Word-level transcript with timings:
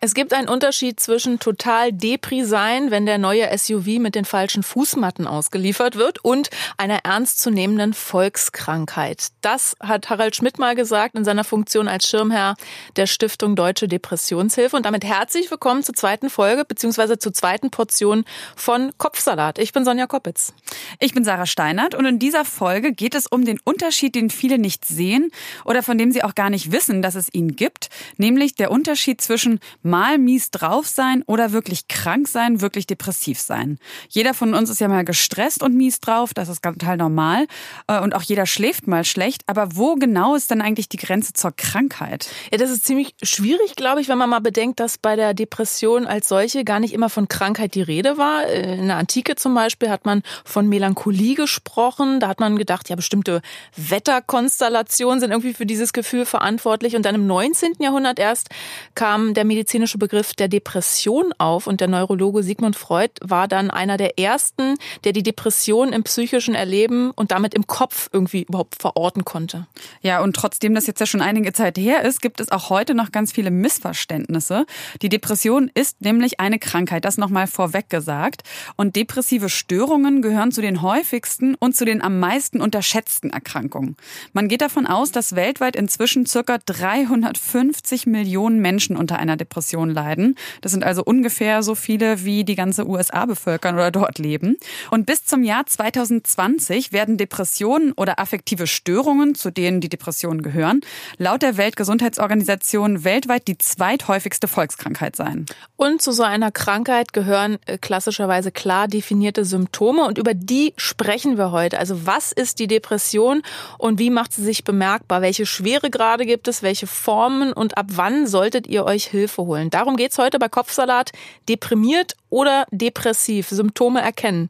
Es 0.00 0.14
gibt 0.14 0.32
einen 0.32 0.48
Unterschied 0.48 1.00
zwischen 1.00 1.38
total 1.38 1.92
Depri 1.92 2.44
sein, 2.44 2.90
wenn 2.90 3.06
der 3.06 3.18
neue 3.18 3.56
SUV 3.56 3.98
mit 3.98 4.14
den 4.14 4.24
falschen 4.24 4.62
Fußmatten 4.62 5.26
ausgeliefert 5.26 5.96
wird, 5.96 6.24
und 6.24 6.50
einer 6.76 7.00
ernstzunehmenden 7.04 7.94
Volkskrankheit. 7.94 9.28
Das 9.40 9.76
hat 9.80 10.10
Harald 10.10 10.36
Schmidt 10.36 10.58
mal 10.58 10.74
gesagt 10.74 11.14
in 11.14 11.24
seiner 11.24 11.44
Funktion 11.44 11.88
als 11.88 12.08
Schirmherr 12.08 12.56
der 12.96 13.06
Stiftung 13.06 13.56
Deutsche 13.56 13.88
Depressionshilfe. 13.88 14.76
Und 14.76 14.86
damit 14.86 15.04
herzlich 15.04 15.50
willkommen 15.50 15.82
zur 15.82 15.94
zweiten 15.94 16.30
Folge 16.30 16.64
beziehungsweise 16.64 17.18
zur 17.18 17.32
zweiten 17.32 17.70
Portion 17.70 18.24
von 18.56 18.92
Kopfsalat. 18.98 19.58
Ich 19.58 19.72
bin 19.72 19.84
Sonja 19.84 20.06
Koppitz. 20.06 20.54
Ich 21.00 21.14
bin 21.14 21.24
Sarah 21.24 21.46
Steinert 21.46 21.94
und 21.94 22.06
in 22.06 22.18
dieser 22.18 22.44
Folge 22.44 22.92
geht 22.92 23.14
es 23.14 23.26
um 23.26 23.44
den 23.44 23.60
Unterschied, 23.64 24.14
den 24.14 24.30
viele 24.30 24.58
nicht 24.58 24.84
sehen 24.84 25.30
oder 25.64 25.82
von 25.82 25.98
dem 25.98 26.12
sie 26.12 26.22
auch 26.22 26.34
gar 26.34 26.50
nicht 26.50 26.72
wissen, 26.72 27.02
dass 27.02 27.14
es 27.14 27.32
ihn 27.32 27.56
gibt, 27.56 27.88
nämlich 28.16 28.54
der 28.54 28.70
Unterschied 28.70 29.20
zwischen 29.20 29.60
mal 29.82 30.18
mies 30.18 30.50
drauf 30.50 30.86
sein 30.86 31.22
oder 31.26 31.52
wirklich 31.52 31.88
krank 31.88 32.28
sein, 32.28 32.60
wirklich 32.60 32.86
depressiv 32.86 33.40
sein. 33.40 33.78
Jeder 34.08 34.34
von 34.34 34.54
uns 34.54 34.70
ist 34.70 34.80
ja 34.80 34.88
mal 34.88 35.04
gestresst 35.04 35.62
und 35.62 35.74
mies 35.74 36.00
drauf, 36.00 36.34
das 36.34 36.48
ist 36.48 36.62
ganz 36.62 36.78
total 36.78 36.96
normal. 36.96 37.46
Äh, 37.86 38.00
und 38.00 38.14
auch 38.14 38.22
jeder 38.22 38.46
schläft 38.46 38.86
mal 38.86 39.04
schlecht. 39.04 39.42
Aber 39.46 39.76
wo 39.76 39.94
genau 39.94 40.34
ist 40.34 40.50
denn 40.50 40.60
eigentlich 40.60 40.88
die 40.88 40.96
Grenze 40.96 41.32
zur 41.32 41.52
Krankheit? 41.52 42.28
Ja, 42.50 42.58
das 42.58 42.70
ist 42.70 42.84
ziemlich 42.84 43.14
schwierig, 43.22 43.76
glaube 43.76 44.00
ich, 44.00 44.08
wenn 44.08 44.18
man 44.18 44.30
mal 44.30 44.40
bedenkt, 44.40 44.80
dass 44.80 44.98
bei 44.98 45.16
der 45.16 45.34
Depression 45.34 46.06
als 46.06 46.28
solche 46.28 46.64
gar 46.64 46.80
nicht 46.80 46.92
immer 46.92 47.10
von 47.10 47.28
Krankheit 47.28 47.74
die 47.74 47.82
Rede 47.82 48.18
war. 48.18 48.46
Äh, 48.46 48.78
in 48.78 48.88
der 48.88 48.96
Antike 48.96 49.36
zum 49.36 49.54
Beispiel 49.54 49.90
hat 49.90 50.04
man 50.04 50.22
von 50.44 50.68
Melancholie 50.68 51.34
gesprochen. 51.34 52.20
Da 52.20 52.28
hat 52.28 52.40
man 52.40 52.56
gedacht, 52.56 52.88
ja, 52.88 52.96
bestimmte 52.96 53.40
Wetterkonstellationen 53.76 55.20
sind 55.20 55.30
irgendwie 55.30 55.54
für 55.54 55.66
dieses 55.66 55.92
Gefühl 55.92 56.26
verantwortlich. 56.26 56.96
Und 56.96 57.04
dann 57.04 57.14
im 57.14 57.26
19. 57.26 57.74
Jahrhundert 57.78 58.18
erst 58.18 58.48
kam 58.94 59.34
der 59.34 59.44
medizinische 59.54 59.98
Begriff 59.98 60.34
der 60.34 60.48
Depression 60.48 61.32
auf 61.38 61.68
und 61.68 61.80
der 61.80 61.86
Neurologe 61.86 62.42
Sigmund 62.42 62.74
Freud 62.74 63.12
war 63.20 63.46
dann 63.46 63.70
einer 63.70 63.96
der 63.96 64.18
ersten, 64.18 64.74
der 65.04 65.12
die 65.12 65.22
Depression 65.22 65.92
im 65.92 66.02
psychischen 66.02 66.56
Erleben 66.56 67.12
und 67.12 67.30
damit 67.30 67.54
im 67.54 67.68
Kopf 67.68 68.10
irgendwie 68.12 68.42
überhaupt 68.42 68.74
verorten 68.82 69.24
konnte. 69.24 69.68
Ja, 70.02 70.22
und 70.22 70.34
trotzdem 70.34 70.74
das 70.74 70.88
jetzt 70.88 70.98
ja 70.98 71.06
schon 71.06 71.20
einige 71.20 71.52
Zeit 71.52 71.78
her 71.78 72.02
ist, 72.02 72.20
gibt 72.20 72.40
es 72.40 72.50
auch 72.50 72.68
heute 72.68 72.96
noch 72.96 73.12
ganz 73.12 73.30
viele 73.30 73.52
Missverständnisse. 73.52 74.66
Die 75.02 75.08
Depression 75.08 75.70
ist 75.72 76.00
nämlich 76.00 76.40
eine 76.40 76.58
Krankheit, 76.58 77.04
das 77.04 77.16
nochmal 77.16 77.46
vorweg 77.46 77.88
gesagt. 77.88 78.42
Und 78.74 78.96
depressive 78.96 79.48
Störungen 79.48 80.20
gehören 80.20 80.50
zu 80.50 80.62
den 80.62 80.82
häufigsten 80.82 81.54
und 81.54 81.76
zu 81.76 81.84
den 81.84 82.02
am 82.02 82.18
meisten 82.18 82.60
unterschätzten 82.60 83.30
Erkrankungen. 83.30 83.96
Man 84.32 84.48
geht 84.48 84.62
davon 84.62 84.88
aus, 84.88 85.12
dass 85.12 85.36
weltweit 85.36 85.76
inzwischen 85.76 86.26
circa 86.26 86.58
350 86.58 88.06
Millionen 88.06 88.58
Menschen 88.60 88.96
unter 88.96 89.20
einer 89.20 89.36
Depression 89.44 89.90
leiden. 89.90 90.36
Das 90.60 90.72
sind 90.72 90.84
also 90.84 91.02
ungefähr 91.04 91.62
so 91.62 91.74
viele, 91.74 92.24
wie 92.24 92.44
die 92.44 92.54
ganze 92.54 92.88
USA 92.88 93.26
bevölkern 93.26 93.74
oder 93.74 93.90
dort 93.90 94.18
leben. 94.18 94.56
Und 94.90 95.06
bis 95.06 95.24
zum 95.24 95.42
Jahr 95.42 95.66
2020 95.66 96.92
werden 96.92 97.16
Depressionen 97.16 97.92
oder 97.92 98.18
affektive 98.18 98.66
Störungen, 98.66 99.34
zu 99.34 99.50
denen 99.50 99.80
die 99.80 99.88
Depressionen 99.88 100.42
gehören, 100.42 100.80
laut 101.18 101.42
der 101.42 101.56
Weltgesundheitsorganisation 101.56 103.04
weltweit 103.04 103.46
die 103.48 103.58
zweithäufigste 103.58 104.48
Volkskrankheit 104.48 105.16
sein. 105.16 105.46
Und 105.76 106.00
zu 106.00 106.12
so 106.12 106.22
einer 106.22 106.50
Krankheit 106.50 107.12
gehören 107.12 107.58
äh, 107.66 107.78
klassischerweise 107.78 108.50
klar 108.50 108.88
definierte 108.88 109.44
Symptome 109.44 110.04
und 110.06 110.18
über 110.18 110.34
die 110.34 110.72
sprechen 110.76 111.36
wir 111.36 111.52
heute. 111.52 111.78
Also 111.78 112.06
was 112.06 112.32
ist 112.32 112.58
die 112.58 112.66
Depression 112.66 113.42
und 113.78 113.98
wie 113.98 114.10
macht 114.10 114.32
sie 114.32 114.42
sich 114.42 114.64
bemerkbar? 114.64 115.20
Welche 115.22 115.46
Schweregrade 115.46 116.26
gibt 116.26 116.48
es? 116.48 116.62
Welche 116.62 116.86
Formen 116.86 117.52
und 117.52 117.76
ab 117.76 117.86
wann 117.90 118.26
solltet 118.26 118.66
ihr 118.66 118.84
euch 118.84 119.04
Hilfe 119.04 119.33
holen? 119.38 119.54
holen. 119.54 119.70
Darum 119.70 119.96
geht's 119.96 120.18
heute 120.18 120.38
bei 120.38 120.48
Kopfsalat. 120.48 121.12
Deprimiert 121.48 122.14
oder 122.30 122.66
depressiv, 122.70 123.48
Symptome 123.48 124.00
erkennen. 124.00 124.48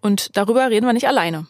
Und 0.00 0.36
darüber 0.36 0.70
reden 0.70 0.86
wir 0.86 0.92
nicht 0.92 1.08
alleine. 1.08 1.46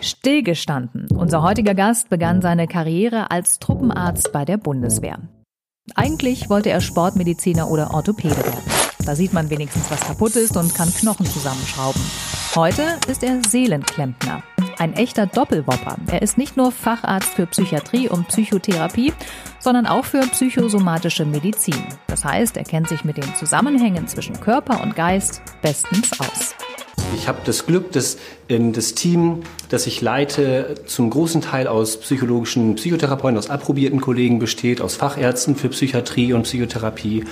Stillgestanden. 0.00 1.08
Unser 1.10 1.42
heutiger 1.42 1.74
Gast 1.74 2.10
begann 2.10 2.40
seine 2.42 2.68
Karriere 2.68 3.30
als 3.30 3.58
Truppenarzt 3.58 4.30
bei 4.32 4.44
der 4.44 4.56
Bundeswehr. 4.56 5.18
Eigentlich 5.94 6.48
wollte 6.48 6.70
er 6.70 6.80
Sportmediziner 6.80 7.70
oder 7.70 7.94
Orthopäde 7.94 8.36
werden. 8.36 8.62
Da 9.04 9.14
sieht 9.14 9.32
man 9.32 9.50
wenigstens, 9.50 9.90
was 9.90 10.00
kaputt 10.00 10.36
ist 10.36 10.56
und 10.56 10.74
kann 10.74 10.92
Knochen 10.92 11.26
zusammenschrauben. 11.26 12.00
Heute 12.54 12.82
ist 13.08 13.22
er 13.22 13.40
Seelenklempner. 13.48 14.42
Ein 14.78 14.92
echter 14.92 15.26
Doppelwopper. 15.26 15.96
Er 16.10 16.20
ist 16.20 16.36
nicht 16.36 16.58
nur 16.58 16.70
Facharzt 16.70 17.34
für 17.34 17.46
Psychiatrie 17.46 18.10
und 18.10 18.28
Psychotherapie, 18.28 19.14
sondern 19.58 19.86
auch 19.86 20.04
für 20.04 20.20
psychosomatische 20.20 21.24
Medizin. 21.24 21.82
Das 22.08 22.26
heißt, 22.26 22.58
er 22.58 22.64
kennt 22.64 22.88
sich 22.88 23.02
mit 23.02 23.16
den 23.16 23.34
Zusammenhängen 23.36 24.06
zwischen 24.06 24.38
Körper 24.38 24.82
und 24.82 24.94
Geist 24.94 25.40
bestens 25.62 26.10
aus. 26.20 26.54
Ich 27.14 27.26
habe 27.26 27.38
das 27.44 27.64
Glück, 27.64 27.92
dass 27.92 28.18
das 28.48 28.94
Team, 28.94 29.40
das 29.70 29.86
ich 29.86 30.02
leite, 30.02 30.74
zum 30.84 31.08
großen 31.08 31.40
Teil 31.40 31.68
aus 31.68 31.98
psychologischen 32.00 32.74
Psychotherapeuten, 32.74 33.38
aus 33.38 33.48
approbierten 33.48 34.02
Kollegen 34.02 34.38
besteht, 34.38 34.82
aus 34.82 34.96
Fachärzten 34.96 35.56
für 35.56 35.70
Psychiatrie 35.70 36.34
und 36.34 36.42
Psychotherapie 36.42 37.24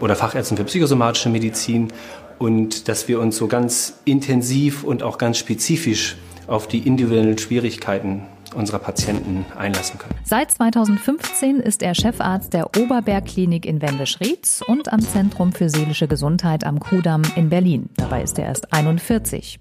oder 0.00 0.16
Fachärzten 0.16 0.58
für 0.58 0.64
psychosomatische 0.64 1.30
Medizin 1.30 1.92
und 2.38 2.88
dass 2.88 3.08
wir 3.08 3.20
uns 3.20 3.36
so 3.36 3.46
ganz 3.46 3.94
intensiv 4.04 4.84
und 4.84 5.02
auch 5.02 5.16
ganz 5.16 5.38
spezifisch 5.38 6.16
auf 6.46 6.68
die 6.68 6.86
individuellen 6.86 7.38
Schwierigkeiten 7.38 8.22
unserer 8.54 8.78
Patienten 8.78 9.44
einlassen 9.56 9.98
können. 9.98 10.14
Seit 10.24 10.50
2015 10.50 11.60
ist 11.60 11.82
er 11.82 11.94
Chefarzt 11.94 12.52
der 12.52 12.70
Oberbergklinik 12.78 13.66
in 13.66 13.82
Wendisch-Rietz 13.82 14.62
und 14.66 14.92
am 14.92 15.00
Zentrum 15.00 15.52
für 15.52 15.68
seelische 15.68 16.08
Gesundheit 16.08 16.64
am 16.64 16.78
Kudamm 16.78 17.22
in 17.36 17.48
Berlin. 17.48 17.90
Dabei 17.96 18.22
ist 18.22 18.38
er 18.38 18.46
erst 18.46 18.72
41. 18.72 19.58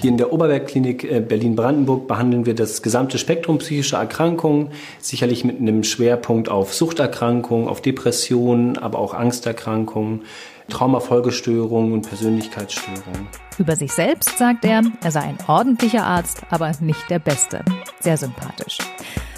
Hier 0.00 0.10
in 0.10 0.16
der 0.16 0.32
Oberbergklinik 0.32 1.04
äh, 1.04 1.20
Berlin-Brandenburg 1.20 2.08
behandeln 2.08 2.46
wir 2.46 2.54
das 2.54 2.80
gesamte 2.80 3.18
Spektrum 3.18 3.58
psychischer 3.58 3.98
Erkrankungen, 3.98 4.70
sicherlich 4.98 5.44
mit 5.44 5.58
einem 5.58 5.84
Schwerpunkt 5.84 6.48
auf 6.48 6.72
Suchterkrankungen, 6.72 7.68
auf 7.68 7.82
Depressionen, 7.82 8.78
aber 8.78 8.98
auch 8.98 9.12
Angsterkrankungen, 9.12 10.22
Traumafolgestörungen 10.70 11.92
und 11.92 12.08
Persönlichkeitsstörungen. 12.08 13.28
Über 13.58 13.76
sich 13.76 13.92
selbst 13.92 14.38
sagt 14.38 14.64
er, 14.64 14.82
er 15.02 15.10
sei 15.10 15.20
ein 15.20 15.38
ordentlicher 15.46 16.04
Arzt, 16.04 16.42
aber 16.48 16.72
nicht 16.80 17.10
der 17.10 17.18
Beste. 17.18 17.64
Sehr 18.00 18.16
sympathisch. 18.16 18.78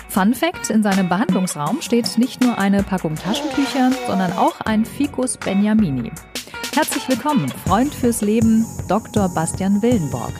Fun 0.08 0.34
Fact, 0.34 0.70
in 0.70 0.82
seinem 0.82 1.08
Behandlungsraum 1.08 1.80
steht 1.80 2.18
nicht 2.18 2.42
nur 2.42 2.58
eine 2.58 2.82
Packung 2.82 3.14
Taschentücher, 3.14 3.90
sondern 4.06 4.32
auch 4.34 4.60
ein 4.60 4.84
Ficus 4.84 5.38
Benjamini. 5.38 6.12
Herzlich 6.74 7.08
willkommen, 7.08 7.48
Freund 7.66 7.94
fürs 7.94 8.20
Leben, 8.20 8.64
Dr. 8.88 9.28
Bastian 9.34 9.82
Wildenborg. 9.82 10.32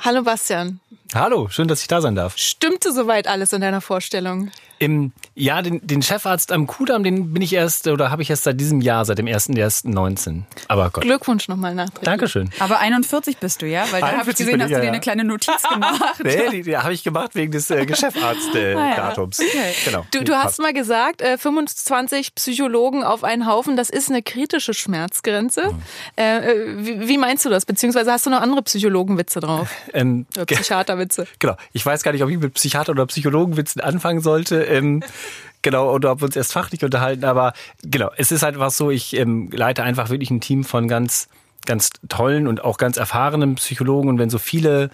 Hallo 0.00 0.22
Bastian. 0.22 0.80
Hallo, 1.14 1.48
schön, 1.48 1.68
dass 1.68 1.82
ich 1.82 1.88
da 1.88 2.00
sein 2.00 2.14
darf. 2.14 2.36
Stimmte 2.36 2.92
soweit 2.92 3.26
alles 3.26 3.52
in 3.52 3.60
deiner 3.60 3.80
Vorstellung? 3.80 4.50
Im, 4.82 5.12
ja, 5.34 5.62
den, 5.62 5.86
den 5.86 6.02
Chefarzt 6.02 6.50
am 6.50 6.66
Kudamm, 6.66 7.04
den 7.04 7.32
bin 7.32 7.40
ich 7.40 7.52
erst 7.52 7.86
oder 7.86 8.10
habe 8.10 8.22
ich 8.22 8.30
erst 8.30 8.44
seit 8.44 8.60
diesem 8.60 8.80
Jahr, 8.80 9.04
seit 9.04 9.18
dem 9.18 9.26
1.1.19. 9.26 10.42
Aber 10.66 10.90
Gott. 10.90 11.04
Glückwunsch 11.04 11.48
nochmal 11.48 11.74
nach. 11.74 11.90
Dankeschön. 12.02 12.50
Aber 12.58 12.80
41 12.80 13.38
bist 13.38 13.62
du, 13.62 13.66
ja? 13.66 13.84
Weil 13.90 14.00
da 14.00 14.18
habe 14.18 14.30
ich 14.30 14.36
gesehen, 14.36 14.60
hast 14.60 14.70
du 14.70 14.80
dir 14.80 14.88
eine 14.88 15.00
kleine 15.00 15.24
Notiz 15.24 15.62
gemacht. 15.62 16.16
nee, 16.24 16.50
die, 16.50 16.62
die 16.62 16.76
habe 16.76 16.92
ich 16.92 17.04
gemacht 17.04 17.34
wegen 17.34 17.52
des 17.52 17.70
äh, 17.70 17.86
Geschäftsarzt-Datums. 17.86 19.38
Äh, 19.38 19.42
ah, 19.44 19.48
okay. 19.48 19.74
Genau. 19.84 20.06
Du, 20.10 20.24
du 20.24 20.34
hast 20.34 20.60
mal 20.60 20.72
gesagt, 20.72 21.22
äh, 21.22 21.38
25 21.38 22.34
Psychologen 22.34 23.04
auf 23.04 23.22
einen 23.22 23.46
Haufen, 23.46 23.76
das 23.76 23.88
ist 23.88 24.10
eine 24.10 24.22
kritische 24.22 24.74
Schmerzgrenze. 24.74 25.72
Mhm. 25.72 25.82
Äh, 26.16 26.38
äh, 26.38 26.76
wie, 26.78 27.08
wie, 27.08 27.18
meinst 27.18 27.44
du 27.44 27.50
das? 27.50 27.66
Beziehungsweise 27.66 28.10
hast 28.10 28.26
du 28.26 28.30
noch 28.30 28.40
andere 28.40 28.62
Psychologenwitze 28.62 29.38
drauf? 29.38 29.70
Ähm, 29.92 30.26
oder 30.34 30.46
Psychiaterwitze? 30.46 31.26
Genau. 31.38 31.56
Ich 31.72 31.84
weiß 31.84 32.02
gar 32.02 32.12
nicht, 32.12 32.22
ob 32.22 32.30
ich 32.30 32.38
mit 32.38 32.54
Psychiater- 32.54 32.92
oder 32.92 33.06
Psychologenwitzen 33.06 33.80
anfangen 33.80 34.20
sollte 34.20 34.64
ähm, 34.72 35.02
genau, 35.62 35.92
oder 35.92 36.12
ob 36.12 36.20
wir 36.20 36.26
uns 36.26 36.36
erst 36.36 36.52
fachlich 36.52 36.84
unterhalten, 36.84 37.24
aber 37.24 37.52
genau, 37.82 38.10
es 38.16 38.32
ist 38.32 38.42
halt 38.42 38.54
einfach 38.54 38.70
so, 38.70 38.90
ich 38.90 39.16
ähm, 39.16 39.50
leite 39.52 39.82
einfach 39.82 40.10
wirklich 40.10 40.30
ein 40.30 40.40
Team 40.40 40.64
von 40.64 40.88
ganz, 40.88 41.28
ganz 41.66 41.90
tollen 42.08 42.46
und 42.46 42.64
auch 42.64 42.78
ganz 42.78 42.96
erfahrenen 42.96 43.54
Psychologen 43.56 44.08
und 44.08 44.18
wenn 44.18 44.30
so 44.30 44.38
viele, 44.38 44.90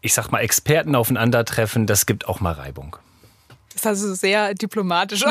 ich 0.00 0.14
sag 0.14 0.30
mal, 0.30 0.40
Experten 0.40 0.94
aufeinandertreffen, 0.94 1.86
das 1.86 2.06
gibt 2.06 2.28
auch 2.28 2.40
mal 2.40 2.52
Reibung. 2.52 2.96
Das 3.72 3.82
ist 3.82 3.86
also 3.86 4.14
sehr 4.14 4.54
diplomatisch 4.54 5.24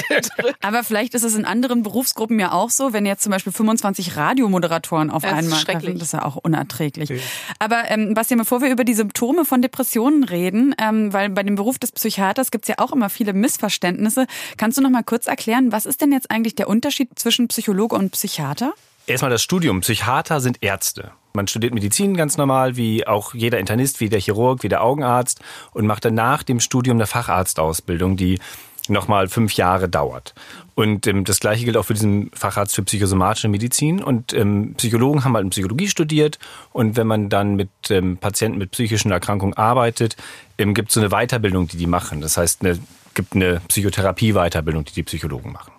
Aber 0.62 0.84
vielleicht 0.84 1.14
ist 1.14 1.24
es 1.24 1.34
in 1.34 1.44
anderen 1.44 1.82
Berufsgruppen 1.82 2.38
ja 2.38 2.52
auch 2.52 2.70
so, 2.70 2.92
wenn 2.92 3.04
jetzt 3.04 3.22
zum 3.22 3.32
Beispiel 3.32 3.52
25 3.52 4.16
Radiomoderatoren 4.16 5.10
auf 5.10 5.22
das 5.22 5.32
einmal 5.32 5.58
ist 5.58 5.64
treffen, 5.64 5.94
das 5.94 6.08
ist 6.08 6.12
ja 6.12 6.24
auch 6.24 6.36
unerträglich. 6.36 7.10
Okay. 7.10 7.20
Aber 7.58 7.90
ähm, 7.90 8.14
Bastian, 8.14 8.38
bevor 8.38 8.62
wir 8.62 8.70
über 8.70 8.84
die 8.84 8.94
Symptome 8.94 9.44
von 9.44 9.60
Depressionen 9.60 10.22
reden, 10.24 10.74
ähm, 10.80 11.12
weil 11.12 11.30
bei 11.30 11.42
dem 11.42 11.56
Beruf 11.56 11.78
des 11.78 11.90
Psychiaters 11.92 12.50
gibt 12.50 12.64
es 12.64 12.68
ja 12.68 12.76
auch 12.78 12.92
immer 12.92 13.10
viele 13.10 13.32
Missverständnisse, 13.32 14.26
kannst 14.56 14.78
du 14.78 14.82
noch 14.82 14.90
mal 14.90 15.02
kurz 15.02 15.26
erklären, 15.26 15.72
was 15.72 15.84
ist 15.84 16.00
denn 16.00 16.12
jetzt 16.12 16.30
eigentlich 16.30 16.54
der 16.54 16.68
Unterschied 16.68 17.18
zwischen 17.18 17.48
Psychologe 17.48 17.96
und 17.96 18.10
Psychiater? 18.12 18.72
Erstmal 19.06 19.30
das 19.30 19.42
Studium. 19.42 19.80
Psychiater 19.80 20.40
sind 20.40 20.58
Ärzte. 20.60 21.12
Man 21.32 21.46
studiert 21.46 21.74
Medizin 21.74 22.16
ganz 22.16 22.36
normal, 22.36 22.76
wie 22.76 23.06
auch 23.06 23.34
jeder 23.34 23.58
Internist, 23.58 24.00
wie 24.00 24.08
der 24.08 24.20
Chirurg, 24.20 24.62
wie 24.62 24.68
der 24.68 24.82
Augenarzt 24.82 25.40
und 25.72 25.86
macht 25.86 26.04
dann 26.04 26.14
nach 26.14 26.42
dem 26.42 26.60
Studium 26.60 26.96
eine 26.96 27.06
Facharztausbildung, 27.06 28.16
die 28.16 28.38
nochmal 28.88 29.28
fünf 29.28 29.54
Jahre 29.54 29.88
dauert. 29.88 30.34
Und 30.74 31.06
ähm, 31.06 31.24
das 31.24 31.40
gleiche 31.40 31.64
gilt 31.64 31.76
auch 31.76 31.84
für 31.84 31.94
diesen 31.94 32.30
Facharzt 32.32 32.74
für 32.74 32.82
psychosomatische 32.82 33.48
Medizin. 33.48 34.02
Und 34.02 34.32
ähm, 34.32 34.74
Psychologen 34.76 35.24
haben 35.24 35.34
halt 35.34 35.44
in 35.44 35.50
Psychologie 35.50 35.88
studiert. 35.88 36.38
Und 36.72 36.96
wenn 36.96 37.06
man 37.06 37.28
dann 37.28 37.54
mit 37.54 37.70
ähm, 37.90 38.16
Patienten 38.16 38.58
mit 38.58 38.70
psychischen 38.72 39.10
Erkrankungen 39.10 39.54
arbeitet, 39.56 40.16
ähm, 40.58 40.74
gibt 40.74 40.88
es 40.88 40.94
so 40.94 41.00
eine 41.00 41.10
Weiterbildung, 41.10 41.68
die 41.68 41.76
die 41.76 41.86
machen. 41.86 42.20
Das 42.20 42.36
heißt, 42.36 42.64
es 42.64 42.80
gibt 43.14 43.34
eine 43.34 43.60
Psychotherapie-Weiterbildung, 43.68 44.84
die 44.86 44.94
die 44.94 45.02
Psychologen 45.02 45.52
machen. 45.52 45.69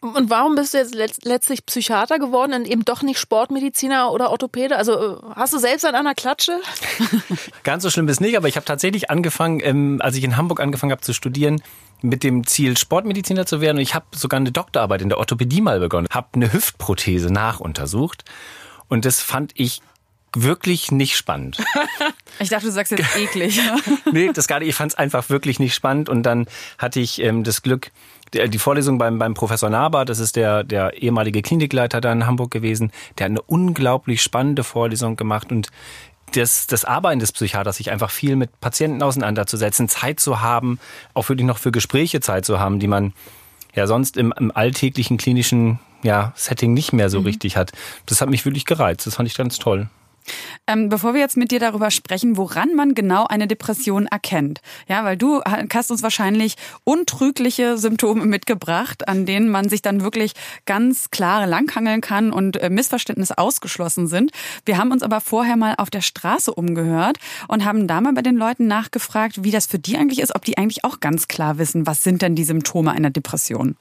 Und 0.00 0.30
warum 0.30 0.54
bist 0.54 0.74
du 0.74 0.78
jetzt 0.78 0.94
letztlich 1.24 1.64
Psychiater 1.66 2.18
geworden 2.18 2.54
und 2.54 2.66
eben 2.66 2.84
doch 2.84 3.02
nicht 3.02 3.18
Sportmediziner 3.18 4.10
oder 4.12 4.30
Orthopäde? 4.30 4.76
Also 4.76 4.92
äh, 4.92 5.16
hast 5.36 5.52
du 5.52 5.58
selbst 5.58 5.84
an 5.84 5.94
einer 5.94 6.14
Klatsche? 6.14 6.58
Ganz 7.62 7.82
so 7.82 7.90
schlimm 7.90 8.08
ist 8.08 8.20
nicht, 8.20 8.36
aber 8.36 8.48
ich 8.48 8.56
habe 8.56 8.66
tatsächlich 8.66 9.10
angefangen, 9.10 9.60
ähm, 9.62 10.00
als 10.02 10.16
ich 10.16 10.24
in 10.24 10.36
Hamburg 10.36 10.60
angefangen 10.60 10.92
habe 10.92 11.02
zu 11.02 11.12
studieren, 11.12 11.62
mit 12.02 12.24
dem 12.24 12.46
Ziel, 12.46 12.76
Sportmediziner 12.76 13.46
zu 13.46 13.60
werden. 13.60 13.76
Und 13.76 13.82
ich 13.82 13.94
habe 13.94 14.06
sogar 14.12 14.40
eine 14.40 14.52
Doktorarbeit 14.52 15.02
in 15.02 15.08
der 15.08 15.18
Orthopädie 15.18 15.60
mal 15.60 15.78
begonnen, 15.78 16.08
habe 16.10 16.28
eine 16.34 16.52
Hüftprothese 16.52 17.32
nachuntersucht. 17.32 18.24
Und 18.88 19.04
das 19.04 19.20
fand 19.20 19.52
ich 19.54 19.80
wirklich 20.34 20.90
nicht 20.90 21.16
spannend. 21.16 21.58
Ich 22.38 22.48
dachte, 22.48 22.66
du 22.66 22.72
sagst 22.72 22.90
jetzt 22.92 23.16
eklig. 23.16 23.60
nee, 24.10 24.32
das 24.32 24.48
gar 24.48 24.58
nicht. 24.58 24.70
Ich 24.70 24.74
fand 24.74 24.92
es 24.92 24.98
einfach 24.98 25.28
wirklich 25.28 25.60
nicht 25.60 25.74
spannend. 25.74 26.08
Und 26.08 26.22
dann 26.22 26.46
hatte 26.78 26.98
ich 26.98 27.20
ähm, 27.20 27.44
das 27.44 27.62
Glück, 27.62 27.92
die 28.32 28.58
Vorlesung 28.58 28.98
beim, 28.98 29.18
beim 29.18 29.34
Professor 29.34 29.70
Naber, 29.70 30.04
das 30.04 30.18
ist 30.18 30.36
der, 30.36 30.64
der 30.64 31.02
ehemalige 31.02 31.42
Klinikleiter 31.42 32.00
da 32.00 32.12
in 32.12 32.26
Hamburg 32.26 32.50
gewesen, 32.50 32.92
der 33.18 33.26
hat 33.26 33.30
eine 33.30 33.42
unglaublich 33.42 34.22
spannende 34.22 34.64
Vorlesung 34.64 35.16
gemacht 35.16 35.50
und 35.50 35.68
das, 36.32 36.66
das 36.66 36.84
Arbeiten 36.84 37.20
des 37.20 37.32
Psychiaters, 37.32 37.76
sich 37.76 37.90
einfach 37.90 38.10
viel 38.10 38.36
mit 38.36 38.60
Patienten 38.60 39.02
auseinanderzusetzen, 39.02 39.88
Zeit 39.88 40.18
zu 40.18 40.40
haben, 40.40 40.78
auch 41.14 41.28
wirklich 41.28 41.46
noch 41.46 41.58
für 41.58 41.72
Gespräche 41.72 42.20
Zeit 42.20 42.46
zu 42.46 42.58
haben, 42.58 42.80
die 42.80 42.86
man 42.86 43.12
ja 43.74 43.86
sonst 43.86 44.16
im, 44.16 44.32
im 44.38 44.50
alltäglichen 44.50 45.18
klinischen 45.18 45.78
ja, 46.02 46.32
Setting 46.34 46.72
nicht 46.72 46.92
mehr 46.92 47.10
so 47.10 47.20
mhm. 47.20 47.26
richtig 47.26 47.56
hat. 47.56 47.72
Das 48.06 48.20
hat 48.20 48.30
mich 48.30 48.44
wirklich 48.44 48.64
gereizt. 48.64 49.06
Das 49.06 49.16
fand 49.16 49.28
ich 49.28 49.36
ganz 49.36 49.58
toll. 49.58 49.88
Ähm, 50.66 50.88
bevor 50.88 51.14
wir 51.14 51.20
jetzt 51.20 51.36
mit 51.36 51.50
dir 51.50 51.60
darüber 51.60 51.90
sprechen, 51.90 52.36
woran 52.36 52.74
man 52.74 52.94
genau 52.94 53.26
eine 53.26 53.46
Depression 53.46 54.06
erkennt. 54.06 54.60
Ja, 54.88 55.04
weil 55.04 55.16
du 55.16 55.42
hast 55.44 55.90
uns 55.90 56.02
wahrscheinlich 56.02 56.56
untrügliche 56.84 57.78
Symptome 57.78 58.26
mitgebracht, 58.26 59.08
an 59.08 59.26
denen 59.26 59.48
man 59.48 59.68
sich 59.68 59.82
dann 59.82 60.02
wirklich 60.02 60.32
ganz 60.66 61.10
klar 61.10 61.46
langhangeln 61.46 62.00
kann 62.00 62.32
und 62.32 62.56
äh, 62.56 62.70
Missverständnisse 62.70 63.38
ausgeschlossen 63.38 64.06
sind. 64.06 64.30
Wir 64.64 64.78
haben 64.78 64.92
uns 64.92 65.02
aber 65.02 65.20
vorher 65.20 65.56
mal 65.56 65.74
auf 65.78 65.90
der 65.90 66.00
Straße 66.00 66.52
umgehört 66.52 67.18
und 67.48 67.64
haben 67.64 67.86
da 67.86 68.00
mal 68.00 68.12
bei 68.12 68.22
den 68.22 68.36
Leuten 68.36 68.66
nachgefragt, 68.66 69.44
wie 69.44 69.50
das 69.50 69.66
für 69.66 69.78
die 69.78 69.96
eigentlich 69.96 70.20
ist, 70.20 70.34
ob 70.34 70.44
die 70.44 70.58
eigentlich 70.58 70.84
auch 70.84 71.00
ganz 71.00 71.28
klar 71.28 71.58
wissen, 71.58 71.86
was 71.86 72.02
sind 72.02 72.22
denn 72.22 72.34
die 72.34 72.44
Symptome 72.44 72.92
einer 72.92 73.10
Depression. 73.10 73.76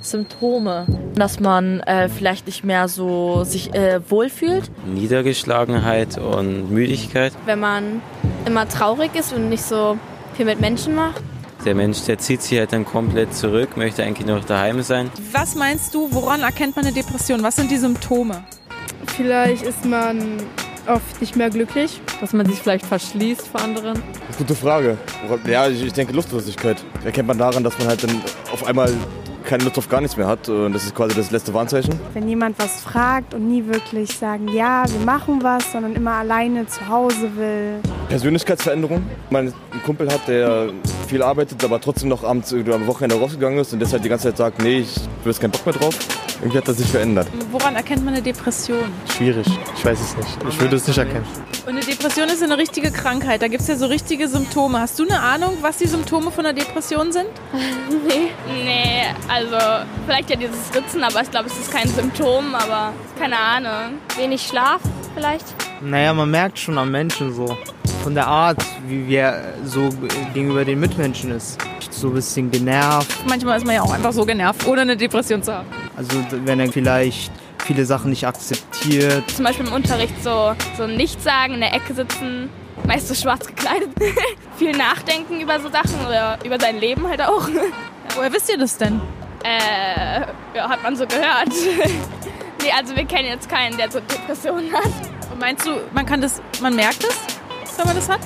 Symptome, 0.00 0.86
dass 1.14 1.40
man 1.40 1.80
äh, 1.80 2.08
vielleicht 2.08 2.46
nicht 2.46 2.64
mehr 2.64 2.88
so 2.88 3.44
sich 3.44 3.74
äh, 3.74 4.00
wohlfühlt. 4.08 4.70
Niedergeschlagenheit 4.86 6.18
und 6.18 6.70
Müdigkeit. 6.70 7.32
Wenn 7.46 7.60
man 7.60 8.00
immer 8.46 8.68
traurig 8.68 9.14
ist 9.14 9.32
und 9.32 9.48
nicht 9.48 9.62
so 9.62 9.98
viel 10.34 10.46
mit 10.46 10.60
Menschen 10.60 10.94
macht. 10.94 11.22
Der 11.64 11.74
Mensch, 11.74 12.02
der 12.02 12.18
zieht 12.18 12.42
sich 12.42 12.58
halt 12.58 12.72
dann 12.72 12.84
komplett 12.84 13.34
zurück, 13.34 13.76
möchte 13.76 14.04
eigentlich 14.04 14.26
noch 14.26 14.44
daheim 14.44 14.82
sein. 14.82 15.10
Was 15.32 15.56
meinst 15.56 15.92
du, 15.92 16.08
woran 16.12 16.42
erkennt 16.42 16.76
man 16.76 16.84
eine 16.84 16.94
Depression? 16.94 17.42
Was 17.42 17.56
sind 17.56 17.70
die 17.70 17.76
Symptome? 17.76 18.44
Vielleicht 19.16 19.64
ist 19.64 19.84
man 19.84 20.38
oft 20.86 21.20
nicht 21.20 21.36
mehr 21.36 21.50
glücklich. 21.50 22.00
Dass 22.20 22.32
man 22.32 22.46
sich 22.46 22.58
vielleicht 22.58 22.86
verschließt 22.86 23.48
vor 23.48 23.60
anderen? 23.60 24.00
Gute 24.38 24.54
Frage. 24.54 24.96
Ja, 25.46 25.68
ich 25.68 25.92
denke 25.92 26.12
Lustlosigkeit. 26.12 26.82
Erkennt 27.04 27.28
man 27.28 27.38
daran, 27.38 27.64
dass 27.64 27.78
man 27.78 27.88
halt 27.88 28.02
dann 28.02 28.22
auf 28.52 28.64
einmal 28.66 28.92
keine 29.48 29.64
Lust 29.64 29.78
auf 29.78 29.88
gar 29.88 30.00
nichts 30.00 30.16
mehr 30.16 30.26
hat. 30.26 30.48
Und 30.48 30.74
das 30.74 30.84
ist 30.84 30.94
quasi 30.94 31.16
das 31.16 31.30
letzte 31.30 31.54
Warnzeichen. 31.54 31.98
Wenn 32.12 32.28
jemand 32.28 32.58
was 32.58 32.82
fragt 32.82 33.32
und 33.34 33.48
nie 33.48 33.64
wirklich 33.66 34.16
sagen, 34.16 34.48
ja, 34.48 34.84
wir 34.86 35.00
machen 35.00 35.42
was, 35.42 35.72
sondern 35.72 35.96
immer 35.96 36.12
alleine 36.12 36.66
zu 36.66 36.86
Hause 36.86 37.34
will. 37.36 37.80
Persönlichkeitsveränderung. 38.10 39.02
Mein 39.30 39.52
Kumpel 39.84 40.12
hat, 40.12 40.28
der 40.28 40.68
viel 41.08 41.22
arbeitet, 41.22 41.64
aber 41.64 41.80
trotzdem 41.80 42.10
noch 42.10 42.24
abends 42.24 42.52
oder 42.52 42.74
am 42.74 42.86
Wochenende 42.86 43.16
rausgegangen 43.18 43.58
ist 43.58 43.72
und 43.72 43.80
deshalb 43.80 44.02
die 44.02 44.10
ganze 44.10 44.28
Zeit 44.28 44.36
sagt, 44.36 44.62
nee, 44.62 44.80
ich 44.80 44.96
habe 44.96 45.30
jetzt 45.30 45.40
keinen 45.40 45.52
Bock 45.52 45.64
mehr 45.64 45.74
drauf. 45.74 45.94
Irgendwie 46.40 46.58
hat 46.58 46.68
das 46.68 46.76
sich 46.76 46.86
verändert. 46.86 47.26
Woran 47.50 47.74
erkennt 47.74 48.04
man 48.04 48.14
eine 48.14 48.22
Depression? 48.22 48.92
Schwierig. 49.16 49.46
Ich 49.76 49.84
weiß 49.84 49.98
es 50.00 50.16
nicht. 50.16 50.38
Ich 50.48 50.60
würde 50.60 50.76
es 50.76 50.86
nicht 50.86 50.98
erkennen. 50.98 51.26
Und 51.66 51.70
eine 51.70 51.80
Depression 51.80 52.28
ist 52.28 52.42
eine 52.42 52.56
richtige 52.56 52.92
Krankheit. 52.92 53.42
Da 53.42 53.48
gibt 53.48 53.62
es 53.62 53.68
ja 53.68 53.76
so 53.76 53.86
richtige 53.86 54.28
Symptome. 54.28 54.78
Hast 54.80 54.98
du 55.00 55.02
eine 55.02 55.20
Ahnung, 55.20 55.58
was 55.62 55.78
die 55.78 55.88
Symptome 55.88 56.30
von 56.30 56.46
einer 56.46 56.54
Depression 56.54 57.10
sind? 57.10 57.26
nee. 58.06 58.28
Nee, 58.64 58.97
also 59.28 59.56
vielleicht 60.06 60.30
ja 60.30 60.36
dieses 60.36 60.74
Ritzen, 60.74 61.02
aber 61.04 61.22
ich 61.22 61.30
glaube, 61.30 61.46
es 61.46 61.58
ist 61.58 61.72
kein 61.72 61.88
Symptom, 61.88 62.54
aber 62.54 62.92
keine 63.18 63.38
Ahnung. 63.38 63.98
Wenig 64.16 64.42
Schlaf 64.42 64.80
vielleicht? 65.14 65.44
Naja, 65.80 66.12
man 66.12 66.30
merkt 66.30 66.58
schon 66.58 66.78
am 66.78 66.90
Menschen 66.90 67.32
so. 67.32 67.56
Von 68.02 68.14
der 68.14 68.26
Art, 68.26 68.64
wie 68.86 69.14
er 69.14 69.54
so 69.64 69.88
gegenüber 70.32 70.64
den 70.64 70.80
Mitmenschen 70.80 71.32
ist. 71.32 71.58
So 71.90 72.08
ein 72.08 72.14
bisschen 72.14 72.50
genervt. 72.50 73.26
Manchmal 73.26 73.58
ist 73.58 73.66
man 73.66 73.74
ja 73.74 73.82
auch 73.82 73.92
einfach 73.92 74.12
so 74.12 74.24
genervt, 74.24 74.66
ohne 74.66 74.82
eine 74.82 74.96
Depression 74.96 75.42
zu 75.42 75.52
haben. 75.52 75.66
Also 75.96 76.24
wenn 76.44 76.60
er 76.60 76.70
vielleicht 76.70 77.32
viele 77.64 77.84
Sachen 77.84 78.10
nicht 78.10 78.26
akzeptiert. 78.26 79.30
Zum 79.30 79.44
Beispiel 79.44 79.66
im 79.66 79.72
Unterricht 79.72 80.14
so, 80.22 80.54
so 80.76 80.86
nichts 80.86 81.24
sagen, 81.24 81.54
in 81.54 81.60
der 81.60 81.74
Ecke 81.74 81.92
sitzen, 81.92 82.48
meist 82.86 83.08
so 83.08 83.14
schwarz 83.14 83.46
gekleidet. 83.46 83.90
Viel 84.56 84.72
nachdenken 84.72 85.40
über 85.40 85.60
so 85.60 85.68
Sachen 85.68 86.06
oder 86.06 86.38
über 86.44 86.58
sein 86.58 86.78
Leben 86.78 87.06
halt 87.08 87.20
auch. 87.20 87.48
Woher 88.14 88.32
wisst 88.32 88.50
ihr 88.50 88.58
das 88.58 88.76
denn? 88.76 89.00
Äh, 89.44 90.20
ja, 90.54 90.68
hat 90.68 90.82
man 90.82 90.96
so 90.96 91.06
gehört. 91.06 91.48
nee, 92.62 92.72
also 92.76 92.96
wir 92.96 93.04
kennen 93.04 93.28
jetzt 93.28 93.48
keinen, 93.48 93.76
der 93.76 93.90
so 93.90 94.00
Depressionen 94.00 94.72
hat. 94.72 94.92
Und 95.30 95.38
meinst 95.38 95.66
du, 95.66 95.80
man 95.92 96.04
kann 96.06 96.20
das, 96.20 96.42
man 96.60 96.74
merkt 96.74 97.04
es, 97.04 97.16
wenn 97.76 97.86
man 97.86 97.96
das 97.96 98.08
hat? 98.08 98.20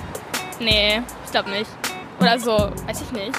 Nee, 0.60 1.02
ich 1.24 1.30
glaube 1.30 1.50
nicht. 1.50 1.70
Oder 2.20 2.38
so, 2.38 2.52
weiß 2.86 3.02
ich 3.02 3.12
nicht. 3.12 3.32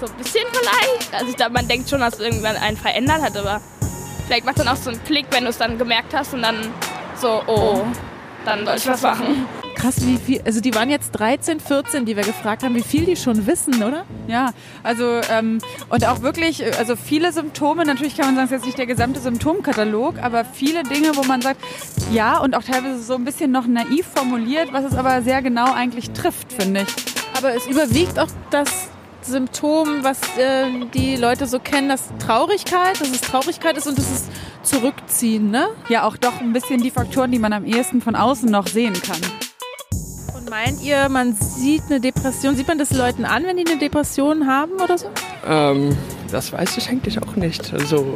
So 0.00 0.06
ein 0.06 0.12
bisschen 0.14 0.44
vielleicht. 0.52 1.14
Also 1.14 1.26
ich 1.26 1.36
glaube, 1.36 1.52
man 1.52 1.66
denkt 1.66 1.88
schon, 1.88 2.00
dass 2.00 2.18
irgendwann 2.20 2.56
einen 2.56 2.76
verändert 2.76 3.22
hat, 3.22 3.36
aber 3.36 3.60
vielleicht 4.26 4.44
macht 4.44 4.58
dann 4.58 4.68
auch 4.68 4.76
so 4.76 4.90
einen 4.90 5.02
Klick, 5.04 5.26
wenn 5.30 5.44
du 5.44 5.50
es 5.50 5.58
dann 5.58 5.78
gemerkt 5.78 6.14
hast 6.14 6.34
und 6.34 6.42
dann 6.42 6.56
so, 7.16 7.42
oh, 7.46 7.84
dann 8.44 8.64
soll 8.64 8.76
ich 8.76 8.86
was 8.86 9.02
machen. 9.02 9.46
Krass, 9.80 10.06
wie 10.06 10.18
viel, 10.18 10.42
also 10.44 10.60
die 10.60 10.74
waren 10.74 10.90
jetzt 10.90 11.12
13, 11.12 11.58
14, 11.58 12.04
die 12.04 12.14
wir 12.14 12.22
gefragt 12.22 12.62
haben, 12.62 12.74
wie 12.74 12.82
viel 12.82 13.06
die 13.06 13.16
schon 13.16 13.46
wissen, 13.46 13.82
oder? 13.82 14.04
Ja, 14.28 14.52
also 14.82 15.22
ähm, 15.30 15.58
und 15.88 16.06
auch 16.06 16.20
wirklich, 16.20 16.62
also 16.78 16.96
viele 16.96 17.32
Symptome, 17.32 17.86
natürlich 17.86 18.14
kann 18.14 18.26
man 18.26 18.34
sagen, 18.34 18.44
es 18.44 18.50
ist 18.50 18.56
jetzt 18.58 18.66
nicht 18.66 18.78
der 18.78 18.86
gesamte 18.86 19.20
Symptomkatalog, 19.20 20.18
aber 20.22 20.44
viele 20.44 20.82
Dinge, 20.82 21.16
wo 21.16 21.22
man 21.22 21.40
sagt, 21.40 21.62
ja 22.12 22.38
und 22.40 22.54
auch 22.54 22.62
teilweise 22.62 23.02
so 23.02 23.14
ein 23.14 23.24
bisschen 23.24 23.52
noch 23.52 23.66
naiv 23.66 24.06
formuliert, 24.14 24.70
was 24.70 24.84
es 24.84 24.94
aber 24.94 25.22
sehr 25.22 25.40
genau 25.40 25.72
eigentlich 25.72 26.10
trifft, 26.10 26.52
finde 26.52 26.82
ich. 26.82 26.88
Aber 27.38 27.54
es 27.54 27.66
überwiegt 27.66 28.18
auch 28.18 28.28
das 28.50 28.90
Symptom, 29.22 30.02
was 30.02 30.18
äh, 30.36 30.66
die 30.92 31.16
Leute 31.16 31.46
so 31.46 31.58
kennen, 31.58 31.88
das 31.88 32.10
Traurigkeit, 32.18 33.00
dass 33.00 33.08
es 33.08 33.22
Traurigkeit 33.22 33.78
ist 33.78 33.86
und 33.86 33.96
das 33.96 34.10
ist 34.10 34.30
Zurückziehen, 34.62 35.50
ne? 35.50 35.68
Ja, 35.88 36.04
auch 36.04 36.18
doch 36.18 36.38
ein 36.42 36.52
bisschen 36.52 36.82
die 36.82 36.90
Faktoren, 36.90 37.32
die 37.32 37.38
man 37.38 37.54
am 37.54 37.64
ehesten 37.64 38.02
von 38.02 38.14
außen 38.14 38.50
noch 38.50 38.66
sehen 38.66 38.92
kann. 38.92 39.49
Meint 40.50 40.82
ihr, 40.82 41.08
man 41.08 41.32
sieht 41.32 41.84
eine 41.88 42.00
Depression, 42.00 42.56
sieht 42.56 42.66
man 42.66 42.76
das 42.76 42.90
Leuten 42.90 43.24
an, 43.24 43.44
wenn 43.44 43.56
die 43.56 43.64
eine 43.64 43.78
Depression 43.78 44.48
haben 44.48 44.72
oder 44.82 44.98
so? 44.98 45.08
Ähm, 45.46 45.96
das 46.32 46.52
weiß 46.52 46.76
ich 46.76 46.88
eigentlich 46.88 47.22
auch 47.22 47.36
nicht. 47.36 47.72
Also, 47.72 48.12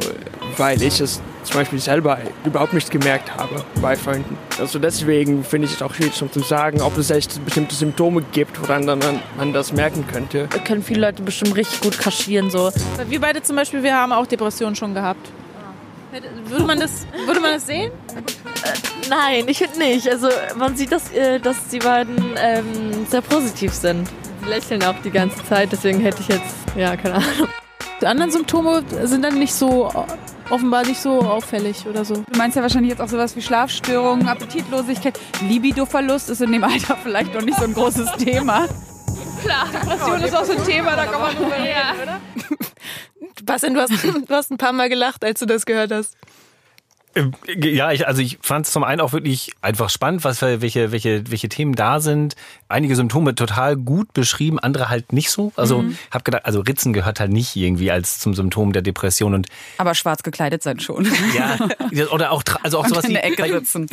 weil 0.57 0.81
ich 0.81 0.99
es 0.99 1.21
zum 1.43 1.55
Beispiel 1.55 1.79
selber 1.79 2.17
überhaupt 2.43 2.73
nicht 2.73 2.91
gemerkt 2.91 3.33
habe 3.33 3.63
bei 3.81 3.95
Freunden. 3.95 4.37
Also 4.59 4.79
deswegen 4.79 5.45
finde 5.45 5.67
ich 5.67 5.75
es 5.75 5.81
auch 5.81 5.93
schwierig 5.93 6.13
zu 6.13 6.39
sagen, 6.41 6.81
ob 6.81 6.97
es 6.97 7.09
echt 7.09 7.43
bestimmte 7.45 7.73
Symptome 7.73 8.21
gibt, 8.33 8.61
woran 8.61 8.85
dann 8.85 8.99
man 9.37 9.53
das 9.53 9.71
merken 9.71 10.05
könnte. 10.05 10.49
Da 10.51 10.57
können 10.57 10.83
viele 10.83 10.99
Leute 10.99 11.21
bestimmt 11.21 11.55
richtig 11.55 11.79
gut 11.79 11.97
kaschieren. 11.97 12.49
So. 12.49 12.69
Wir 13.07 13.21
beide 13.21 13.43
zum 13.43 13.55
Beispiel, 13.55 13.81
wir 13.81 13.95
haben 13.95 14.11
auch 14.11 14.27
Depressionen 14.27 14.75
schon 14.75 14.93
gehabt. 14.93 15.25
Würde 16.49 16.65
man 16.65 16.81
das, 16.81 17.07
würde 17.25 17.39
man 17.39 17.53
das 17.53 17.65
sehen? 17.65 17.91
Äh, 18.65 19.09
nein, 19.09 19.45
ich 19.47 19.59
finde 19.59 19.79
nicht. 19.79 20.09
Also 20.09 20.29
man 20.55 20.75
sieht, 20.75 20.91
dass, 20.91 21.11
äh, 21.11 21.39
dass 21.39 21.67
die 21.71 21.79
beiden 21.79 22.35
ähm, 22.37 23.05
sehr 23.09 23.21
positiv 23.21 23.73
sind. 23.73 24.07
Sie 24.43 24.49
lächeln 24.49 24.83
auch 24.83 24.95
die 25.03 25.11
ganze 25.11 25.43
Zeit, 25.45 25.71
deswegen 25.71 25.99
hätte 25.99 26.21
ich 26.21 26.27
jetzt, 26.27 26.55
ja, 26.75 26.95
keine 26.97 27.15
Ahnung. 27.15 27.47
Die 28.01 28.07
anderen 28.07 28.31
Symptome 28.31 28.83
sind 29.03 29.23
dann 29.23 29.39
nicht 29.39 29.53
so 29.53 29.91
offenbar 30.49 30.85
nicht 30.85 31.01
so 31.01 31.21
auffällig 31.21 31.85
oder 31.87 32.05
so. 32.05 32.15
Du 32.15 32.37
meinst 32.37 32.55
ja 32.55 32.61
wahrscheinlich 32.61 32.91
jetzt 32.91 33.01
auch 33.01 33.07
sowas 33.07 33.35
wie 33.35 33.41
Schlafstörungen, 33.41 34.27
Appetitlosigkeit, 34.27 35.19
Libidoverlust 35.41 36.29
ist 36.29 36.41
in 36.41 36.51
dem 36.51 36.63
Alter 36.63 36.97
vielleicht 37.01 37.33
noch 37.33 37.41
nicht 37.41 37.57
so 37.57 37.65
ein 37.65 37.73
großes 37.73 38.11
Thema. 38.17 38.67
Klar. 39.41 39.67
Depression 39.71 40.21
ist 40.21 40.35
auch 40.35 40.45
so 40.45 40.53
ein 40.53 40.63
Thema, 40.63 40.95
da 40.95 41.05
kann 41.05 41.21
man 41.21 41.35
drüber 41.35 41.55
reden, 41.55 42.01
oder? 42.03 42.21
Bastian, 43.43 43.73
du 43.75 43.81
hast, 43.81 43.91
du 44.03 44.35
hast 44.35 44.51
ein 44.51 44.57
paar 44.57 44.73
Mal 44.73 44.89
gelacht, 44.89 45.23
als 45.23 45.39
du 45.39 45.45
das 45.45 45.65
gehört 45.65 45.91
hast. 45.91 46.15
Ähm, 47.15 47.31
ja, 47.47 47.91
ich, 47.91 48.07
also 48.07 48.21
ich 48.21 48.37
fand 48.41 48.65
es 48.65 48.71
zum 48.73 48.83
einen 48.83 48.99
auch 48.99 49.13
wirklich 49.13 49.53
einfach 49.61 49.89
spannend, 49.89 50.23
was 50.25 50.39
für, 50.39 50.61
welche, 50.61 50.91
welche, 50.91 51.29
welche 51.31 51.47
Themen 51.47 51.73
da 51.73 52.01
sind. 52.01 52.35
Einige 52.67 52.95
Symptome 52.95 53.35
total 53.35 53.77
gut 53.77 54.11
beschrieben, 54.13 54.59
andere 54.59 54.89
halt 54.89 55.13
nicht 55.13 55.31
so. 55.31 55.53
Also 55.55 55.83
mhm. 55.83 55.97
habe 56.11 56.23
gedacht, 56.23 56.45
also 56.45 56.59
Ritzen 56.59 56.91
gehört 56.91 57.21
halt 57.21 57.31
nicht 57.31 57.55
irgendwie 57.55 57.89
als 57.89 58.19
zum 58.19 58.33
Symptom 58.33 58.73
der 58.73 58.81
Depression 58.81 59.33
und 59.33 59.47
aber 59.77 59.95
schwarz 59.95 60.23
gekleidet 60.23 60.61
sein 60.61 60.79
schon. 60.79 61.07
Ja, 61.35 61.57
oder 62.11 62.31
auch 62.31 62.43
also 62.63 62.79
auch 62.79 62.87
sowas 62.87 63.07
wie 63.07 63.17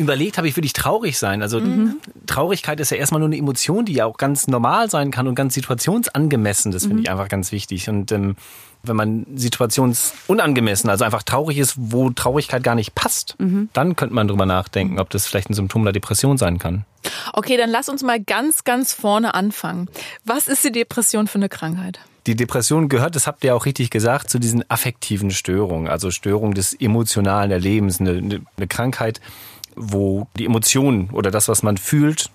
überlegt 0.00 0.36
habe 0.36 0.48
ich 0.48 0.56
wirklich 0.56 0.72
traurig 0.72 1.18
sein. 1.18 1.42
Also 1.42 1.60
mhm. 1.60 1.96
Traurigkeit 2.26 2.80
ist 2.80 2.90
ja 2.90 2.96
erstmal 2.96 3.20
nur 3.20 3.28
eine 3.28 3.36
Emotion, 3.36 3.84
die 3.84 3.94
ja 3.94 4.06
auch 4.06 4.16
ganz 4.16 4.48
normal 4.48 4.90
sein 4.90 5.10
kann 5.10 5.26
und 5.28 5.34
ganz 5.34 5.54
situationsangemessen. 5.54 6.72
Das 6.72 6.82
finde 6.82 6.96
mhm. 6.96 7.02
ich 7.02 7.10
einfach 7.10 7.28
ganz 7.28 7.52
wichtig 7.52 7.88
und 7.88 8.10
ähm, 8.12 8.36
wenn 8.82 8.96
man 8.96 9.26
situationsunangemessen, 9.34 10.90
also 10.90 11.04
einfach 11.04 11.22
traurig 11.22 11.58
ist, 11.58 11.74
wo 11.76 12.10
Traurigkeit 12.10 12.62
gar 12.62 12.74
nicht 12.74 12.94
passt, 12.94 13.36
mhm. 13.38 13.68
dann 13.72 13.96
könnte 13.96 14.14
man 14.14 14.28
drüber 14.28 14.46
nachdenken, 14.46 14.98
ob 14.98 15.10
das 15.10 15.26
vielleicht 15.26 15.50
ein 15.50 15.54
Symptom 15.54 15.84
der 15.84 15.92
Depression 15.92 16.38
sein 16.38 16.58
kann. 16.58 16.84
Okay, 17.32 17.56
dann 17.56 17.70
lass 17.70 17.88
uns 17.88 18.02
mal 18.02 18.20
ganz, 18.20 18.64
ganz 18.64 18.92
vorne 18.92 19.34
anfangen. 19.34 19.88
Was 20.24 20.48
ist 20.48 20.64
die 20.64 20.72
Depression 20.72 21.26
für 21.26 21.36
eine 21.36 21.48
Krankheit? 21.48 22.00
Die 22.26 22.36
Depression 22.36 22.88
gehört, 22.88 23.16
das 23.16 23.26
habt 23.26 23.42
ihr 23.42 23.54
auch 23.54 23.66
richtig 23.66 23.90
gesagt, 23.90 24.30
zu 24.30 24.38
diesen 24.38 24.68
affektiven 24.70 25.32
Störungen, 25.32 25.88
also 25.88 26.10
Störungen 26.12 26.54
des 26.54 26.72
emotionalen 26.72 27.50
Erlebens, 27.50 28.00
eine, 28.00 28.42
eine 28.56 28.66
Krankheit, 28.68 29.20
wo 29.74 30.28
die 30.38 30.46
Emotionen 30.46 31.10
oder 31.10 31.32
das, 31.32 31.48
was 31.48 31.64
man 31.64 31.78
fühlt, 31.78 32.30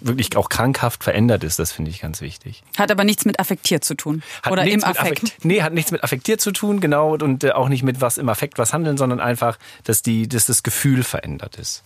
wirklich 0.00 0.36
auch 0.36 0.48
krankhaft 0.48 1.04
verändert 1.04 1.44
ist. 1.44 1.58
Das 1.58 1.72
finde 1.72 1.90
ich 1.90 2.00
ganz 2.00 2.20
wichtig. 2.20 2.62
Hat 2.78 2.90
aber 2.90 3.04
nichts 3.04 3.24
mit 3.24 3.40
affektiert 3.40 3.84
zu 3.84 3.94
tun. 3.94 4.22
Hat 4.42 4.52
oder 4.52 4.64
im 4.64 4.84
Affekt. 4.84 5.24
Affekt. 5.24 5.44
Nee, 5.44 5.62
hat 5.62 5.72
nichts 5.72 5.90
mit 5.90 6.04
affektiert 6.04 6.40
zu 6.40 6.52
tun, 6.52 6.80
genau. 6.80 7.14
Und 7.14 7.44
äh, 7.44 7.52
auch 7.52 7.68
nicht 7.68 7.82
mit 7.82 8.00
was 8.00 8.18
im 8.18 8.28
Affekt 8.28 8.58
was 8.58 8.72
handeln, 8.72 8.96
sondern 8.96 9.20
einfach, 9.20 9.58
dass, 9.84 10.02
die, 10.02 10.28
dass 10.28 10.46
das 10.46 10.62
Gefühl 10.62 11.02
verändert 11.02 11.56
ist. 11.56 11.82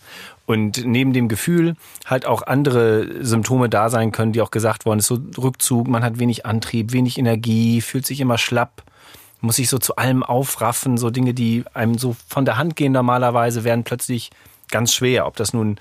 Und 0.46 0.84
neben 0.84 1.12
dem 1.12 1.28
Gefühl 1.28 1.76
halt 2.04 2.26
auch 2.26 2.42
andere 2.42 3.24
Symptome 3.24 3.68
da 3.68 3.88
sein 3.88 4.12
können, 4.12 4.32
die 4.32 4.42
auch 4.42 4.50
gesagt 4.50 4.84
worden 4.84 4.98
ist. 4.98 5.06
So 5.06 5.18
Rückzug, 5.38 5.88
man 5.88 6.04
hat 6.04 6.18
wenig 6.18 6.44
Antrieb, 6.44 6.92
wenig 6.92 7.18
Energie, 7.18 7.80
fühlt 7.80 8.06
sich 8.06 8.20
immer 8.20 8.38
schlapp 8.38 8.82
muss 9.44 9.56
sich 9.56 9.68
so 9.68 9.78
zu 9.78 9.96
allem 9.96 10.22
aufraffen, 10.22 10.96
so 10.96 11.10
Dinge, 11.10 11.34
die 11.34 11.64
einem 11.74 11.98
so 11.98 12.16
von 12.28 12.46
der 12.46 12.56
Hand 12.56 12.76
gehen 12.76 12.92
normalerweise, 12.92 13.62
werden 13.62 13.84
plötzlich 13.84 14.30
ganz 14.70 14.94
schwer. 14.94 15.26
Ob 15.26 15.36
das 15.36 15.52
nun 15.52 15.78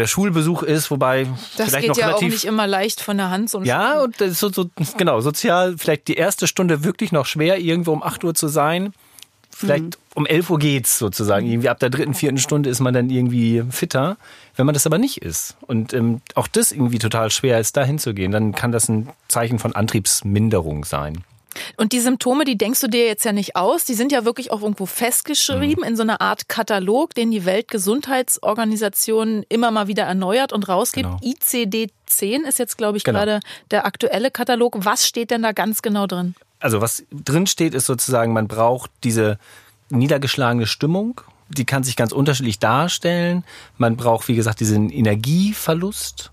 der 0.00 0.06
Schulbesuch 0.06 0.62
ist, 0.62 0.90
wobei 0.90 1.28
das 1.56 1.68
vielleicht 1.68 1.80
geht 1.82 1.88
noch 1.90 1.96
ja 1.98 2.06
relativ, 2.06 2.28
auch 2.28 2.32
nicht 2.32 2.44
immer 2.44 2.66
leicht 2.66 3.00
von 3.00 3.16
der 3.16 3.30
Hand. 3.30 3.50
So 3.50 3.62
ja, 3.62 4.02
und 4.02 4.20
das 4.20 4.32
ist 4.32 4.40
so, 4.40 4.50
so, 4.50 4.70
genau, 4.96 5.20
sozial 5.20 5.76
vielleicht 5.78 6.08
die 6.08 6.14
erste 6.14 6.46
Stunde 6.46 6.82
wirklich 6.82 7.12
noch 7.12 7.26
schwer, 7.26 7.58
irgendwo 7.58 7.92
um 7.92 8.02
8 8.02 8.24
Uhr 8.24 8.34
zu 8.34 8.48
sein. 8.48 8.92
Vielleicht 9.50 9.84
mhm. 9.84 9.90
um 10.14 10.26
11 10.26 10.50
Uhr 10.50 10.58
geht's 10.58 10.98
sozusagen. 10.98 11.46
Irgendwie 11.46 11.68
ab 11.68 11.78
der 11.80 11.90
dritten, 11.90 12.14
vierten 12.14 12.38
Stunde 12.38 12.70
ist 12.70 12.80
man 12.80 12.94
dann 12.94 13.10
irgendwie 13.10 13.62
fitter. 13.70 14.16
Wenn 14.56 14.64
man 14.64 14.72
das 14.72 14.86
aber 14.86 14.98
nicht 14.98 15.18
ist 15.18 15.56
und 15.66 15.92
ähm, 15.92 16.22
auch 16.34 16.48
das 16.48 16.72
irgendwie 16.72 16.98
total 16.98 17.30
schwer 17.30 17.60
ist, 17.60 17.76
da 17.76 17.84
hinzugehen, 17.84 18.32
dann 18.32 18.54
kann 18.54 18.72
das 18.72 18.88
ein 18.88 19.08
Zeichen 19.28 19.58
von 19.58 19.74
Antriebsminderung 19.74 20.84
sein. 20.84 21.24
Und 21.76 21.92
die 21.92 22.00
Symptome, 22.00 22.44
die 22.44 22.56
denkst 22.56 22.80
du 22.80 22.88
dir 22.88 23.06
jetzt 23.06 23.24
ja 23.24 23.32
nicht 23.32 23.56
aus, 23.56 23.84
die 23.84 23.94
sind 23.94 24.12
ja 24.12 24.24
wirklich 24.24 24.52
auch 24.52 24.62
irgendwo 24.62 24.86
festgeschrieben 24.86 25.82
mhm. 25.82 25.88
in 25.88 25.96
so 25.96 26.02
einer 26.02 26.20
Art 26.20 26.48
Katalog, 26.48 27.14
den 27.14 27.30
die 27.30 27.44
Weltgesundheitsorganisation 27.44 29.44
immer 29.48 29.70
mal 29.70 29.88
wieder 29.88 30.04
erneuert 30.04 30.52
und 30.52 30.68
rausgibt. 30.68 31.08
Genau. 31.08 31.20
ICD-10 31.22 32.46
ist 32.46 32.58
jetzt, 32.58 32.78
glaube 32.78 32.98
ich, 32.98 33.04
genau. 33.04 33.18
gerade 33.18 33.40
der 33.70 33.86
aktuelle 33.86 34.30
Katalog. 34.30 34.76
Was 34.84 35.06
steht 35.06 35.30
denn 35.30 35.42
da 35.42 35.52
ganz 35.52 35.82
genau 35.82 36.06
drin? 36.06 36.34
Also 36.58 36.80
was 36.80 37.04
drin 37.10 37.46
steht, 37.46 37.74
ist 37.74 37.86
sozusagen, 37.86 38.32
man 38.32 38.46
braucht 38.46 38.90
diese 39.02 39.38
niedergeschlagene 39.88 40.66
Stimmung. 40.66 41.20
Die 41.48 41.64
kann 41.64 41.82
sich 41.82 41.96
ganz 41.96 42.12
unterschiedlich 42.12 42.58
darstellen. 42.58 43.44
Man 43.76 43.96
braucht, 43.96 44.28
wie 44.28 44.36
gesagt, 44.36 44.60
diesen 44.60 44.90
Energieverlust 44.90 46.30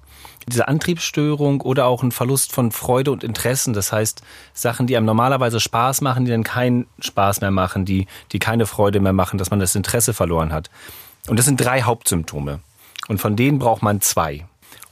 diese 0.47 0.67
Antriebsstörung 0.67 1.61
oder 1.61 1.85
auch 1.85 2.03
ein 2.03 2.11
Verlust 2.11 2.53
von 2.53 2.71
Freude 2.71 3.11
und 3.11 3.23
Interessen. 3.23 3.73
Das 3.73 3.91
heißt, 3.91 4.21
Sachen, 4.53 4.87
die 4.87 4.95
einem 4.95 5.05
normalerweise 5.05 5.59
Spaß 5.59 6.01
machen, 6.01 6.25
die 6.25 6.31
dann 6.31 6.43
keinen 6.43 6.87
Spaß 6.99 7.41
mehr 7.41 7.51
machen, 7.51 7.85
die, 7.85 8.07
die 8.31 8.39
keine 8.39 8.65
Freude 8.65 8.99
mehr 8.99 9.13
machen, 9.13 9.37
dass 9.37 9.51
man 9.51 9.59
das 9.59 9.75
Interesse 9.75 10.13
verloren 10.13 10.53
hat. 10.53 10.69
Und 11.27 11.37
das 11.37 11.45
sind 11.45 11.59
drei 11.59 11.81
Hauptsymptome. 11.81 12.59
Und 13.07 13.19
von 13.19 13.35
denen 13.35 13.59
braucht 13.59 13.83
man 13.83 14.01
zwei. 14.01 14.45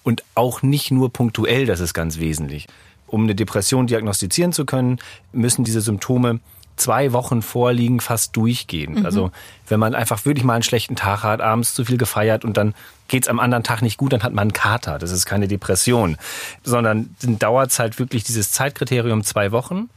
Und 0.03 0.23
auch 0.35 0.61
nicht 0.61 0.91
nur 0.91 1.11
punktuell, 1.11 1.65
das 1.65 1.79
ist 1.79 1.93
ganz 1.93 2.19
wesentlich. 2.19 2.67
Um 3.07 3.23
eine 3.23 3.35
Depression 3.35 3.87
diagnostizieren 3.87 4.51
zu 4.51 4.65
können, 4.65 4.99
müssen 5.31 5.63
diese 5.63 5.81
Symptome 5.81 6.41
zwei 6.75 7.13
Wochen 7.13 7.41
vorliegen, 7.41 7.99
fast 7.99 8.35
durchgehend. 8.35 8.99
Mhm. 8.99 9.05
Also 9.05 9.31
wenn 9.67 9.79
man 9.79 9.95
einfach 9.95 10.25
wirklich 10.25 10.43
mal 10.43 10.53
einen 10.53 10.63
schlechten 10.63 10.95
Tag 10.95 11.23
hat, 11.23 11.41
abends 11.41 11.73
zu 11.73 11.85
viel 11.85 11.97
gefeiert 11.97 12.45
und 12.45 12.57
dann 12.57 12.73
geht's 13.07 13.27
am 13.27 13.39
anderen 13.39 13.63
Tag 13.63 13.81
nicht 13.81 13.97
gut, 13.97 14.13
dann 14.13 14.23
hat 14.23 14.33
man 14.33 14.43
einen 14.43 14.53
Kater. 14.53 14.99
Das 14.99 15.11
ist 15.11 15.25
keine 15.25 15.47
Depression, 15.47 16.17
sondern 16.63 17.15
dann 17.21 17.39
dauert 17.39 17.71
es 17.71 17.79
halt 17.79 17.99
wirklich 17.99 18.23
dieses 18.23 18.51
Zeitkriterium 18.51 19.23
zwei 19.23 19.51
Wochen 19.51 19.89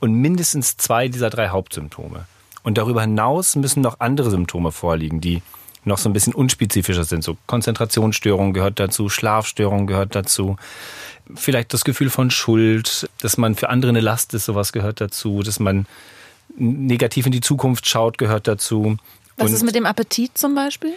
und 0.00 0.12
mindestens 0.14 0.76
zwei 0.76 1.08
dieser 1.08 1.30
drei 1.30 1.48
Hauptsymptome. 1.48 2.26
Und 2.62 2.78
darüber 2.78 3.02
hinaus 3.02 3.54
müssen 3.56 3.80
noch 3.80 4.00
andere 4.00 4.30
Symptome 4.30 4.72
vorliegen, 4.72 5.20
die 5.20 5.42
noch 5.84 5.98
so 5.98 6.08
ein 6.08 6.12
bisschen 6.12 6.34
unspezifischer 6.34 7.04
sind. 7.04 7.22
So 7.22 7.36
Konzentrationsstörungen 7.46 8.52
gehört 8.52 8.80
dazu, 8.80 9.08
Schlafstörungen 9.08 9.86
gehört 9.86 10.14
dazu, 10.14 10.56
vielleicht 11.34 11.72
das 11.72 11.84
Gefühl 11.84 12.10
von 12.10 12.30
Schuld, 12.30 13.08
dass 13.20 13.36
man 13.38 13.54
für 13.54 13.68
andere 13.68 13.90
eine 13.90 14.00
Last 14.00 14.34
ist, 14.34 14.46
sowas 14.46 14.72
gehört 14.72 15.00
dazu, 15.00 15.42
dass 15.42 15.60
man 15.60 15.86
negativ 16.56 17.26
in 17.26 17.32
die 17.32 17.40
Zukunft 17.40 17.86
schaut, 17.86 18.18
gehört 18.18 18.48
dazu. 18.48 18.96
Was 19.36 19.48
Und 19.48 19.54
ist 19.54 19.64
mit 19.64 19.74
dem 19.74 19.86
Appetit 19.86 20.36
zum 20.36 20.54
Beispiel? 20.54 20.94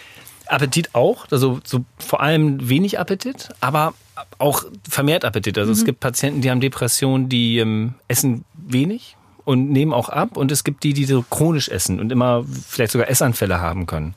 Appetit 0.48 0.96
auch, 0.96 1.28
also 1.30 1.60
so 1.64 1.86
vor 2.00 2.22
allem 2.22 2.70
wenig 2.70 3.00
Appetit, 3.00 3.50
aber 3.62 3.94
auch 4.38 4.64
vermehrt 4.88 5.26
Appetit. 5.26 5.58
Also 5.58 5.72
mhm. 5.72 5.78
es 5.78 5.86
gibt 5.86 6.00
Patienten, 6.00 6.42
die 6.42 6.50
haben 6.50 6.62
Depressionen, 6.62 7.30
die 7.30 7.60
ähm, 7.60 7.94
essen 8.08 8.46
wenig 8.56 9.16
und 9.46 9.72
nehmen 9.72 9.94
auch 9.94 10.10
ab. 10.10 10.38
Und 10.38 10.52
es 10.52 10.64
gibt 10.64 10.84
die, 10.84 10.94
die 10.94 11.06
so 11.06 11.24
chronisch 11.30 11.70
essen 11.70 12.00
und 12.00 12.12
immer 12.12 12.46
vielleicht 12.68 12.92
sogar 12.92 13.10
Essanfälle 13.10 13.60
haben 13.60 13.86
können. 13.86 14.16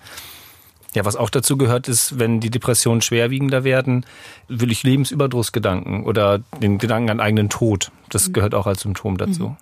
Ja, 0.95 1.07
was 1.07 1.17
auch 1.17 1.31
dazu 1.31 1.57
gehört, 1.57 1.89
ist, 1.89 2.19
wenn 2.19 2.41
die 2.41 2.51
Depressionen 2.51 3.01
schwerwiegender 3.01 3.65
werden, 3.65 4.05
will 4.49 4.71
ich 4.71 4.83
Lebensüberdrussgedanken 4.83 6.05
oder 6.05 6.41
den 6.61 6.77
Gedanken 6.77 7.11
an 7.11 7.21
eigenen 7.21 7.49
Tod. 7.49 7.91
Das 8.11 8.29
mhm. 8.29 8.35
gehört 8.35 8.55
auch 8.55 8.67
als 8.67 8.83
Symptom 8.83 9.17
dazu. 9.17 9.49
Mhm. 9.49 9.57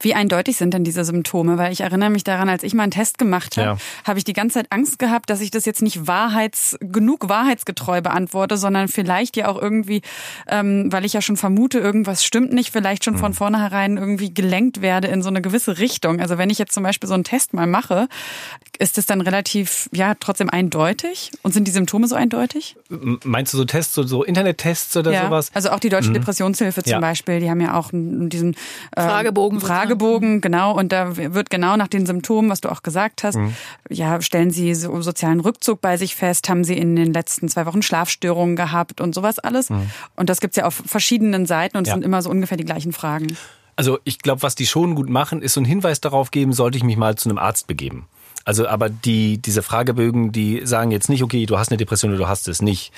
Wie 0.00 0.14
eindeutig 0.14 0.56
sind 0.56 0.74
denn 0.74 0.84
diese 0.84 1.04
Symptome? 1.04 1.58
Weil 1.58 1.72
ich 1.72 1.80
erinnere 1.80 2.10
mich 2.10 2.24
daran, 2.24 2.48
als 2.48 2.62
ich 2.62 2.74
mal 2.74 2.84
einen 2.84 2.92
Test 2.92 3.18
gemacht 3.18 3.56
habe, 3.56 3.66
ja. 3.66 3.76
habe 4.04 4.18
ich 4.18 4.24
die 4.24 4.32
ganze 4.32 4.54
Zeit 4.54 4.66
Angst 4.70 4.98
gehabt, 4.98 5.30
dass 5.30 5.40
ich 5.40 5.50
das 5.50 5.64
jetzt 5.64 5.82
nicht 5.82 6.06
wahrheits, 6.06 6.76
genug 6.80 7.28
wahrheitsgetreu 7.28 8.00
beantworte, 8.00 8.56
sondern 8.56 8.88
vielleicht 8.88 9.36
ja 9.36 9.48
auch 9.48 9.60
irgendwie, 9.60 10.02
ähm, 10.48 10.92
weil 10.92 11.04
ich 11.04 11.12
ja 11.12 11.22
schon 11.22 11.36
vermute, 11.36 11.78
irgendwas 11.78 12.24
stimmt 12.24 12.52
nicht, 12.52 12.70
vielleicht 12.70 13.04
schon 13.04 13.14
mhm. 13.14 13.18
von 13.18 13.34
vornherein 13.34 13.96
irgendwie 13.96 14.32
gelenkt 14.32 14.80
werde 14.80 15.08
in 15.08 15.22
so 15.22 15.28
eine 15.28 15.42
gewisse 15.42 15.78
Richtung. 15.78 16.20
Also 16.20 16.38
wenn 16.38 16.50
ich 16.50 16.58
jetzt 16.58 16.72
zum 16.72 16.82
Beispiel 16.82 17.08
so 17.08 17.14
einen 17.14 17.24
Test 17.24 17.54
mal 17.54 17.66
mache, 17.66 18.08
ist 18.78 18.98
es 18.98 19.06
dann 19.06 19.20
relativ, 19.20 19.88
ja, 19.92 20.14
trotzdem 20.18 20.50
eindeutig? 20.50 21.30
Und 21.42 21.52
sind 21.54 21.66
die 21.66 21.72
Symptome 21.72 22.08
so 22.08 22.14
eindeutig? 22.14 22.76
Meinst 22.88 23.52
du 23.52 23.58
so 23.58 23.64
Tests, 23.64 23.94
so, 23.94 24.02
so 24.02 24.24
Internettests 24.24 24.96
oder 24.96 25.12
ja. 25.12 25.26
sowas? 25.26 25.50
Also 25.54 25.70
auch 25.70 25.80
die 25.80 25.88
Deutsche 25.88 26.10
mhm. 26.10 26.14
Depressionshilfe 26.14 26.82
zum 26.82 26.92
ja. 26.92 27.00
Beispiel, 27.00 27.40
die 27.40 27.50
haben 27.50 27.60
ja 27.60 27.74
auch 27.74 27.90
diesen 27.92 28.54
äh, 28.96 29.02
Fragebogen 29.02 29.60
Fragebogen, 29.66 30.40
genau. 30.40 30.76
Und 30.76 30.92
da 30.92 31.16
wird 31.16 31.50
genau 31.50 31.76
nach 31.76 31.88
den 31.88 32.06
Symptomen, 32.06 32.50
was 32.50 32.60
du 32.60 32.70
auch 32.70 32.82
gesagt 32.82 33.24
hast, 33.24 33.36
mhm. 33.36 33.54
ja, 33.88 34.20
stellen 34.20 34.50
Sie 34.50 34.74
so 34.74 35.00
sozialen 35.02 35.40
Rückzug 35.40 35.80
bei 35.80 35.96
sich 35.96 36.14
fest, 36.14 36.48
haben 36.48 36.64
Sie 36.64 36.76
in 36.76 36.96
den 36.96 37.12
letzten 37.12 37.48
zwei 37.48 37.66
Wochen 37.66 37.82
Schlafstörungen 37.82 38.56
gehabt 38.56 39.00
und 39.00 39.14
sowas 39.14 39.38
alles. 39.38 39.70
Mhm. 39.70 39.90
Und 40.16 40.28
das 40.28 40.40
gibt's 40.40 40.56
ja 40.56 40.64
auf 40.64 40.82
verschiedenen 40.86 41.46
Seiten 41.46 41.76
und 41.76 41.84
es 41.84 41.88
ja. 41.88 41.94
sind 41.94 42.04
immer 42.04 42.22
so 42.22 42.30
ungefähr 42.30 42.56
die 42.56 42.64
gleichen 42.64 42.92
Fragen. 42.92 43.36
Also 43.76 43.98
ich 44.04 44.18
glaube, 44.20 44.42
was 44.42 44.54
die 44.54 44.66
schon 44.66 44.94
gut 44.94 45.08
machen, 45.08 45.42
ist 45.42 45.54
so 45.54 45.60
ein 45.60 45.64
Hinweis 45.64 46.00
darauf 46.00 46.30
geben, 46.30 46.52
sollte 46.52 46.78
ich 46.78 46.84
mich 46.84 46.96
mal 46.96 47.16
zu 47.16 47.28
einem 47.28 47.38
Arzt 47.38 47.66
begeben. 47.66 48.06
Also 48.44 48.68
aber 48.68 48.90
die, 48.90 49.38
diese 49.38 49.62
Fragebögen, 49.62 50.30
die 50.30 50.62
sagen 50.64 50.90
jetzt 50.90 51.08
nicht, 51.08 51.22
okay, 51.22 51.46
du 51.46 51.58
hast 51.58 51.70
eine 51.70 51.78
Depression 51.78 52.10
oder 52.12 52.18
du 52.18 52.28
hast 52.28 52.46
es 52.46 52.62
nicht. 52.62 52.92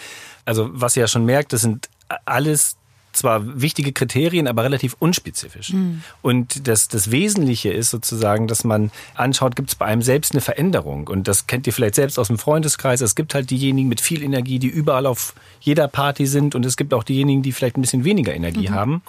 Also 0.44 0.68
was 0.72 0.96
ihr 0.96 1.02
ja 1.02 1.08
schon 1.08 1.24
merkt, 1.24 1.52
das 1.52 1.62
sind 1.62 1.88
alles 2.24 2.76
zwar 3.16 3.60
wichtige 3.60 3.92
Kriterien, 3.92 4.46
aber 4.46 4.64
relativ 4.64 4.96
unspezifisch. 4.98 5.72
Mhm. 5.72 6.02
Und 6.22 6.68
das, 6.68 6.88
das 6.88 7.10
Wesentliche 7.10 7.70
ist 7.72 7.90
sozusagen, 7.90 8.46
dass 8.48 8.64
man 8.64 8.90
anschaut, 9.14 9.56
gibt 9.56 9.70
es 9.70 9.74
bei 9.74 9.86
einem 9.86 10.02
selbst 10.02 10.32
eine 10.32 10.40
Veränderung? 10.40 11.08
Und 11.08 11.28
das 11.28 11.46
kennt 11.46 11.66
ihr 11.66 11.72
vielleicht 11.72 11.94
selbst 11.94 12.18
aus 12.18 12.28
dem 12.28 12.38
Freundeskreis. 12.38 13.00
Es 13.00 13.14
gibt 13.14 13.34
halt 13.34 13.50
diejenigen 13.50 13.88
mit 13.88 14.00
viel 14.00 14.22
Energie, 14.22 14.58
die 14.58 14.68
überall 14.68 15.06
auf 15.06 15.34
jeder 15.60 15.88
Party 15.88 16.26
sind. 16.26 16.54
Und 16.54 16.64
es 16.66 16.76
gibt 16.76 16.94
auch 16.94 17.04
diejenigen, 17.04 17.42
die 17.42 17.52
vielleicht 17.52 17.76
ein 17.76 17.82
bisschen 17.82 18.04
weniger 18.04 18.34
Energie 18.34 18.68
mhm. 18.68 18.74
haben. 18.74 19.02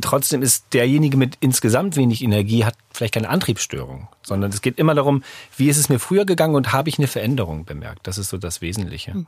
Trotzdem 0.00 0.42
ist 0.42 0.66
derjenige 0.72 1.16
mit 1.16 1.36
insgesamt 1.40 1.96
wenig 1.96 2.22
Energie, 2.22 2.64
hat 2.64 2.74
vielleicht 2.92 3.14
keine 3.14 3.28
Antriebsstörung, 3.28 4.08
sondern 4.22 4.50
es 4.50 4.60
geht 4.60 4.78
immer 4.78 4.94
darum, 4.94 5.22
wie 5.56 5.68
ist 5.68 5.78
es 5.78 5.88
mir 5.88 5.98
früher 5.98 6.26
gegangen 6.26 6.54
und 6.54 6.72
habe 6.72 6.88
ich 6.88 6.98
eine 6.98 7.06
Veränderung 7.06 7.64
bemerkt. 7.64 8.06
Das 8.06 8.18
ist 8.18 8.28
so 8.28 8.38
das 8.38 8.60
Wesentliche. 8.60 9.14
Hm. 9.14 9.26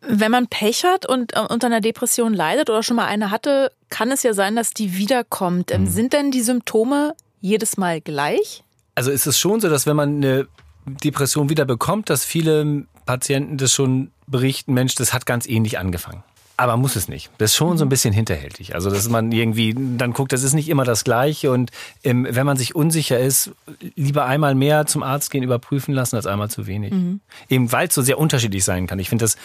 Wenn 0.00 0.30
man 0.30 0.48
Pech 0.48 0.84
hat 0.84 1.06
und 1.06 1.36
äh, 1.36 1.40
unter 1.40 1.68
einer 1.68 1.80
Depression 1.80 2.34
leidet 2.34 2.70
oder 2.70 2.82
schon 2.82 2.96
mal 2.96 3.06
eine 3.06 3.30
hatte, 3.30 3.70
kann 3.88 4.10
es 4.10 4.22
ja 4.22 4.34
sein, 4.34 4.56
dass 4.56 4.70
die 4.70 4.96
wiederkommt. 4.96 5.76
Mhm. 5.76 5.86
Sind 5.86 6.12
denn 6.12 6.30
die 6.30 6.42
Symptome 6.42 7.14
jedes 7.40 7.76
Mal 7.76 8.00
gleich? 8.00 8.64
Also 8.96 9.10
ist 9.10 9.26
es 9.26 9.38
schon 9.38 9.60
so, 9.60 9.68
dass 9.68 9.86
wenn 9.86 9.96
man 9.96 10.16
eine 10.16 10.48
Depression 10.86 11.48
wieder 11.48 11.64
bekommt, 11.64 12.10
dass 12.10 12.24
viele 12.24 12.86
Patienten 13.06 13.58
das 13.58 13.72
schon 13.72 14.10
berichten, 14.26 14.74
Mensch, 14.74 14.94
das 14.94 15.12
hat 15.12 15.26
ganz 15.26 15.46
ähnlich 15.46 15.78
angefangen. 15.78 16.22
Aber 16.56 16.76
muss 16.76 16.94
es 16.94 17.08
nicht. 17.08 17.30
Das 17.38 17.50
ist 17.50 17.56
schon 17.56 17.78
so 17.78 17.84
ein 17.84 17.88
bisschen 17.88 18.14
hinterhältig. 18.14 18.74
Also, 18.74 18.88
dass 18.88 19.08
man 19.08 19.32
irgendwie 19.32 19.74
dann 19.76 20.12
guckt, 20.12 20.32
das 20.32 20.44
ist 20.44 20.52
nicht 20.52 20.68
immer 20.68 20.84
das 20.84 21.02
Gleiche. 21.02 21.50
Und 21.50 21.72
ähm, 22.04 22.26
wenn 22.30 22.46
man 22.46 22.56
sich 22.56 22.76
unsicher 22.76 23.18
ist, 23.18 23.50
lieber 23.96 24.26
einmal 24.26 24.54
mehr 24.54 24.86
zum 24.86 25.02
Arzt 25.02 25.30
gehen, 25.30 25.42
überprüfen 25.42 25.92
lassen, 25.92 26.14
als 26.14 26.26
einmal 26.26 26.50
zu 26.50 26.66
wenig. 26.66 26.92
Mhm. 26.92 27.20
Eben 27.48 27.72
weil 27.72 27.88
es 27.88 27.94
so 27.94 28.02
sehr 28.02 28.18
unterschiedlich 28.18 28.64
sein 28.64 28.86
kann. 28.86 29.00
Ich 29.00 29.08
finde 29.08 29.24
das 29.24 29.36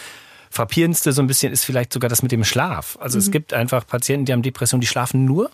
frappierendste 0.50 1.12
so 1.12 1.22
ein 1.22 1.28
bisschen 1.28 1.52
ist 1.52 1.64
vielleicht 1.64 1.92
sogar 1.92 2.08
das 2.08 2.22
mit 2.22 2.32
dem 2.32 2.44
Schlaf. 2.44 2.98
Also 3.00 3.16
mhm. 3.16 3.20
es 3.20 3.30
gibt 3.30 3.54
einfach 3.54 3.86
Patienten, 3.86 4.26
die 4.26 4.32
haben 4.32 4.42
Depressionen, 4.42 4.80
die 4.80 4.86
schlafen 4.86 5.24
nur 5.24 5.50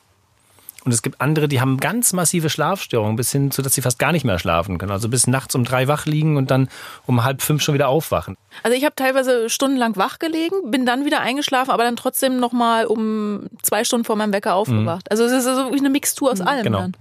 und 0.87 0.93
es 0.93 1.03
gibt 1.03 1.21
andere, 1.21 1.49
die 1.49 1.61
haben 1.61 1.79
ganz 1.79 2.13
massive 2.13 2.49
Schlafstörungen, 2.49 3.17
bis 3.17 3.33
hin 3.33 3.51
zu, 3.51 3.61
dass 3.61 3.75
sie 3.75 3.83
fast 3.83 3.99
gar 3.99 4.13
nicht 4.13 4.25
mehr 4.25 4.39
schlafen 4.39 4.79
können. 4.79 4.93
Also 4.93 5.09
bis 5.09 5.27
nachts 5.27 5.55
um 5.57 5.65
drei 5.65 5.89
wach 5.89 6.07
liegen 6.07 6.37
und 6.37 6.51
dann 6.51 6.69
um 7.07 7.25
halb 7.25 7.43
fünf 7.43 7.61
schon 7.63 7.75
wieder 7.75 7.89
aufwachen. 7.89 8.37
Also 8.63 8.77
ich 8.77 8.85
habe 8.85 8.95
teilweise 8.95 9.51
stundenlang 9.51 9.97
wach 9.97 10.21
gelegen, 10.21 10.71
bin 10.71 10.87
dann 10.87 11.05
wieder 11.05 11.21
eingeschlafen, 11.21 11.73
aber 11.73 11.83
dann 11.83 11.97
trotzdem 11.97 12.39
nochmal 12.39 12.87
um 12.87 13.49
zwei 13.63 13.83
Stunden 13.83 14.05
vor 14.05 14.15
meinem 14.15 14.33
Wecker 14.33 14.55
aufgewacht. 14.55 15.07
Mhm. 15.07 15.11
Also 15.11 15.25
es 15.25 15.33
ist 15.33 15.45
so 15.45 15.73
wie 15.73 15.79
eine 15.79 15.91
Mixtur 15.91 16.31
aus 16.31 16.39
mhm, 16.39 16.47
allem. 16.47 16.63
Genau. 16.63 16.81
Dann. 16.81 16.97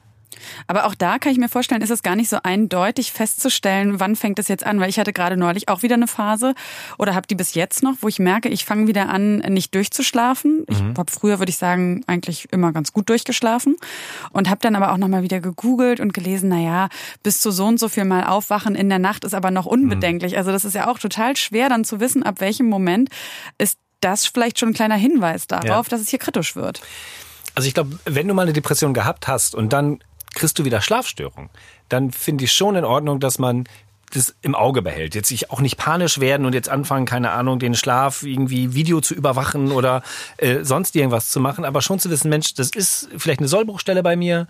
Aber 0.68 0.86
auch 0.86 0.96
da 0.96 1.20
kann 1.20 1.32
ich 1.32 1.38
mir 1.38 1.50
vorstellen, 1.50 1.82
ist 1.82 1.90
es 1.90 2.04
gar 2.04 2.16
nicht 2.16 2.30
so 2.30 2.38
eindeutig 2.44 3.12
festzustellen, 3.12 4.00
wann 4.00 4.16
fängt 4.16 4.40
es 4.40 4.48
jetzt 4.48 4.66
an, 4.66 4.80
weil 4.80 4.90
ich 4.90 5.00
hatte 5.00 5.14
gerade 5.14 5.38
neulich 5.38 5.70
auch 5.70 5.84
wieder 5.84 5.96
eine 5.96 6.08
Phase 6.08 6.54
oder 6.98 7.16
habe 7.16 7.28
die 7.28 7.36
bis 7.36 7.54
jetzt 7.54 7.84
noch, 7.84 7.96
wo 8.02 8.08
ich 8.08 8.20
merke, 8.20 8.50
ich 8.50 8.66
fange 8.66 8.88
wieder 8.88 9.10
an, 9.10 9.38
nicht 9.38 9.74
durchzuschlafen. 9.76 10.66
Ich 10.68 10.82
mhm. 10.82 10.94
habe 10.98 11.12
früher, 11.12 11.40
würde 11.40 11.50
ich 11.50 11.58
sagen, 11.58 12.04
eigentlich 12.08 12.48
immer 12.52 12.72
ganz 12.72 12.94
gut 12.94 13.10
durchgeschlafen 13.10 13.76
und 14.32 14.50
habe 14.50 14.62
dann 14.62 14.76
aber 14.76 14.92
auch 14.92 14.98
nochmal 14.98 15.24
wieder 15.24 15.40
gegoogelt 15.40 16.00
und 16.00 16.14
gelesen, 16.14 16.50
na 16.50 16.60
ja, 16.60 16.90
bis 17.24 17.40
zu 17.40 17.52
so 17.52 17.66
und 17.66 17.80
so 17.80 17.90
viel 17.90 18.06
mal 18.06 18.26
aufwachen 18.26 18.76
in 18.76 18.90
der 18.90 19.00
Nacht 19.00 19.24
ist 19.24 19.34
aber 19.34 19.52
noch 19.52 19.66
unbedenklich. 19.66 20.34
Mhm. 20.34 20.38
Also 20.38 20.52
das 20.52 20.66
ist 20.66 20.76
ja 20.76 20.88
auch 20.88 21.00
total 21.00 21.36
schwer 21.36 21.70
dann 21.70 21.84
zu 21.84 22.00
wissen, 22.00 22.24
ab 22.24 22.40
welchem 22.40 22.68
Moment 22.68 23.10
ist 23.58 23.78
das 24.02 24.26
vielleicht 24.26 24.60
schon 24.60 24.70
ein 24.70 24.74
kleiner 24.74 24.96
Hinweis 24.96 25.48
darauf, 25.48 25.88
ja. 25.88 25.90
dass 25.90 26.02
es 26.02 26.10
hier 26.10 26.20
kritisch 26.20 26.56
wird. 26.56 26.82
Also 27.56 27.68
ich 27.68 27.74
glaube, 27.74 27.98
wenn 28.06 28.28
du 28.28 28.34
mal 28.34 28.44
eine 28.44 28.54
Depression 28.54 28.94
gehabt 28.94 29.28
hast 29.28 29.56
und 29.56 29.74
dann 29.74 30.00
kriegst 30.36 30.60
du 30.60 30.66
wieder 30.66 30.82
Schlafstörungen. 30.82 31.50
Dann 31.90 32.12
finde 32.12 32.44
ich 32.44 32.52
schon 32.52 32.76
in 32.76 32.86
Ordnung, 32.86 33.20
dass 33.20 33.40
man 33.40 33.66
das 34.14 34.36
im 34.42 34.56
Auge 34.56 34.82
behält. 34.82 35.16
Jetzt 35.16 35.30
sich 35.30 35.50
auch 35.52 35.62
nicht 35.62 35.78
panisch 35.78 36.20
werden 36.20 36.46
und 36.46 36.54
jetzt 36.54 36.70
anfangen, 36.70 37.06
keine 37.06 37.32
Ahnung, 37.32 37.60
den 37.60 37.74
Schlaf 37.74 38.24
irgendwie 38.24 38.74
Video 38.74 39.02
zu 39.02 39.14
überwachen 39.14 39.72
oder 39.72 40.04
äh, 40.38 40.64
sonst 40.64 40.96
irgendwas 40.96 41.30
zu 41.30 41.40
machen, 41.40 41.66
aber 41.66 41.82
schon 41.82 42.00
zu 42.00 42.10
wissen, 42.10 42.30
Mensch, 42.30 42.54
das 42.54 42.70
ist 42.70 43.10
vielleicht 43.18 43.40
eine 43.40 43.48
Sollbruchstelle 43.48 44.04
bei 44.04 44.16
mir. 44.16 44.48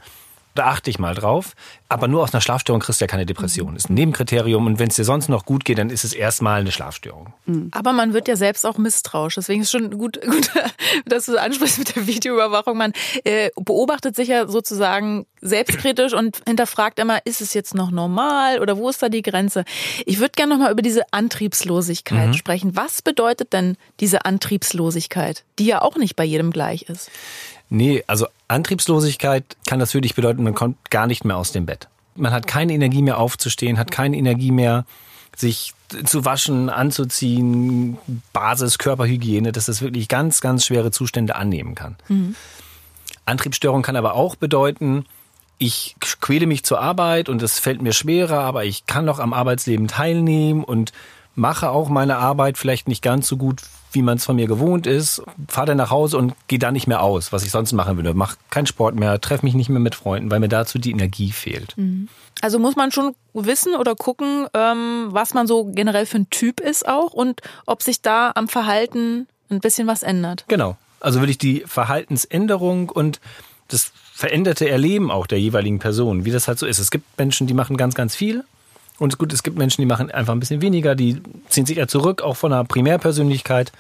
Da 0.56 0.68
achte 0.68 0.90
ich 0.90 1.00
mal 1.00 1.14
drauf. 1.14 1.54
Aber 1.90 2.08
nur 2.08 2.24
aus 2.24 2.34
einer 2.34 2.42
Schlafstörung 2.42 2.82
kriegst 2.82 3.00
du 3.00 3.04
ja 3.04 3.08
keine 3.08 3.26
Depression. 3.26 3.76
Das 3.76 3.84
ist 3.84 3.90
ein 3.90 3.94
Nebenkriterium. 3.94 4.66
Und 4.66 4.80
wenn 4.80 4.88
es 4.88 4.96
dir 4.96 5.04
sonst 5.04 5.30
noch 5.30 5.46
gut 5.46 5.66
geht, 5.66 5.78
dann 5.78 5.90
ist 5.90 6.04
es 6.04 6.14
erstmal 6.14 6.62
eine 6.62 6.72
Schlafstörung. 6.72 7.34
Mhm. 7.46 7.70
Aber 7.72 7.94
man 7.94 8.14
wird 8.14 8.28
ja 8.28 8.38
selbst 8.38 8.66
auch 8.66 8.78
misstrauisch. 8.78 9.36
Deswegen 9.36 9.62
ist 9.62 9.68
es 9.68 9.72
schon 9.72 9.92
gut, 9.98 10.20
gut 10.26 10.50
dass 11.06 11.26
du 11.26 11.40
ansprichst 11.40 11.80
mit 11.80 11.96
der 11.96 12.08
Videoüberwachung. 12.08 12.78
Man 12.78 12.94
äh, 13.26 13.50
beobachtet 13.56 14.16
sich 14.16 14.30
ja 14.30 14.48
sozusagen 14.48 15.26
selbstkritisch 15.42 16.14
und 16.14 16.42
hinterfragt 16.48 17.00
immer, 17.00 17.20
ist 17.26 17.42
es 17.42 17.54
jetzt 17.54 17.76
noch 17.76 17.92
normal 17.92 18.60
oder 18.60 18.78
wo 18.78 18.90
ist 18.90 19.04
da 19.04 19.10
die 19.10 19.22
Grenze? 19.22 19.66
Ich 20.06 20.20
würde 20.20 20.32
gerne 20.36 20.56
nochmal 20.56 20.72
über 20.72 20.82
diese 20.82 21.04
Antriebslosigkeit 21.12 22.30
mhm. 22.30 22.34
sprechen. 22.34 22.76
Was 22.76 23.02
bedeutet 23.02 23.54
denn 23.54 23.78
diese 24.00 24.26
Antriebslosigkeit, 24.26 25.44
die 25.60 25.66
ja 25.66 25.82
auch 25.82 25.98
nicht 25.98 26.16
bei 26.16 26.24
jedem 26.24 26.52
gleich 26.52 26.84
ist? 26.84 27.12
Nee, 27.70 28.04
also 28.08 28.28
Antriebslosigkeit 28.48 29.58
kann 29.68 29.80
das 29.80 29.92
für 29.92 30.02
dich 30.02 30.16
bedeuten, 30.16 30.44
man 30.44 30.56
kommt 30.56 30.92
gar 30.92 31.08
nicht 31.08 31.26
mehr 31.26 31.38
aus 31.38 31.52
dem 31.52 31.66
Bett. 31.66 31.88
Man 32.16 32.32
hat 32.32 32.48
keine 32.48 32.74
Energie 32.74 33.02
mehr 33.02 33.20
aufzustehen, 33.20 33.78
hat 33.78 33.92
keine 33.92 34.18
Energie 34.18 34.52
mehr, 34.52 34.86
sich 35.36 35.74
zu 36.06 36.26
waschen, 36.26 36.70
anzuziehen, 36.70 37.98
Basis, 38.34 38.78
Körperhygiene, 38.78 39.52
dass 39.52 39.66
das 39.66 39.82
wirklich 39.82 40.08
ganz, 40.08 40.42
ganz 40.42 40.66
schwere 40.66 40.92
Zustände 40.92 41.36
annehmen 41.36 41.76
kann. 41.76 41.96
Mhm. 42.08 42.36
Antriebsstörung 43.26 43.82
kann 43.82 43.96
aber 43.96 44.14
auch 44.14 44.36
bedeuten, 44.36 45.06
ich 45.58 45.96
quäle 46.00 46.48
mich 46.48 46.64
zur 46.64 46.82
Arbeit 46.82 47.30
und 47.30 47.42
es 47.42 47.60
fällt 47.60 47.82
mir 47.82 47.94
schwerer, 47.94 48.40
aber 48.40 48.66
ich 48.66 48.86
kann 48.86 49.06
noch 49.06 49.20
am 49.20 49.34
Arbeitsleben 49.34 49.88
teilnehmen 49.88 50.64
und 50.64 50.92
mache 51.34 51.70
auch 51.70 51.90
meine 51.90 52.18
Arbeit 52.18 52.58
vielleicht 52.58 52.88
nicht 52.88 53.02
ganz 53.02 53.28
so 53.28 53.38
gut, 53.38 53.62
wie 53.96 54.02
man 54.02 54.18
es 54.18 54.26
von 54.26 54.36
mir 54.36 54.48
gewohnt 54.48 54.86
ist, 54.88 55.22
fahre 55.48 55.68
dann 55.68 55.78
nach 55.78 55.90
Hause 55.90 56.18
und 56.18 56.34
gehe 56.48 56.60
da 56.60 56.72
nicht 56.72 56.88
mehr 56.88 57.02
aus, 57.02 57.32
was 57.32 57.44
ich 57.44 57.52
sonst 57.52 57.74
machen 57.74 57.98
würde. 57.98 58.14
Mach 58.14 58.36
keinen 58.50 58.68
Sport 58.68 58.96
mehr, 58.96 59.20
treffe 59.20 59.46
mich 59.46 59.56
nicht 59.56 59.70
mehr 59.70 59.80
mit 59.80 59.96
Freunden, 59.96 60.30
weil 60.30 60.40
mir 60.40 60.50
dazu 60.50 60.78
die 60.78 60.92
Energie 60.92 61.32
fehlt. 61.32 61.78
Mhm. 61.78 62.10
Also 62.42 62.60
muss 62.60 62.76
man 62.76 62.92
schon 62.92 63.16
wissen 63.34 63.76
oder 63.76 63.96
gucken, 63.96 64.48
ähm, 64.54 65.08
was 65.10 65.34
man 65.34 65.48
so 65.48 65.66
generell 65.66 66.06
für 66.06 66.18
ein 66.18 66.30
Typ 66.30 66.60
ist 66.60 66.88
auch 66.88 67.14
und 67.14 67.42
ob 67.66 67.82
sich 67.82 68.02
da 68.02 68.32
am 68.36 68.48
Verhalten 68.48 69.28
ein 69.50 69.62
bisschen 69.62 69.88
was 69.88 70.04
ändert. 70.04 70.46
Genau. 70.48 70.78
Also 71.00 71.20
würde 71.20 71.32
ich 71.32 71.38
die 71.38 71.64
Verhaltensänderung 71.66 72.90
und 72.90 73.20
das 73.68 73.92
veränderte 74.14 74.70
Erleben 74.70 75.12
auch 75.12 75.28
der 75.28 75.40
jeweiligen 75.40 75.80
Person, 75.80 76.26
wie 76.26 76.32
das 76.32 76.48
halt 76.48 76.60
so 76.60 76.66
ist. 76.66 76.80
Es 76.80 76.92
gibt 76.92 77.18
Menschen, 77.18 77.48
die 77.48 77.54
machen 77.54 77.78
ganz, 77.78 77.96
ganz 77.96 78.16
viel 78.16 78.44
und 78.98 79.18
gut, 79.18 79.34
es 79.34 79.44
gibt 79.44 79.58
Menschen, 79.58 79.82
die 79.82 79.88
machen 79.88 80.10
einfach 80.12 80.34
ein 80.34 80.40
bisschen 80.40 80.62
weniger, 80.62 80.96
die 80.96 81.22
ziehen 81.50 81.66
sich 81.66 81.78
eher 81.78 81.88
zurück, 81.88 82.22
auch 82.22 82.38
von 82.38 82.54
einer 82.54 82.64
Primärpersönlichkeit. 82.64 83.72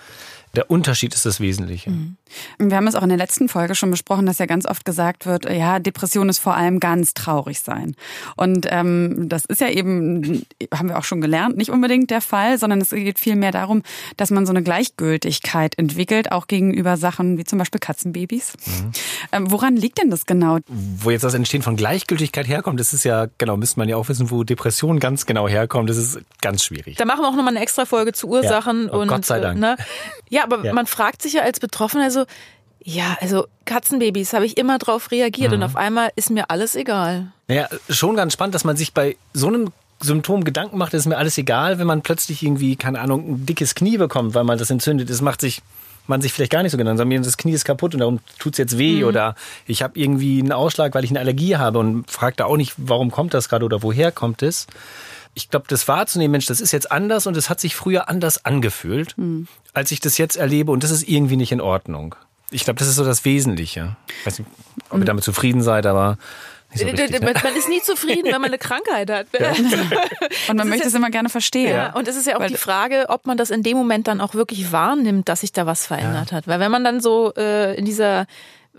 Der 0.55 0.71
Unterschied 0.71 1.13
ist 1.13 1.25
das 1.25 1.39
Wesentliche. 1.39 1.89
Mhm. 1.89 2.17
Wir 2.57 2.75
haben 2.77 2.87
es 2.87 2.95
auch 2.95 3.03
in 3.03 3.09
der 3.09 3.17
letzten 3.17 3.49
Folge 3.49 3.75
schon 3.75 3.91
besprochen, 3.91 4.25
dass 4.25 4.39
ja 4.39 4.45
ganz 4.45 4.65
oft 4.65 4.85
gesagt 4.85 5.25
wird, 5.25 5.49
ja, 5.49 5.79
Depression 5.79 6.29
ist 6.29 6.39
vor 6.39 6.55
allem 6.55 6.79
ganz 6.79 7.13
traurig 7.13 7.59
sein. 7.59 7.95
Und 8.35 8.67
ähm, 8.69 9.29
das 9.29 9.45
ist 9.45 9.61
ja 9.61 9.69
eben, 9.69 10.45
haben 10.73 10.89
wir 10.89 10.97
auch 10.97 11.03
schon 11.03 11.21
gelernt, 11.21 11.57
nicht 11.57 11.69
unbedingt 11.69 12.09
der 12.09 12.21
Fall, 12.21 12.57
sondern 12.57 12.81
es 12.81 12.89
geht 12.89 13.19
vielmehr 13.19 13.51
darum, 13.51 13.83
dass 14.17 14.31
man 14.31 14.45
so 14.45 14.51
eine 14.51 14.63
Gleichgültigkeit 14.63 15.77
entwickelt, 15.77 16.31
auch 16.31 16.47
gegenüber 16.47 16.97
Sachen 16.97 17.37
wie 17.37 17.43
zum 17.43 17.59
Beispiel 17.59 17.79
Katzenbabys. 17.79 18.53
Mhm. 18.65 18.91
Ähm, 19.31 19.51
woran 19.51 19.75
liegt 19.75 20.01
denn 20.01 20.09
das 20.09 20.25
genau? 20.25 20.59
Wo 20.67 21.11
jetzt 21.11 21.23
das 21.23 21.33
Entstehen 21.33 21.61
von 21.61 21.75
Gleichgültigkeit 21.75 22.47
herkommt, 22.47 22.79
das 22.79 22.93
ist 22.93 23.03
ja, 23.03 23.27
genau, 23.37 23.57
müsste 23.57 23.79
man 23.79 23.89
ja 23.89 23.97
auch 23.97 24.09
wissen, 24.09 24.31
wo 24.31 24.43
Depression 24.43 24.99
ganz 24.99 25.25
genau 25.25 25.47
herkommt. 25.47 25.89
Das 25.89 25.97
ist 25.97 26.19
ganz 26.41 26.63
schwierig. 26.63 26.95
Da 26.97 27.05
machen 27.05 27.21
wir 27.21 27.27
auch 27.27 27.35
nochmal 27.35 27.55
eine 27.55 27.61
extra 27.61 27.85
Folge 27.85 28.13
zu 28.13 28.27
Ursachen. 28.27 28.85
Ja. 28.87 28.93
Oh, 28.93 29.01
und, 29.01 29.07
Gott 29.07 29.25
sei 29.25 29.39
Dank. 29.39 29.59
Ne? 29.59 29.75
Ja, 30.29 30.44
aber 30.45 30.65
ja. 30.65 30.73
man 30.73 30.85
fragt 30.85 31.21
sich 31.21 31.33
ja 31.33 31.41
als 31.41 31.59
Betroffener, 31.59 32.03
also 32.03 32.25
ja, 32.83 33.17
also 33.19 33.47
Katzenbabys 33.65 34.33
habe 34.33 34.45
ich 34.45 34.57
immer 34.57 34.77
drauf 34.77 35.09
reagiert 35.11 35.51
mhm. 35.51 35.57
und 35.57 35.63
auf 35.63 35.75
einmal 35.75 36.11
ist 36.15 36.29
mir 36.29 36.51
alles 36.51 36.75
egal. 36.75 37.31
Naja, 37.47 37.67
schon 37.89 38.15
ganz 38.15 38.33
spannend, 38.33 38.53
dass 38.53 38.63
man 38.63 38.77
sich 38.77 38.93
bei 38.93 39.17
so 39.33 39.47
einem 39.47 39.71
Symptom 40.01 40.43
Gedanken 40.43 40.77
macht, 40.77 40.93
ist 40.93 41.07
mir 41.07 41.17
alles 41.17 41.37
egal, 41.37 41.79
wenn 41.79 41.87
man 41.87 42.03
plötzlich 42.03 42.43
irgendwie, 42.43 42.75
keine 42.75 42.99
Ahnung, 42.99 43.27
ein 43.27 43.45
dickes 43.45 43.73
Knie 43.73 43.97
bekommt, 43.97 44.35
weil 44.35 44.43
man 44.43 44.57
das 44.57 44.69
entzündet 44.69 45.09
ist, 45.09 45.21
macht 45.21 45.41
sich 45.41 45.61
man 46.07 46.21
sich 46.21 46.33
vielleicht 46.33 46.51
gar 46.51 46.63
nicht 46.63 46.71
so 46.71 46.77
Gedanken, 46.77 46.97
sondern 46.97 47.23
das 47.23 47.37
Knie 47.37 47.53
ist 47.53 47.65
kaputt 47.65 47.93
und 47.93 47.99
darum 47.99 48.19
tut 48.37 48.53
es 48.53 48.57
jetzt 48.57 48.77
weh 48.77 49.01
mhm. 49.01 49.07
oder 49.07 49.35
ich 49.65 49.81
habe 49.81 49.99
irgendwie 49.99 50.39
einen 50.39 50.51
Ausschlag, 50.51 50.93
weil 50.93 51.03
ich 51.03 51.09
eine 51.09 51.19
Allergie 51.19 51.55
habe 51.55 51.79
und 51.79 52.09
fragt 52.09 52.39
da 52.39 52.45
auch 52.45 52.57
nicht, 52.57 52.73
warum 52.77 53.11
kommt 53.11 53.33
das 53.33 53.49
gerade 53.49 53.65
oder 53.65 53.81
woher 53.81 54.11
kommt 54.11 54.43
es. 54.43 54.67
Ich 55.35 55.49
glaube, 55.49 55.65
das 55.69 55.87
wahrzunehmen, 55.87 56.31
Mensch, 56.31 56.47
das 56.47 56.61
ist 56.61 56.71
jetzt 56.71 56.91
anders 56.91 57.27
und 57.27 57.37
es 57.37 57.49
hat 57.49 57.59
sich 57.59 57.75
früher 57.75 58.09
anders 58.09 58.43
angefühlt, 58.45 59.17
mhm. 59.17 59.47
als 59.73 59.91
ich 59.91 59.99
das 59.99 60.17
jetzt 60.17 60.37
erlebe 60.37 60.71
und 60.71 60.83
das 60.83 60.91
ist 60.91 61.07
irgendwie 61.07 61.35
nicht 61.35 61.51
in 61.51 61.61
Ordnung. 61.61 62.15
Ich 62.51 62.63
glaube, 62.63 62.79
das 62.79 62.87
ist 62.87 62.95
so 62.95 63.03
das 63.03 63.25
Wesentliche. 63.25 63.95
Ich 64.19 64.25
weiß 64.25 64.39
nicht, 64.39 64.49
ob 64.89 64.93
ihr 64.93 64.99
mhm. 64.99 65.05
damit 65.05 65.23
zufrieden 65.23 65.61
seid, 65.61 65.85
aber 65.85 66.17
so 66.73 66.85
richtig, 66.85 67.21
ne? 67.21 67.33
Man 67.43 67.55
ist 67.55 67.69
nie 67.69 67.81
zufrieden, 67.81 68.25
wenn 68.25 68.41
man 68.41 68.45
eine 68.45 68.57
Krankheit 68.57 69.09
hat. 69.09 69.27
Ja. 69.39 69.51
Und 70.49 70.57
man 70.57 70.67
möchte 70.67 70.87
es 70.87 70.93
immer 70.93 71.09
gerne 71.09 71.29
verstehen. 71.29 71.73
Ja. 71.73 71.93
Und 71.93 72.07
es 72.07 72.17
ist 72.17 72.27
ja 72.27 72.35
auch 72.35 72.41
Weil 72.41 72.49
die 72.49 72.57
Frage, 72.57 73.05
ob 73.07 73.25
man 73.27 73.37
das 73.37 73.49
in 73.49 73.63
dem 73.63 73.77
Moment 73.77 74.07
dann 74.07 74.19
auch 74.19 74.33
wirklich 74.33 74.71
wahrnimmt, 74.71 75.29
dass 75.29 75.41
sich 75.41 75.53
da 75.53 75.65
was 75.65 75.87
verändert 75.87 76.31
ja. 76.31 76.37
hat. 76.37 76.47
Weil 76.47 76.59
wenn 76.59 76.71
man 76.71 76.83
dann 76.83 76.99
so 76.99 77.33
äh, 77.37 77.75
in 77.75 77.85
dieser 77.85 78.25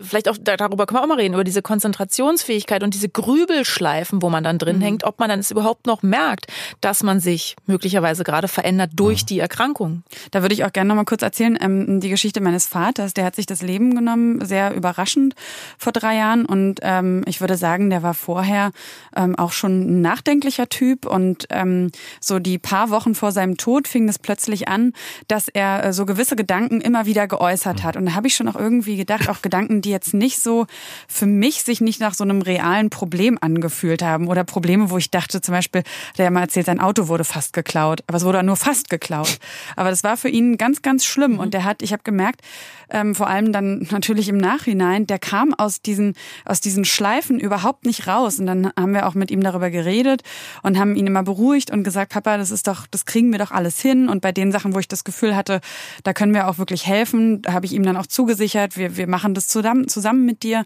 vielleicht 0.01 0.29
auch 0.29 0.37
darüber 0.39 0.87
können 0.87 1.01
wir 1.01 1.03
auch 1.05 1.09
mal 1.09 1.19
reden, 1.19 1.35
über 1.35 1.45
diese 1.45 1.63
Konzentrationsfähigkeit 1.63 2.83
und 2.83 2.95
diese 2.95 3.09
Grübelschleifen, 3.09 4.23
wo 4.23 4.29
man 4.29 4.45
dann 4.45 4.59
drin 4.59 4.79
mhm. 4.79 4.83
hängt, 4.83 5.05
ob 5.05 5.19
man 5.19 5.29
dann 5.29 5.41
es 5.41 5.51
überhaupt 5.51 5.87
noch 5.87 6.03
merkt, 6.03 6.47
dass 6.81 7.03
man 7.03 7.21
sich 7.21 7.57
möglicherweise 7.67 8.25
gerade 8.25 8.49
verändert 8.49 8.93
durch 8.95 9.23
mhm. 9.23 9.27
die 9.27 9.39
Erkrankung. 9.41 10.03
Da 10.31 10.43
würde 10.43 10.55
ich 10.55 10.65
auch 10.65 10.73
gerne 10.73 10.89
noch 10.89 10.95
mal 10.97 11.05
kurz 11.05 11.23
erzählen, 11.23 11.59
ähm, 11.61 12.01
die 12.01 12.11
Geschichte 12.11 12.41
meines 12.41 12.67
Vaters, 12.67 13.15
der 13.15 13.25
hat 13.25 13.37
sich 13.37 13.47
das 13.47 13.63
Leben 13.63 13.95
genommen, 13.95 14.45
sehr 14.45 14.75
überraschend 14.75 15.35
vor 15.79 15.93
drei 15.93 16.17
Jahren 16.17 16.45
und 16.45 16.81
ähm, 16.83 17.23
ich 17.27 17.41
würde 17.41 17.57
sagen, 17.57 17.91
der 17.91 18.03
war 18.03 18.15
vorher 18.15 18.73
ähm, 19.15 19.37
auch 19.37 19.53
schon 19.53 19.99
ein 19.99 20.01
nachdenklicher 20.01 20.69
Typ 20.69 21.07
und 21.07 21.47
ähm, 21.51 21.91
so 22.21 22.39
die 22.39 22.59
paar 22.59 22.91
Wochen 22.91 23.15
vor 23.15 23.33
seinem 23.33 23.57
Tod 23.57 23.89
fing 23.89 24.09
es 24.09 24.19
plötzlich 24.19 24.69
an, 24.69 24.93
dass 25.29 25.49
er 25.49 25.85
äh, 25.85 25.93
so 25.93 26.07
gewisse 26.07 26.37
Gedanken 26.37 26.81
immer 26.81 27.07
wieder 27.07 27.27
geäußert 27.27 27.79
mhm. 27.79 27.83
hat 27.85 27.97
und 27.97 28.07
da 28.07 28.15
habe 28.15 28.27
ich 28.27 28.35
schon 28.35 28.49
auch 28.49 28.57
irgendwie 28.57 28.97
gedacht, 28.97 29.29
auch 29.29 29.43
Gedanken, 29.43 29.81
die 29.87 29.91
jetzt 29.91 30.15
nicht 30.15 30.43
so 30.43 30.67
für 31.09 31.27
mich 31.27 31.63
sich 31.63 31.81
nicht 31.81 32.01
nach 32.01 32.15
so 32.15 32.25
einem 32.25 32.43
realen 32.43 32.91
Problem 32.91 33.39
angefühlt 33.41 34.03
haben 34.03 34.29
oder 34.29 34.45
Probleme, 34.45 34.91
wo 34.91 34.99
ich 34.99 35.11
dachte, 35.11 35.41
zum 35.41 35.53
Beispiel, 35.55 35.83
der 36.19 36.31
mal 36.31 36.43
erzählt, 36.43 36.67
sein 36.67 36.81
Auto 36.81 37.09
wurde 37.09 37.25
fast 37.25 37.53
geklaut, 37.53 38.03
aber 38.07 38.19
es 38.19 38.25
wurde 38.25 38.43
nur 38.43 38.57
fast 38.57 38.91
geklaut. 38.91 39.39
Aber 39.77 39.91
das 39.91 40.05
war 40.05 40.17
für 40.17 40.29
ihn 40.29 40.59
ganz, 40.59 40.83
ganz 40.83 41.05
schlimm. 41.05 41.39
Und 41.39 41.55
der 41.55 41.65
hat, 41.65 41.83
ich 41.83 41.93
habe 41.93 42.03
gemerkt, 42.03 42.43
ähm, 42.91 43.15
vor 43.15 43.29
allem 43.29 43.53
dann 43.53 43.87
natürlich 43.91 44.29
im 44.29 44.37
Nachhinein, 44.37 45.07
der 45.07 45.19
kam 45.19 45.55
aus 45.55 45.81
diesen 45.81 46.15
aus 46.45 46.61
diesen 46.61 46.85
Schleifen 46.85 47.39
überhaupt 47.41 47.87
nicht 47.87 48.07
raus. 48.07 48.39
Und 48.39 48.47
dann 48.47 48.73
haben 48.79 48.95
wir 48.95 49.07
auch 49.07 49.15
mit 49.15 49.31
ihm 49.31 49.43
darüber 49.43 49.71
geredet 49.71 50.23
und 50.63 50.79
haben 50.79 50.97
ihn 50.97 51.07
immer 51.07 51.23
beruhigt 51.23 51.71
und 51.71 51.83
gesagt, 51.83 52.13
Papa, 52.13 52.37
das 52.37 52.51
ist 52.51 52.67
doch, 52.67 52.87
das 52.87 53.05
kriegen 53.05 53.33
wir 53.33 53.39
doch 53.39 53.51
alles 53.51 53.81
hin. 53.81 54.09
Und 54.09 54.21
bei 54.21 54.33
den 54.33 54.53
Sachen, 54.53 54.75
wo 54.75 54.79
ich 54.79 54.89
das 54.89 55.05
Gefühl 55.05 55.37
hatte, 55.37 55.61
da 56.05 56.13
können 56.13 56.35
wir 56.35 56.49
auch 56.49 56.59
wirklich 56.59 56.87
helfen, 56.87 57.43
habe 57.49 57.67
ich 57.67 57.73
ihm 57.73 57.83
dann 57.83 57.97
auch 57.97 58.07
zugesichert, 58.07 58.77
wir, 58.77 58.97
wir 58.97 59.07
machen 59.07 59.35
das 59.35 59.49
zusammen, 59.49 59.76
zusammen 59.85 60.25
mit 60.25 60.43
dir. 60.43 60.65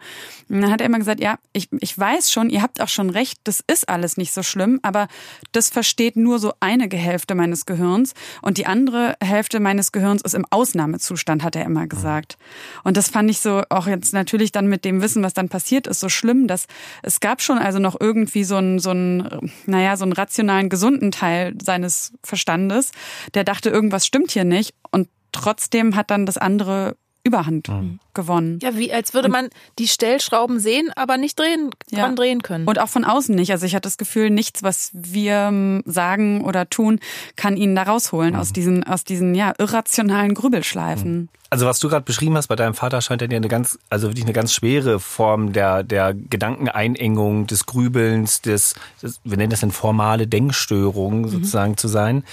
Und 0.49 0.63
dann 0.63 0.71
hat 0.71 0.81
er 0.81 0.87
immer 0.87 0.99
gesagt, 0.99 1.21
ja, 1.21 1.39
ich, 1.53 1.69
ich 1.81 1.97
weiß 1.99 2.31
schon, 2.33 2.51
ihr 2.51 2.63
habt 2.63 2.81
auch 2.81 2.89
schon 2.89 3.11
recht, 3.11 3.39
das 3.45 3.63
ist 3.67 3.89
alles 3.89 4.17
nicht 4.17 4.33
so 4.33 4.43
schlimm, 4.43 4.81
aber 4.83 5.09
das 5.53 5.69
versteht 5.69 6.17
nur 6.17 6.39
so 6.39 6.53
eine 6.61 6.89
Hälfte 6.91 7.35
meines 7.35 7.67
Gehirns 7.67 8.15
und 8.43 8.59
die 8.59 8.67
andere 8.67 9.17
Hälfte 9.23 9.61
meines 9.61 9.93
Gehirns 9.93 10.23
ist 10.23 10.35
im 10.35 10.47
Ausnahmezustand, 10.51 11.43
hat 11.43 11.57
er 11.57 11.65
immer 11.65 11.87
gesagt. 11.87 12.37
Und 12.85 12.97
das 12.97 13.09
fand 13.09 13.31
ich 13.31 13.41
so 13.41 13.63
auch 13.69 13.87
jetzt 13.87 14.13
natürlich 14.13 14.53
dann 14.53 14.67
mit 14.67 14.85
dem 14.85 15.03
Wissen, 15.03 15.23
was 15.23 15.35
dann 15.35 15.49
passiert 15.49 15.87
ist, 15.87 16.01
so 16.01 16.09
schlimm, 16.09 16.47
dass 16.47 16.67
es 17.03 17.21
gab 17.21 17.43
schon 17.43 17.59
also 17.59 17.79
noch 17.79 17.97
irgendwie 17.99 18.45
so 18.45 18.57
einen, 18.57 18.79
so 18.79 18.91
einen, 18.91 19.53
naja, 19.67 19.97
so 19.97 20.05
einen 20.05 20.13
rationalen, 20.13 20.69
gesunden 20.69 21.11
Teil 21.11 21.55
seines 21.63 22.13
Verstandes, 22.25 22.93
der 23.35 23.45
dachte, 23.45 23.71
irgendwas 23.71 24.07
stimmt 24.07 24.31
hier 24.31 24.45
nicht 24.45 24.75
und 24.91 25.09
trotzdem 25.33 25.97
hat 25.97 26.11
dann 26.11 26.27
das 26.27 26.39
andere 26.39 26.97
Überhand 27.31 27.69
mhm. 27.69 28.01
gewonnen. 28.13 28.59
Ja, 28.61 28.77
wie 28.77 28.93
als 28.93 29.15
würde 29.15 29.29
man 29.29 29.51
die 29.79 29.87
Stellschrauben 29.87 30.59
sehen, 30.59 30.91
aber 30.97 31.17
nicht 31.17 31.39
drehen, 31.39 31.71
ja. 31.91 32.01
dran 32.01 32.17
drehen 32.17 32.43
können. 32.43 32.67
Und 32.67 32.81
auch 32.81 32.89
von 32.89 33.05
außen 33.05 33.35
nicht. 33.37 33.53
Also 33.53 33.67
ich 33.67 33.75
hatte 33.77 33.87
das 33.87 33.99
Gefühl, 33.99 34.31
nichts, 34.31 34.65
was 34.65 34.91
wir 34.93 35.35
ähm, 35.49 35.83
sagen 35.87 36.43
oder 36.45 36.69
tun, 36.69 36.99
kann 37.37 37.57
ihn 37.57 37.77
da 37.77 37.85
rausholen 37.85 38.35
mhm. 38.35 38.41
aus 38.41 38.53
diesen, 38.53 38.83
aus 38.83 39.05
diesen 39.05 39.37
ja, 39.37 39.53
irrationalen 39.59 40.35
Grübelschleifen. 40.35 41.13
Mhm. 41.13 41.29
Also 41.53 41.67
was 41.67 41.81
du 41.81 41.89
gerade 41.89 42.05
beschrieben 42.05 42.37
hast 42.37 42.49
bei 42.49 42.57
deinem 42.57 42.75
Vater 42.75 43.01
scheint 43.01 43.23
ja 43.23 43.29
eine 43.29 43.49
ganz, 43.49 43.79
also 43.91 44.09
wirklich 44.09 44.25
eine 44.25 44.33
ganz 44.33 44.53
schwere 44.53 45.01
Form 45.01 45.53
der, 45.53 45.83
der 45.83 46.15
Gedankeneinengung, 46.15 47.49
des 47.49 47.67
Grübelns, 47.67 48.41
des, 48.41 48.75
des 49.03 49.21
wir 49.25 49.37
nennen 49.37 49.51
das 49.51 49.63
eine 49.63 49.73
formale 49.73 50.27
Denkstörung 50.29 51.23
mhm. 51.23 51.29
sozusagen 51.29 51.77
zu 51.77 51.89
sein 51.89 52.25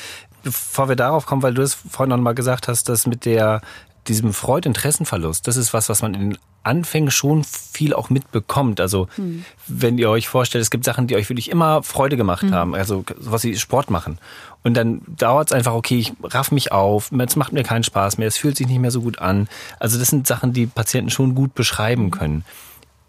bevor 0.48 0.88
wir 0.88 0.96
darauf 0.96 1.26
kommen, 1.26 1.44
weil 1.44 1.54
du 1.54 1.62
es 1.62 1.74
vorhin 1.74 2.10
noch 2.10 2.24
mal 2.24 2.34
gesagt 2.34 2.70
hast, 2.70 2.88
dass 2.88 3.06
mit 3.06 3.26
der 3.26 3.60
diesem 4.08 4.34
Freudinteressenverlust, 4.34 5.48
das 5.48 5.58
ist 5.58 5.74
was, 5.74 5.90
was 5.90 6.02
man 6.02 6.14
in 6.14 6.30
den 6.32 6.38
Anfängen 6.64 7.12
schon 7.12 7.44
viel 7.44 7.94
auch 7.94 8.10
mitbekommt. 8.10 8.82
Also 8.82 9.08
hm. 9.16 9.46
wenn 9.68 9.98
ihr 9.98 10.10
euch 10.10 10.28
vorstellt, 10.28 10.62
es 10.62 10.70
gibt 10.70 10.84
Sachen, 10.84 11.08
die 11.08 11.16
euch 11.16 11.30
wirklich 11.30 11.50
immer 11.50 11.82
Freude 11.84 12.18
gemacht 12.18 12.44
hm. 12.44 12.54
haben, 12.54 12.76
also 12.76 13.04
was 13.18 13.42
sie 13.42 13.56
Sport 13.58 13.90
machen. 13.90 14.20
Und 14.64 14.74
dann 14.74 15.02
dauert 15.08 15.50
es 15.50 15.54
einfach, 15.54 15.74
okay, 15.74 15.98
ich 15.98 16.14
raff 16.24 16.52
mich 16.52 16.72
auf, 16.72 17.12
es 17.12 17.36
macht 17.36 17.54
mir 17.54 17.64
keinen 17.64 17.84
Spaß 17.84 18.18
mehr, 18.18 18.28
es 18.28 18.38
fühlt 18.38 18.58
sich 18.58 18.68
nicht 18.68 18.80
mehr 18.80 18.92
so 18.92 19.02
gut 19.02 19.20
an. 19.20 19.48
Also 19.80 19.98
das 19.98 20.10
sind 20.10 20.28
Sachen, 20.28 20.52
die 20.52 20.66
Patienten 20.66 21.10
schon 21.10 21.36
gut 21.36 21.56
beschreiben 21.56 22.06
hm. 22.06 22.12
können. 22.12 22.46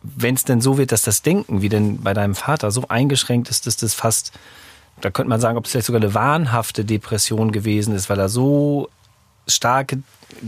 Wenn 0.02 0.36
es 0.36 0.44
denn 0.44 0.60
so 0.60 0.78
wird, 0.78 0.92
dass 0.92 1.02
das 1.02 1.22
Denken, 1.22 1.60
wie 1.60 1.68
denn 1.68 2.00
bei 2.02 2.14
deinem 2.14 2.36
Vater, 2.36 2.70
so 2.70 2.84
eingeschränkt 2.88 3.48
ist, 3.48 3.66
dass 3.66 3.76
das 3.76 3.94
fast 3.94 4.32
da 5.00 5.10
könnte 5.10 5.28
man 5.28 5.40
sagen, 5.40 5.56
ob 5.56 5.64
es 5.64 5.70
vielleicht 5.70 5.86
sogar 5.86 6.02
eine 6.02 6.14
wahnhafte 6.14 6.84
Depression 6.84 7.52
gewesen 7.52 7.94
ist, 7.94 8.10
weil 8.10 8.18
er 8.18 8.28
so 8.28 8.88
starke 9.48 10.02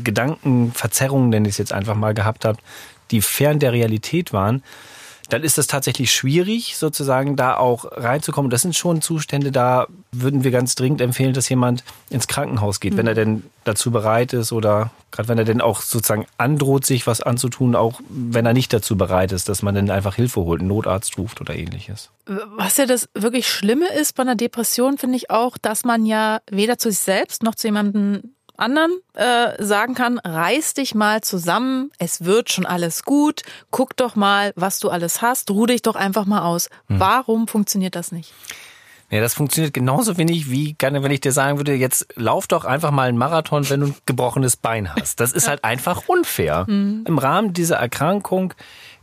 Gedankenverzerrungen, 0.04 1.30
nenne 1.30 1.48
ich 1.48 1.54
es 1.54 1.58
jetzt 1.58 1.72
einfach 1.72 1.94
mal, 1.94 2.14
gehabt 2.14 2.44
habt, 2.44 2.60
die 3.10 3.22
fern 3.22 3.58
der 3.58 3.72
Realität 3.72 4.32
waren, 4.32 4.62
dann 5.32 5.44
ist 5.44 5.58
es 5.58 5.66
tatsächlich 5.66 6.12
schwierig, 6.12 6.76
sozusagen 6.76 7.36
da 7.36 7.56
auch 7.56 7.84
reinzukommen. 7.90 8.50
Das 8.50 8.62
sind 8.62 8.76
schon 8.76 9.00
Zustände, 9.00 9.52
da 9.52 9.86
würden 10.12 10.44
wir 10.44 10.50
ganz 10.50 10.74
dringend 10.74 11.00
empfehlen, 11.00 11.34
dass 11.34 11.48
jemand 11.48 11.84
ins 12.10 12.26
Krankenhaus 12.26 12.80
geht, 12.80 12.94
mhm. 12.94 12.98
wenn 12.98 13.06
er 13.06 13.14
denn 13.14 13.42
dazu 13.64 13.90
bereit 13.90 14.32
ist 14.32 14.52
oder 14.52 14.90
gerade 15.10 15.28
wenn 15.28 15.38
er 15.38 15.44
denn 15.44 15.60
auch 15.60 15.82
sozusagen 15.82 16.26
androht, 16.36 16.84
sich 16.84 17.06
was 17.06 17.20
anzutun, 17.20 17.76
auch 17.76 18.00
wenn 18.08 18.46
er 18.46 18.52
nicht 18.52 18.72
dazu 18.72 18.96
bereit 18.96 19.32
ist, 19.32 19.48
dass 19.48 19.62
man 19.62 19.74
dann 19.74 19.90
einfach 19.90 20.16
Hilfe 20.16 20.40
holt, 20.40 20.60
einen 20.60 20.68
Notarzt 20.68 21.16
ruft 21.18 21.40
oder 21.40 21.54
ähnliches. 21.54 22.10
Was 22.56 22.76
ja 22.76 22.86
das 22.86 23.08
wirklich 23.14 23.48
Schlimme 23.48 23.88
ist 23.92 24.14
bei 24.16 24.22
einer 24.22 24.36
Depression, 24.36 24.98
finde 24.98 25.16
ich 25.16 25.30
auch, 25.30 25.58
dass 25.58 25.84
man 25.84 26.06
ja 26.06 26.40
weder 26.50 26.78
zu 26.78 26.90
sich 26.90 27.00
selbst 27.00 27.42
noch 27.42 27.54
zu 27.54 27.68
jemandem 27.68 28.34
anderen 28.60 28.92
äh, 29.14 29.62
sagen 29.62 29.94
kann, 29.94 30.18
reiß 30.18 30.74
dich 30.74 30.94
mal 30.94 31.20
zusammen, 31.22 31.90
es 31.98 32.24
wird 32.24 32.50
schon 32.50 32.66
alles 32.66 33.04
gut, 33.04 33.42
guck 33.70 33.96
doch 33.96 34.16
mal, 34.16 34.52
was 34.56 34.78
du 34.78 34.90
alles 34.90 35.22
hast, 35.22 35.50
ruh 35.50 35.66
dich 35.66 35.82
doch 35.82 35.96
einfach 35.96 36.26
mal 36.26 36.42
aus. 36.42 36.68
Hm. 36.88 37.00
Warum 37.00 37.48
funktioniert 37.48 37.96
das 37.96 38.12
nicht? 38.12 38.32
Ja, 39.10 39.20
das 39.20 39.34
funktioniert 39.34 39.74
genauso 39.74 40.16
wenig 40.18 40.50
wie 40.50 40.74
gerne, 40.74 41.02
wenn 41.02 41.10
ich 41.10 41.20
dir 41.20 41.32
sagen 41.32 41.58
würde, 41.58 41.74
jetzt 41.74 42.06
lauf 42.14 42.46
doch 42.46 42.64
einfach 42.64 42.92
mal 42.92 43.08
einen 43.08 43.18
Marathon, 43.18 43.68
wenn 43.68 43.80
du 43.80 43.86
ein 43.88 43.94
gebrochenes 44.06 44.56
Bein 44.56 44.94
hast. 44.94 45.18
Das 45.18 45.32
ist 45.32 45.48
halt 45.48 45.64
einfach 45.64 46.02
unfair. 46.06 46.64
Mhm. 46.68 47.04
Im 47.08 47.18
Rahmen 47.18 47.52
dieser 47.52 47.76
Erkrankung 47.76 48.54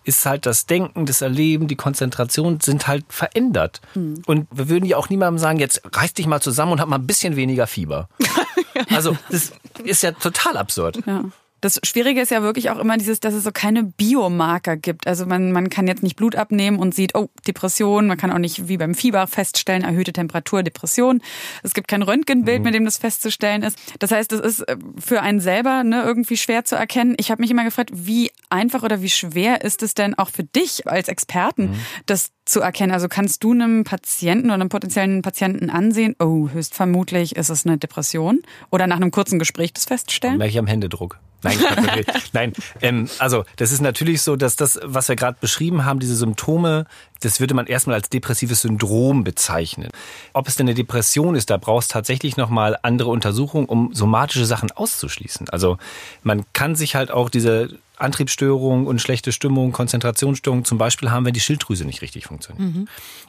ist 0.05 0.25
halt 0.25 0.45
das 0.45 0.65
Denken, 0.65 1.05
das 1.05 1.21
Erleben, 1.21 1.67
die 1.67 1.75
Konzentration 1.75 2.61
sind 2.61 2.87
halt 2.87 3.03
verändert. 3.09 3.81
Mhm. 3.95 4.21
Und 4.25 4.47
wir 4.49 4.69
würden 4.69 4.85
ja 4.85 4.95
auch 4.95 5.09
niemandem 5.09 5.39
sagen, 5.39 5.59
jetzt 5.59 5.81
reiß 5.91 6.13
dich 6.13 6.25
mal 6.25 6.41
zusammen 6.41 6.71
und 6.71 6.79
hab 6.79 6.87
mal 6.87 6.95
ein 6.95 7.07
bisschen 7.07 7.35
weniger 7.35 7.67
Fieber. 7.67 8.07
Also 8.89 9.17
das 9.29 9.51
ist 9.83 10.03
ja 10.03 10.11
total 10.11 10.57
absurd. 10.57 10.99
Ja. 11.05 11.23
Das 11.61 11.79
Schwierige 11.83 12.21
ist 12.21 12.31
ja 12.31 12.41
wirklich 12.41 12.69
auch 12.69 12.77
immer 12.77 12.97
dieses, 12.97 13.19
dass 13.19 13.33
es 13.33 13.43
so 13.43 13.51
keine 13.51 13.83
Biomarker 13.83 14.77
gibt. 14.77 15.07
Also 15.07 15.25
man, 15.25 15.51
man 15.51 15.69
kann 15.69 15.87
jetzt 15.87 16.03
nicht 16.03 16.15
Blut 16.15 16.35
abnehmen 16.35 16.79
und 16.79 16.93
sieht, 16.93 17.15
oh, 17.15 17.29
Depression. 17.47 18.07
Man 18.07 18.17
kann 18.17 18.31
auch 18.31 18.37
nicht 18.37 18.67
wie 18.67 18.77
beim 18.77 18.93
Fieber 18.95 19.25
feststellen, 19.27 19.83
erhöhte 19.83 20.13
Temperatur, 20.13 20.63
Depression. 20.63 21.21
Es 21.63 21.73
gibt 21.73 21.87
kein 21.87 22.03
Röntgenbild, 22.03 22.59
mhm. 22.59 22.63
mit 22.65 22.73
dem 22.75 22.85
das 22.85 22.97
festzustellen 22.97 23.63
ist. 23.63 23.77
Das 23.99 24.11
heißt, 24.11 24.31
es 24.33 24.39
ist 24.39 24.59
äh, 24.61 24.77
für 24.99 25.21
einen 25.21 25.39
selber 25.39 25.83
ne, 25.83 26.03
irgendwie 26.03 26.37
schwer 26.37 26.65
zu 26.65 26.75
erkennen. 26.75 27.15
Ich 27.19 27.31
habe 27.31 27.41
mich 27.41 27.51
immer 27.51 27.63
gefragt, 27.63 27.91
wie 27.93 28.31
einfach 28.49 28.83
oder 28.83 29.01
wie 29.01 29.09
schwer 29.09 29.63
ist 29.63 29.83
es 29.83 29.93
denn 29.93 30.13
auch 30.15 30.29
für 30.29 30.43
dich 30.43 30.87
als 30.87 31.07
Experten, 31.07 31.71
mhm. 31.71 31.79
das 32.05 32.31
zu 32.45 32.61
erkennen? 32.61 32.91
Also 32.91 33.07
kannst 33.07 33.43
du 33.43 33.51
einem 33.51 33.83
Patienten 33.83 34.47
oder 34.47 34.55
einem 34.55 34.69
potenziellen 34.69 35.21
Patienten 35.21 35.69
ansehen, 35.69 36.15
oh, 36.19 36.49
höchstvermutlich 36.49 37.35
ist 37.35 37.49
es 37.49 37.65
eine 37.65 37.77
Depression? 37.77 38.41
Oder 38.71 38.87
nach 38.87 38.97
einem 38.97 39.11
kurzen 39.11 39.39
Gespräch 39.39 39.73
das 39.73 39.85
feststellen? 39.85 40.37
Gleich 40.37 40.57
am 40.57 40.67
Händedruck. 40.67 41.19
Nein, 41.43 41.57
nein. 42.33 42.53
Ähm, 42.81 43.09
also 43.19 43.45
das 43.57 43.71
ist 43.71 43.81
natürlich 43.81 44.21
so, 44.21 44.35
dass 44.35 44.55
das, 44.55 44.79
was 44.83 45.07
wir 45.07 45.15
gerade 45.15 45.37
beschrieben 45.39 45.85
haben, 45.85 45.99
diese 45.99 46.15
Symptome, 46.15 46.85
das 47.21 47.39
würde 47.39 47.53
man 47.53 47.67
erstmal 47.67 47.95
als 47.95 48.09
depressives 48.09 48.61
Syndrom 48.61 49.23
bezeichnen. 49.23 49.89
Ob 50.33 50.47
es 50.47 50.55
denn 50.55 50.67
eine 50.67 50.75
Depression 50.75 51.35
ist, 51.35 51.49
da 51.49 51.57
brauchst 51.57 51.91
tatsächlich 51.91 52.37
nochmal 52.37 52.77
andere 52.81 53.09
Untersuchungen, 53.09 53.67
um 53.67 53.93
somatische 53.93 54.45
Sachen 54.45 54.71
auszuschließen. 54.71 55.49
Also 55.49 55.77
man 56.23 56.45
kann 56.53 56.75
sich 56.75 56.95
halt 56.95 57.11
auch 57.11 57.29
diese 57.29 57.77
Antriebsstörung 57.97 58.85
und 58.85 59.01
schlechte 59.01 59.31
Stimmung, 59.31 59.71
Konzentrationsstörung 59.71 60.65
zum 60.65 60.77
Beispiel 60.77 61.09
haben, 61.09 61.25
wenn 61.25 61.33
die 61.33 61.39
Schilddrüse 61.39 61.85
nicht 61.85 62.01
richtig 62.01 62.27
funktioniert. 62.27 62.75
Mhm. 62.75 62.87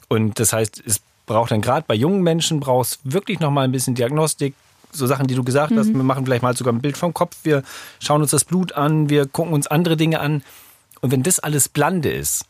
Und 0.09 0.39
das 0.41 0.53
heißt, 0.53 0.83
es 0.85 1.01
braucht 1.27 1.51
dann 1.51 1.61
gerade 1.61 1.85
bei 1.87 1.95
jungen 1.95 2.23
Menschen 2.23 2.59
brauchst 2.61 3.01
wirklich 3.05 3.39
nochmal 3.39 3.65
ein 3.65 3.73
bisschen 3.73 3.95
Diagnostik, 3.95 4.55
so 4.93 5.07
Sachen, 5.07 5.27
die 5.27 5.35
du 5.35 5.45
gesagt 5.45 5.73
mhm. 5.73 5.79
hast. 5.79 5.89
Wir 5.89 6.03
machen 6.03 6.25
vielleicht 6.25 6.43
mal 6.43 6.57
sogar 6.57 6.73
ein 6.73 6.81
Bild 6.81 6.97
vom 6.97 7.15
Kopf. 7.15 7.37
Wir 7.43 7.63
schauen 8.01 8.23
uns 8.23 8.31
das 8.31 8.45
Blut 8.45 8.73
an. 8.73 9.09
Wir 9.11 9.27
gucken 9.27 9.53
uns 9.53 9.67
andere 9.67 9.97
Dinge 9.97 10.21
an. 10.21 10.43
Und 11.01 11.13
wenn 11.13 11.23
das 11.23 11.39
alles 11.39 11.69
blande 11.69 12.11
ist, 12.11 12.45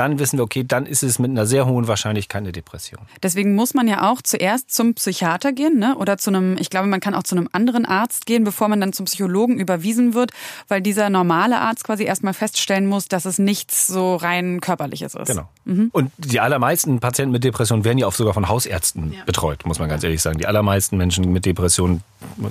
dann 0.00 0.18
wissen 0.18 0.38
wir, 0.38 0.44
okay, 0.44 0.64
dann 0.66 0.86
ist 0.86 1.02
es 1.02 1.18
mit 1.18 1.30
einer 1.30 1.44
sehr 1.44 1.66
hohen 1.66 1.86
Wahrscheinlichkeit 1.86 2.40
eine 2.40 2.52
Depression. 2.52 3.00
Deswegen 3.22 3.54
muss 3.54 3.74
man 3.74 3.86
ja 3.86 4.10
auch 4.10 4.22
zuerst 4.22 4.72
zum 4.74 4.94
Psychiater 4.94 5.52
gehen, 5.52 5.78
ne? 5.78 5.94
Oder 5.98 6.16
zu 6.16 6.30
einem, 6.30 6.56
ich 6.58 6.70
glaube, 6.70 6.88
man 6.88 7.00
kann 7.00 7.12
auch 7.14 7.22
zu 7.22 7.36
einem 7.36 7.50
anderen 7.52 7.84
Arzt 7.84 8.24
gehen, 8.24 8.42
bevor 8.42 8.68
man 8.68 8.80
dann 8.80 8.94
zum 8.94 9.04
Psychologen 9.04 9.58
überwiesen 9.58 10.14
wird, 10.14 10.30
weil 10.68 10.80
dieser 10.80 11.10
normale 11.10 11.60
Arzt 11.60 11.84
quasi 11.84 12.04
erstmal 12.04 12.32
feststellen 12.32 12.86
muss, 12.86 13.08
dass 13.08 13.26
es 13.26 13.38
nichts 13.38 13.88
so 13.88 14.16
rein 14.16 14.62
körperliches 14.62 15.14
ist. 15.14 15.26
Genau. 15.26 15.50
Mhm. 15.66 15.90
Und 15.92 16.12
die 16.16 16.40
allermeisten 16.40 16.98
Patienten 17.00 17.32
mit 17.32 17.44
Depressionen 17.44 17.84
werden 17.84 17.98
ja 17.98 18.06
auch 18.06 18.14
sogar 18.14 18.32
von 18.32 18.48
Hausärzten 18.48 19.12
ja. 19.12 19.24
betreut, 19.26 19.66
muss 19.66 19.80
man 19.80 19.90
ganz 19.90 20.02
ehrlich 20.02 20.22
sagen. 20.22 20.38
Die 20.38 20.46
allermeisten 20.46 20.96
Menschen 20.96 21.30
mit 21.30 21.44
Depressionen 21.44 22.02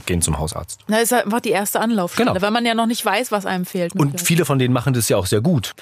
gehen 0.06 0.22
zum 0.22 0.38
Hausarzt. 0.38 0.82
Na, 0.88 1.00
ist 1.00 1.12
halt 1.12 1.26
einfach 1.26 1.40
die 1.40 1.50
erste 1.50 1.80
Anlaufstelle, 1.80 2.30
genau. 2.32 2.42
weil 2.42 2.52
man 2.52 2.66
ja 2.66 2.76
noch 2.76 2.86
nicht 2.86 3.04
weiß, 3.04 3.32
was 3.32 3.48
einem 3.48 3.66
fehlt. 3.66 3.96
Und 3.96 4.22
viele 4.22 4.46
von 4.46 4.60
denen 4.60 4.74
machen 4.74 4.94
das 4.94 5.10
ja 5.10 5.18
auch 5.18 5.26
sehr 5.26 5.42
gut. 5.42 5.74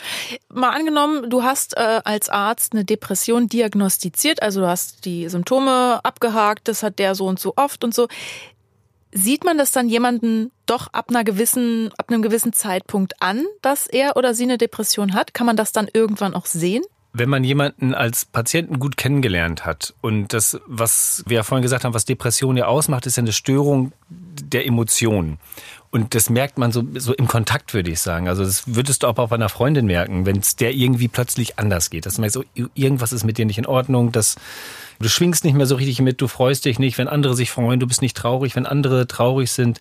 Mal 0.53 0.69
angenommen, 0.69 1.29
du 1.29 1.43
hast 1.57 1.75
äh, 1.75 2.01
als 2.03 2.29
Arzt 2.29 2.73
eine 2.73 2.85
Depression 2.85 3.49
diagnostiziert, 3.49 4.43
also 4.43 4.61
du 4.61 4.67
hast 4.67 5.05
die 5.05 5.27
Symptome 5.27 5.99
abgehakt, 6.03 6.67
das 6.67 6.83
hat 6.83 6.99
der 6.99 7.15
so 7.15 7.25
und 7.25 7.39
so 7.39 7.53
oft 7.55 7.83
und 7.83 7.95
so. 7.95 8.07
Sieht 9.11 9.43
man 9.43 9.57
das 9.57 9.71
dann 9.71 9.89
jemanden 9.89 10.51
doch 10.67 10.87
ab 10.93 11.07
einer 11.09 11.23
gewissen, 11.23 11.89
ab 11.97 12.09
einem 12.09 12.21
gewissen 12.21 12.53
Zeitpunkt 12.53 13.19
an, 13.21 13.43
dass 13.63 13.87
er 13.87 14.17
oder 14.17 14.35
sie 14.35 14.43
eine 14.43 14.59
Depression 14.59 15.13
hat? 15.13 15.33
Kann 15.33 15.47
man 15.47 15.55
das 15.55 15.71
dann 15.71 15.87
irgendwann 15.91 16.35
auch 16.35 16.45
sehen? 16.45 16.83
Wenn 17.13 17.29
man 17.29 17.43
jemanden 17.43 17.95
als 17.95 18.25
Patienten 18.25 18.77
gut 18.77 18.95
kennengelernt 18.95 19.65
hat 19.65 19.95
und 20.01 20.33
das, 20.33 20.59
was 20.67 21.23
wir 21.25 21.37
ja 21.37 21.43
vorhin 21.43 21.63
gesagt 21.63 21.83
haben, 21.83 21.95
was 21.95 22.05
Depression 22.05 22.57
ja 22.57 22.67
ausmacht, 22.67 23.07
ist 23.07 23.15
ja 23.15 23.23
eine 23.23 23.31
Störung 23.31 23.93
der 24.09 24.67
Emotionen. 24.67 25.39
Und 25.89 26.15
das 26.15 26.29
merkt 26.29 26.57
man 26.57 26.71
so, 26.71 26.83
so 26.95 27.13
im 27.13 27.27
Kontakt, 27.27 27.73
würde 27.73 27.89
ich 27.89 28.01
sagen. 28.01 28.27
Also 28.27 28.43
das 28.43 28.75
würdest 28.75 29.03
du 29.03 29.07
auch 29.07 29.13
bei 29.13 29.35
einer 29.35 29.49
Freundin 29.49 29.85
merken, 29.85 30.25
wenn 30.25 30.37
es 30.37 30.57
der 30.57 30.73
irgendwie 30.73 31.07
plötzlich 31.07 31.57
anders 31.57 31.89
geht. 31.89 32.05
Dass 32.05 32.15
du 32.15 32.21
merkst, 32.21 32.33
so, 32.35 32.43
irgendwas 32.73 33.13
ist 33.13 33.23
mit 33.23 33.37
dir 33.37 33.45
nicht 33.45 33.57
in 33.57 33.65
Ordnung, 33.65 34.11
dass 34.11 34.35
du 34.99 35.07
schwingst 35.07 35.45
nicht 35.45 35.53
mehr 35.53 35.65
so 35.65 35.75
richtig 35.75 36.01
mit, 36.01 36.19
du 36.19 36.27
freust 36.27 36.65
dich 36.65 36.77
nicht, 36.77 36.97
wenn 36.97 37.07
andere 37.07 37.35
sich 37.35 37.51
freuen, 37.51 37.79
du 37.79 37.87
bist 37.87 38.01
nicht 38.01 38.17
traurig, 38.17 38.55
wenn 38.55 38.65
andere 38.65 39.07
traurig 39.07 39.51
sind. 39.51 39.79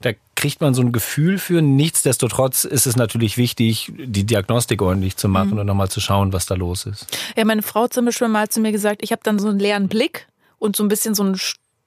Da 0.00 0.12
kriegt 0.36 0.60
man 0.60 0.74
so 0.74 0.82
ein 0.82 0.92
Gefühl 0.92 1.38
für. 1.38 1.60
Nichtsdestotrotz 1.60 2.64
ist 2.64 2.86
es 2.86 2.94
natürlich 2.94 3.36
wichtig, 3.36 3.92
die 3.96 4.24
Diagnostik 4.24 4.80
ordentlich 4.80 5.16
zu 5.16 5.28
machen 5.28 5.54
mhm. 5.54 5.58
und 5.58 5.66
nochmal 5.66 5.88
zu 5.88 6.00
schauen, 6.00 6.32
was 6.32 6.46
da 6.46 6.54
los 6.54 6.86
ist. 6.86 7.06
Ja, 7.36 7.44
meine 7.44 7.62
Frau 7.62 7.82
hat 7.82 7.92
zum 7.92 8.04
Beispiel 8.04 8.28
mal 8.28 8.48
zu 8.48 8.60
mir 8.60 8.70
gesagt, 8.70 9.02
ich 9.02 9.10
habe 9.10 9.22
dann 9.24 9.38
so 9.40 9.48
einen 9.48 9.58
leeren 9.58 9.88
Blick 9.88 10.28
und 10.58 10.76
so 10.76 10.84
ein 10.84 10.88
bisschen 10.88 11.14
so 11.14 11.24
ein 11.24 11.36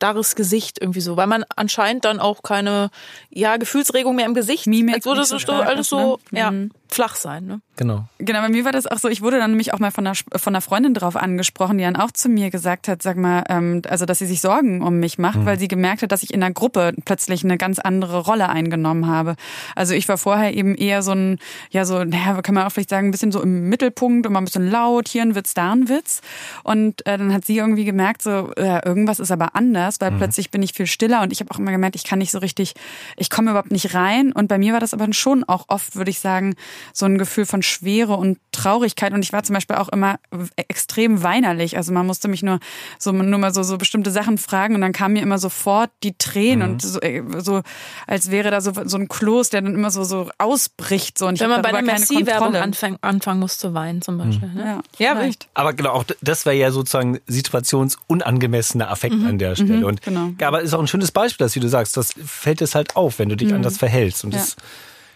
starres 0.01 0.35
Gesicht 0.35 0.81
irgendwie 0.81 0.99
so, 0.99 1.15
weil 1.15 1.27
man 1.27 1.45
anscheinend 1.55 2.05
dann 2.05 2.19
auch 2.19 2.41
keine 2.41 2.89
ja, 3.29 3.57
Gefühlsregung 3.57 4.15
mehr 4.15 4.25
im 4.25 4.33
Gesicht. 4.33 4.65
Mimik. 4.65 4.95
Als 4.95 5.05
würde 5.05 5.25
so 5.25 5.37
alles 5.51 5.89
so 5.89 6.19
ne? 6.31 6.39
ja, 6.39 6.49
mhm. 6.49 6.71
Flach 6.93 7.15
sein. 7.15 7.45
Ne? 7.45 7.61
Genau. 7.77 8.05
Genau, 8.19 8.41
bei 8.41 8.49
mir 8.49 8.65
war 8.65 8.71
das 8.71 8.85
auch 8.85 8.99
so, 8.99 9.07
ich 9.07 9.21
wurde 9.21 9.39
dann 9.39 9.51
nämlich 9.51 9.73
auch 9.73 9.79
mal 9.79 9.91
von 9.91 10.05
einer, 10.05 10.15
von 10.15 10.53
einer 10.53 10.61
Freundin 10.61 10.93
drauf 10.93 11.15
angesprochen, 11.15 11.77
die 11.77 11.83
dann 11.83 11.95
auch 11.95 12.11
zu 12.11 12.29
mir 12.29 12.49
gesagt 12.51 12.87
hat, 12.87 13.01
sag 13.01 13.17
mal, 13.17 13.43
ähm, 13.49 13.81
also 13.89 14.05
dass 14.05 14.19
sie 14.19 14.25
sich 14.25 14.41
Sorgen 14.41 14.81
um 14.81 14.99
mich 14.99 15.17
macht, 15.17 15.39
mhm. 15.39 15.45
weil 15.45 15.57
sie 15.57 15.67
gemerkt 15.67 16.01
hat, 16.01 16.11
dass 16.11 16.21
ich 16.21 16.33
in 16.33 16.41
der 16.41 16.51
Gruppe 16.51 16.93
plötzlich 17.05 17.43
eine 17.43 17.57
ganz 17.57 17.79
andere 17.79 18.19
Rolle 18.19 18.49
eingenommen 18.49 19.07
habe. 19.07 19.35
Also 19.75 19.93
ich 19.93 20.07
war 20.09 20.17
vorher 20.17 20.53
eben 20.53 20.75
eher 20.75 21.01
so 21.01 21.11
ein, 21.11 21.39
ja 21.69 21.85
so, 21.85 22.03
naja, 22.03 22.41
kann 22.41 22.55
man 22.55 22.67
auch 22.67 22.71
vielleicht 22.71 22.89
sagen, 22.89 23.07
ein 23.07 23.11
bisschen 23.11 23.31
so 23.31 23.41
im 23.41 23.69
Mittelpunkt, 23.69 24.25
immer 24.25 24.41
ein 24.41 24.45
bisschen 24.45 24.69
laut, 24.69 25.07
hier 25.07 25.21
ein 25.21 25.35
Witz, 25.35 25.53
da 25.53 25.71
ein 25.71 25.87
Witz. 25.87 26.21
Und 26.63 27.05
äh, 27.07 27.17
dann 27.17 27.33
hat 27.33 27.45
sie 27.45 27.57
irgendwie 27.57 27.85
gemerkt, 27.85 28.21
so, 28.21 28.51
äh, 28.55 28.85
irgendwas 28.85 29.19
ist 29.19 29.31
aber 29.31 29.55
anders, 29.55 30.01
weil 30.01 30.11
mhm. 30.11 30.17
plötzlich 30.17 30.51
bin 30.51 30.61
ich 30.61 30.73
viel 30.73 30.87
stiller 30.87 31.21
und 31.21 31.31
ich 31.31 31.39
habe 31.39 31.51
auch 31.51 31.59
immer 31.59 31.71
gemerkt, 31.71 31.95
ich 31.95 32.03
kann 32.03 32.19
nicht 32.19 32.31
so 32.31 32.39
richtig, 32.39 32.73
ich 33.17 33.29
komme 33.29 33.51
überhaupt 33.51 33.71
nicht 33.71 33.93
rein. 33.93 34.31
Und 34.33 34.47
bei 34.47 34.57
mir 34.57 34.73
war 34.73 34.79
das 34.79 34.93
aber 34.93 35.11
schon 35.13 35.43
auch 35.45 35.65
oft, 35.67 35.95
würde 35.95 36.11
ich 36.11 36.19
sagen, 36.19 36.55
so 36.93 37.05
ein 37.05 37.17
Gefühl 37.17 37.45
von 37.45 37.61
Schwere 37.63 38.13
und 38.13 38.37
Traurigkeit. 38.51 39.13
Und 39.13 39.23
ich 39.23 39.33
war 39.33 39.43
zum 39.43 39.53
Beispiel 39.53 39.75
auch 39.75 39.89
immer 39.89 40.19
extrem 40.55 41.23
weinerlich. 41.23 41.77
Also 41.77 41.93
man 41.93 42.05
musste 42.05 42.27
mich 42.27 42.43
nur 42.43 42.59
so 42.99 43.11
nur 43.11 43.39
mal 43.39 43.53
so, 43.53 43.63
so 43.63 43.77
bestimmte 43.77 44.11
Sachen 44.11 44.37
fragen 44.37 44.75
und 44.75 44.81
dann 44.81 44.93
kamen 44.93 45.13
mir 45.13 45.21
immer 45.21 45.37
sofort 45.37 45.89
die 46.03 46.17
Tränen 46.17 46.67
mhm. 46.67 46.73
und 46.73 46.81
so, 46.81 46.99
äh, 47.01 47.23
so 47.39 47.61
als 48.07 48.31
wäre 48.31 48.51
da 48.51 48.61
so, 48.61 48.71
so 48.85 48.97
ein 48.97 49.07
Kloß, 49.07 49.49
der 49.49 49.61
dann 49.61 49.73
immer 49.73 49.91
so, 49.91 50.03
so 50.03 50.29
ausbricht. 50.37 51.17
So. 51.17 51.27
Und 51.27 51.39
Wenn 51.39 51.49
man 51.49 51.61
bei 51.61 51.71
der 51.71 51.81
Merci-Werbung 51.81 52.55
anfangen, 52.55 52.97
anfangen 53.01 53.39
muss 53.39 53.57
zu 53.57 53.73
weinen 53.73 54.01
zum 54.01 54.17
Beispiel. 54.17 54.49
Mhm. 54.49 54.55
Ne? 54.55 54.81
Ja, 54.97 55.13
ja 55.13 55.21
echt. 55.21 55.47
Aber 55.53 55.73
genau, 55.73 55.91
auch 55.91 56.05
das 56.21 56.45
wäre 56.45 56.55
ja 56.55 56.71
sozusagen 56.71 57.19
situationsunangemessener 57.27 58.89
Affekt 58.89 59.15
mhm. 59.15 59.27
an 59.27 59.37
der 59.37 59.55
Stelle. 59.55 59.77
Mhm. 59.77 59.85
Und, 59.85 60.01
genau. 60.01 60.31
Aber 60.41 60.61
ist 60.61 60.73
auch 60.73 60.79
ein 60.79 60.87
schönes 60.87 61.11
Beispiel, 61.11 61.45
dass 61.45 61.55
wie 61.55 61.59
du 61.59 61.67
sagst, 61.67 61.97
das 61.97 62.13
fällt 62.25 62.61
es 62.61 62.75
halt 62.75 62.95
auf, 62.95 63.19
wenn 63.19 63.29
du 63.29 63.35
dich 63.35 63.49
mhm. 63.49 63.55
anders 63.55 63.77
verhältst. 63.77 64.23
Und 64.23 64.33
das 64.33 64.55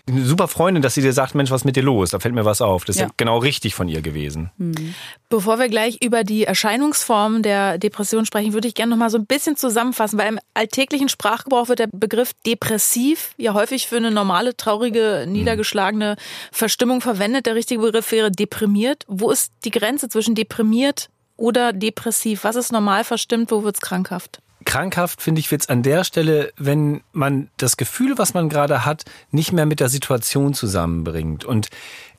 eine 0.08 0.24
super 0.24 0.48
Freundin, 0.48 0.84
dass 0.84 0.94
sie 0.94 1.02
dir 1.02 1.14
sagt, 1.14 1.34
Mensch, 1.34 1.50
was 1.50 1.62
ist 1.62 1.66
mit 1.66 1.76
dir 1.76 1.84
los? 1.84 2.12
Da 2.12 2.20
fällt 2.20 2.36
mir 2.36 2.46
was 2.46 2.62
auf. 2.62 2.86
Das 2.86 2.96
ist 2.96 3.02
ja, 3.02 3.10
genau 3.18 3.40
richtig 3.40 3.74
von 3.74 3.88
ihr 3.88 4.02
gewesen. 4.02 4.52
Mhm. 4.58 4.94
Bevor 5.30 5.58
wir 5.58 5.68
gleich 5.68 6.02
über 6.04 6.24
die 6.24 6.44
Erscheinungsformen 6.44 7.42
der 7.42 7.80
Depression 7.80 8.26
sprechen, 8.26 8.54
würde 8.54 8.68
ich 8.68 8.76
gerne 8.76 8.92
noch 8.92 8.98
mal 8.98 9.10
so 9.10 9.18
ein 9.18 9.26
bisschen 9.26 9.58
zusammenfassen, 9.58 10.20
weil 10.20 10.30
im 10.30 10.40
alltäglichen 10.54 11.10
Sprachgebrauch 11.10 11.70
wird 11.70 11.80
der 11.80 11.90
Begriff 11.92 12.34
depressiv 12.46 13.34
ja 13.38 13.56
häufig 13.56 13.88
für 13.88 13.98
eine 13.98 14.12
normale, 14.12 14.56
traurige, 14.56 15.26
niedergeschlagene 15.28 16.18
Verstimmung 16.52 17.02
verwendet. 17.02 17.48
Der 17.48 17.56
richtige 17.56 17.82
Begriff 17.82 18.12
wäre 18.12 18.32
deprimiert. 18.32 19.06
Wo 19.08 19.32
ist 19.32 19.52
die 19.64 19.72
Grenze 19.72 20.08
zwischen 20.10 20.36
deprimiert 20.36 21.10
oder 21.36 21.74
depressiv? 21.74 22.44
Was 22.44 22.56
ist 22.56 22.72
normal 22.72 23.04
verstimmt? 23.04 23.50
Wo 23.50 23.64
wird 23.64 23.76
es 23.76 23.82
krankhaft? 23.82 24.40
Krankhaft, 24.66 25.22
finde 25.22 25.40
ich, 25.40 25.52
wird's 25.52 25.70
an 25.70 25.84
der 25.84 26.04
Stelle, 26.04 26.52
wenn 26.58 27.02
man 27.14 27.50
das 27.58 27.78
Gefühl, 27.78 28.18
was 28.18 28.34
man 28.34 28.50
gerade 28.50 28.86
hat, 28.86 29.06
nicht 29.32 29.52
mehr 29.52 29.66
mit 29.66 29.80
der 29.80 29.90
Situation 29.90 30.54
zusammenbringt. 30.54 31.46
Und 31.46 31.70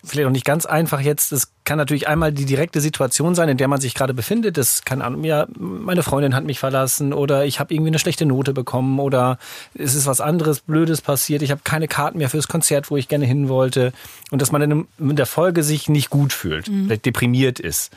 vielleicht 0.06 0.26
auch 0.26 0.32
nicht 0.32 0.44
ganz 0.44 0.66
einfach 0.66 1.00
jetzt. 1.00 1.32
Es 1.32 1.52
kann 1.64 1.78
natürlich 1.78 2.08
einmal 2.08 2.32
die 2.32 2.44
direkte 2.44 2.80
Situation 2.80 3.34
sein, 3.34 3.48
in 3.48 3.56
der 3.56 3.68
man 3.68 3.80
sich 3.80 3.94
gerade 3.94 4.14
befindet. 4.14 4.56
Das 4.56 4.84
kann 4.84 5.24
ja, 5.24 5.46
meine 5.58 6.02
Freundin 6.02 6.34
hat 6.34 6.44
mich 6.44 6.58
verlassen 6.58 7.12
oder 7.12 7.44
ich 7.44 7.60
habe 7.60 7.74
irgendwie 7.74 7.90
eine 7.90 7.98
schlechte 7.98 8.24
Note 8.24 8.52
bekommen 8.52 8.98
oder 9.00 9.38
es 9.74 9.94
ist 9.94 10.06
was 10.06 10.20
anderes 10.20 10.60
Blödes 10.60 11.00
passiert. 11.00 11.42
Ich 11.42 11.50
habe 11.50 11.62
keine 11.64 11.88
Karten 11.88 12.18
mehr 12.18 12.30
fürs 12.30 12.48
Konzert, 12.48 12.90
wo 12.90 12.96
ich 12.96 13.08
gerne 13.08 13.26
hin 13.26 13.48
wollte 13.48 13.92
und 14.30 14.40
dass 14.40 14.52
man 14.52 14.86
in 14.98 15.16
der 15.16 15.26
Folge 15.26 15.62
sich 15.62 15.88
nicht 15.88 16.10
gut 16.10 16.32
fühlt, 16.32 16.68
mhm. 16.68 16.86
vielleicht 16.86 17.06
deprimiert 17.06 17.58
ist. 17.58 17.92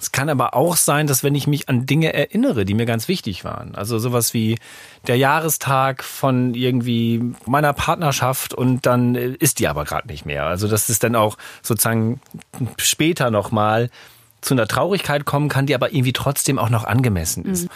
Es 0.00 0.12
kann 0.12 0.30
aber 0.30 0.54
auch 0.54 0.76
sein, 0.76 1.06
dass 1.06 1.22
wenn 1.22 1.34
ich 1.34 1.46
mich 1.46 1.68
an 1.68 1.84
Dinge 1.84 2.14
erinnere, 2.14 2.64
die 2.64 2.74
mir 2.74 2.86
ganz 2.86 3.06
wichtig 3.06 3.44
waren, 3.44 3.74
also 3.74 3.98
sowas 3.98 4.32
wie 4.32 4.56
der 5.06 5.16
Jahrestag 5.16 6.02
von 6.02 6.54
irgendwie 6.54 7.34
meiner 7.46 7.72
Partnerschaft 7.74 8.54
und 8.54 8.86
dann 8.86 9.14
ist 9.14 9.58
die 9.58 9.68
aber 9.68 9.84
gerade 9.84 10.08
nicht 10.08 10.24
mehr. 10.24 10.46
Also 10.46 10.68
dass 10.68 10.88
es 10.88 10.98
dann 10.98 11.14
auch 11.14 11.36
sozusagen 11.62 12.20
später 12.78 13.30
nochmal 13.30 13.90
zu 14.40 14.54
einer 14.54 14.66
Traurigkeit 14.66 15.26
kommen 15.26 15.48
kann, 15.48 15.66
die 15.66 15.74
aber 15.74 15.92
irgendwie 15.92 16.14
trotzdem 16.14 16.58
auch 16.58 16.70
noch 16.70 16.84
angemessen 16.84 17.44
ist. 17.44 17.64
Mhm. 17.64 17.70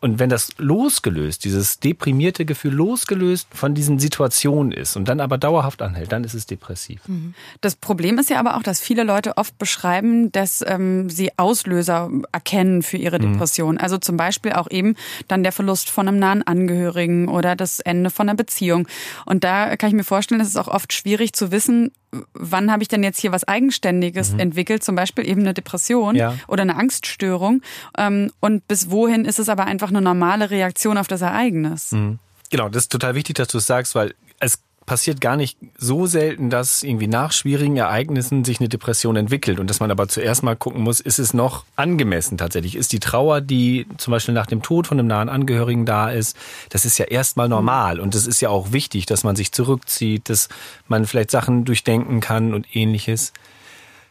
Und 0.00 0.18
wenn 0.18 0.30
das 0.30 0.50
losgelöst, 0.56 1.44
dieses 1.44 1.78
deprimierte 1.78 2.46
Gefühl 2.46 2.72
losgelöst 2.72 3.48
von 3.52 3.74
diesen 3.74 3.98
Situationen 3.98 4.72
ist 4.72 4.96
und 4.96 5.08
dann 5.08 5.20
aber 5.20 5.36
dauerhaft 5.36 5.82
anhält, 5.82 6.12
dann 6.12 6.24
ist 6.24 6.32
es 6.32 6.46
depressiv. 6.46 7.02
Mhm. 7.06 7.34
Das 7.60 7.76
Problem 7.76 8.18
ist 8.18 8.30
ja 8.30 8.40
aber 8.40 8.56
auch, 8.56 8.62
dass 8.62 8.80
viele 8.80 9.04
Leute 9.04 9.36
oft 9.36 9.58
beschreiben, 9.58 10.32
dass 10.32 10.64
ähm, 10.66 11.10
sie 11.10 11.32
Auslöser 11.36 12.10
erkennen 12.32 12.82
für 12.82 12.96
ihre 12.96 13.18
mhm. 13.18 13.32
Depression. 13.32 13.74
Mhm. 13.74 13.80
Also 13.80 13.98
zum 13.98 14.16
Beispiel 14.16 14.52
auch 14.52 14.70
eben 14.70 14.94
dann 15.28 15.42
der 15.42 15.52
Verlust 15.52 15.90
von 15.90 16.08
einem 16.08 16.18
nahen 16.18 16.42
Angehörigen 16.42 17.28
oder 17.28 17.54
das 17.54 17.80
Ende 17.80 18.08
von 18.08 18.28
einer 18.28 18.36
Beziehung. 18.36 18.88
Und 19.26 19.44
da 19.44 19.76
kann 19.76 19.88
ich 19.88 19.94
mir 19.94 20.04
vorstellen, 20.04 20.40
es 20.40 20.48
ist 20.48 20.56
auch 20.56 20.68
oft 20.68 20.94
schwierig 20.94 21.34
zu 21.34 21.52
wissen, 21.52 21.92
wann 22.34 22.72
habe 22.72 22.82
ich 22.82 22.88
denn 22.88 23.02
jetzt 23.02 23.20
hier 23.20 23.32
was 23.32 23.44
Eigenständiges 23.44 24.32
mhm. 24.32 24.40
entwickelt, 24.40 24.82
zum 24.82 24.96
Beispiel 24.96 25.28
eben 25.28 25.42
eine 25.42 25.54
Depression 25.54 26.16
ja. 26.16 26.34
oder 26.48 26.62
eine 26.62 26.76
Angststörung. 26.76 27.62
Ähm, 27.96 28.32
und 28.40 28.66
bis 28.66 28.90
wohin 28.90 29.24
ist 29.24 29.38
es 29.38 29.48
aber 29.48 29.64
einfach 29.64 29.89
eine 29.90 30.00
normale 30.00 30.50
Reaktion 30.50 30.98
auf 30.98 31.06
das 31.06 31.22
Ereignis. 31.22 31.92
Mhm. 31.92 32.18
Genau, 32.50 32.68
das 32.68 32.84
ist 32.84 32.92
total 32.92 33.14
wichtig, 33.14 33.36
dass 33.36 33.48
du 33.48 33.58
es 33.58 33.66
sagst, 33.66 33.94
weil 33.94 34.14
es 34.40 34.58
passiert 34.90 35.20
gar 35.20 35.36
nicht 35.36 35.56
so 35.78 36.06
selten, 36.06 36.50
dass 36.50 36.82
irgendwie 36.82 37.06
nach 37.06 37.30
schwierigen 37.30 37.76
Ereignissen 37.76 38.44
sich 38.44 38.58
eine 38.58 38.68
Depression 38.68 39.14
entwickelt 39.14 39.60
und 39.60 39.70
dass 39.70 39.78
man 39.78 39.92
aber 39.92 40.08
zuerst 40.08 40.42
mal 40.42 40.56
gucken 40.56 40.82
muss, 40.82 40.98
ist 40.98 41.20
es 41.20 41.32
noch 41.32 41.64
angemessen 41.76 42.38
tatsächlich? 42.38 42.74
Ist 42.74 42.92
die 42.92 42.98
Trauer, 42.98 43.40
die 43.40 43.86
zum 43.98 44.10
Beispiel 44.10 44.34
nach 44.34 44.46
dem 44.46 44.62
Tod 44.62 44.88
von 44.88 44.98
einem 44.98 45.06
nahen 45.06 45.28
Angehörigen 45.28 45.86
da 45.86 46.10
ist, 46.10 46.36
das 46.70 46.84
ist 46.84 46.98
ja 46.98 47.04
erstmal 47.04 47.48
normal 47.48 48.00
und 48.00 48.16
es 48.16 48.26
ist 48.26 48.40
ja 48.40 48.48
auch 48.48 48.72
wichtig, 48.72 49.06
dass 49.06 49.22
man 49.22 49.36
sich 49.36 49.52
zurückzieht, 49.52 50.28
dass 50.28 50.48
man 50.88 51.06
vielleicht 51.06 51.30
Sachen 51.30 51.64
durchdenken 51.64 52.18
kann 52.18 52.52
und 52.52 52.74
ähnliches. 52.74 53.32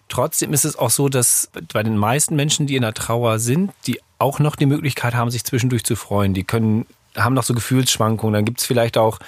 Trotzdem 0.10 0.54
ist 0.54 0.66
es 0.66 0.76
auch 0.76 0.90
so, 0.90 1.08
dass 1.08 1.50
bei 1.72 1.84
den 1.84 1.98
meisten 1.98 2.36
Menschen, 2.36 2.68
die 2.68 2.76
in 2.76 2.82
der 2.82 2.94
Trauer 2.94 3.40
sind, 3.40 3.72
die 3.88 4.00
auch 4.18 4.40
noch 4.40 4.56
die 4.56 4.66
Möglichkeit 4.66 5.14
haben, 5.14 5.32
sich 5.32 5.46
zwischendurch 5.46 5.84
zu 5.84 5.96
freuen. 5.96 6.34
Die 6.34 6.44
können, 6.44 6.86
haben 7.16 7.36
noch 7.36 7.44
so 7.44 7.54
Gefühlsschwankungen. 7.54 8.34
Dann 8.34 8.46
gibt 8.46 8.60
es 8.60 8.66
vielleicht 8.66 8.98
auch 8.98 9.20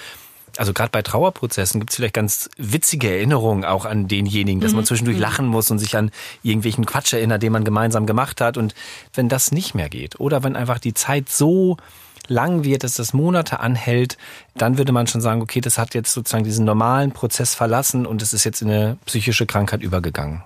also 0.58 0.72
gerade 0.72 0.90
bei 0.90 1.02
Trauerprozessen 1.02 1.80
gibt 1.80 1.92
es 1.92 1.96
vielleicht 1.96 2.14
ganz 2.14 2.50
witzige 2.56 3.10
Erinnerungen 3.10 3.64
auch 3.64 3.84
an 3.84 4.08
denjenigen, 4.08 4.60
dass 4.60 4.72
mhm. 4.72 4.76
man 4.76 4.84
zwischendurch 4.84 5.16
mhm. 5.16 5.22
lachen 5.22 5.46
muss 5.46 5.70
und 5.70 5.78
sich 5.78 5.96
an 5.96 6.10
irgendwelchen 6.42 6.86
Quatsch 6.86 7.12
erinnert, 7.12 7.42
den 7.42 7.52
man 7.52 7.64
gemeinsam 7.64 8.06
gemacht 8.06 8.40
hat. 8.40 8.56
Und 8.56 8.74
wenn 9.14 9.28
das 9.28 9.52
nicht 9.52 9.74
mehr 9.74 9.88
geht 9.88 10.20
oder 10.20 10.42
wenn 10.42 10.56
einfach 10.56 10.78
die 10.78 10.94
Zeit 10.94 11.28
so 11.28 11.76
lang 12.28 12.64
wird, 12.64 12.84
dass 12.84 12.94
das 12.94 13.12
Monate 13.12 13.60
anhält, 13.60 14.16
dann 14.56 14.78
würde 14.78 14.92
man 14.92 15.06
schon 15.06 15.20
sagen, 15.20 15.42
okay, 15.42 15.60
das 15.60 15.78
hat 15.78 15.94
jetzt 15.94 16.12
sozusagen 16.12 16.44
diesen 16.44 16.64
normalen 16.64 17.12
Prozess 17.12 17.54
verlassen 17.54 18.06
und 18.06 18.22
es 18.22 18.32
ist 18.32 18.44
jetzt 18.44 18.62
in 18.62 18.70
eine 18.70 18.96
psychische 19.06 19.46
Krankheit 19.46 19.82
übergegangen. 19.82 20.42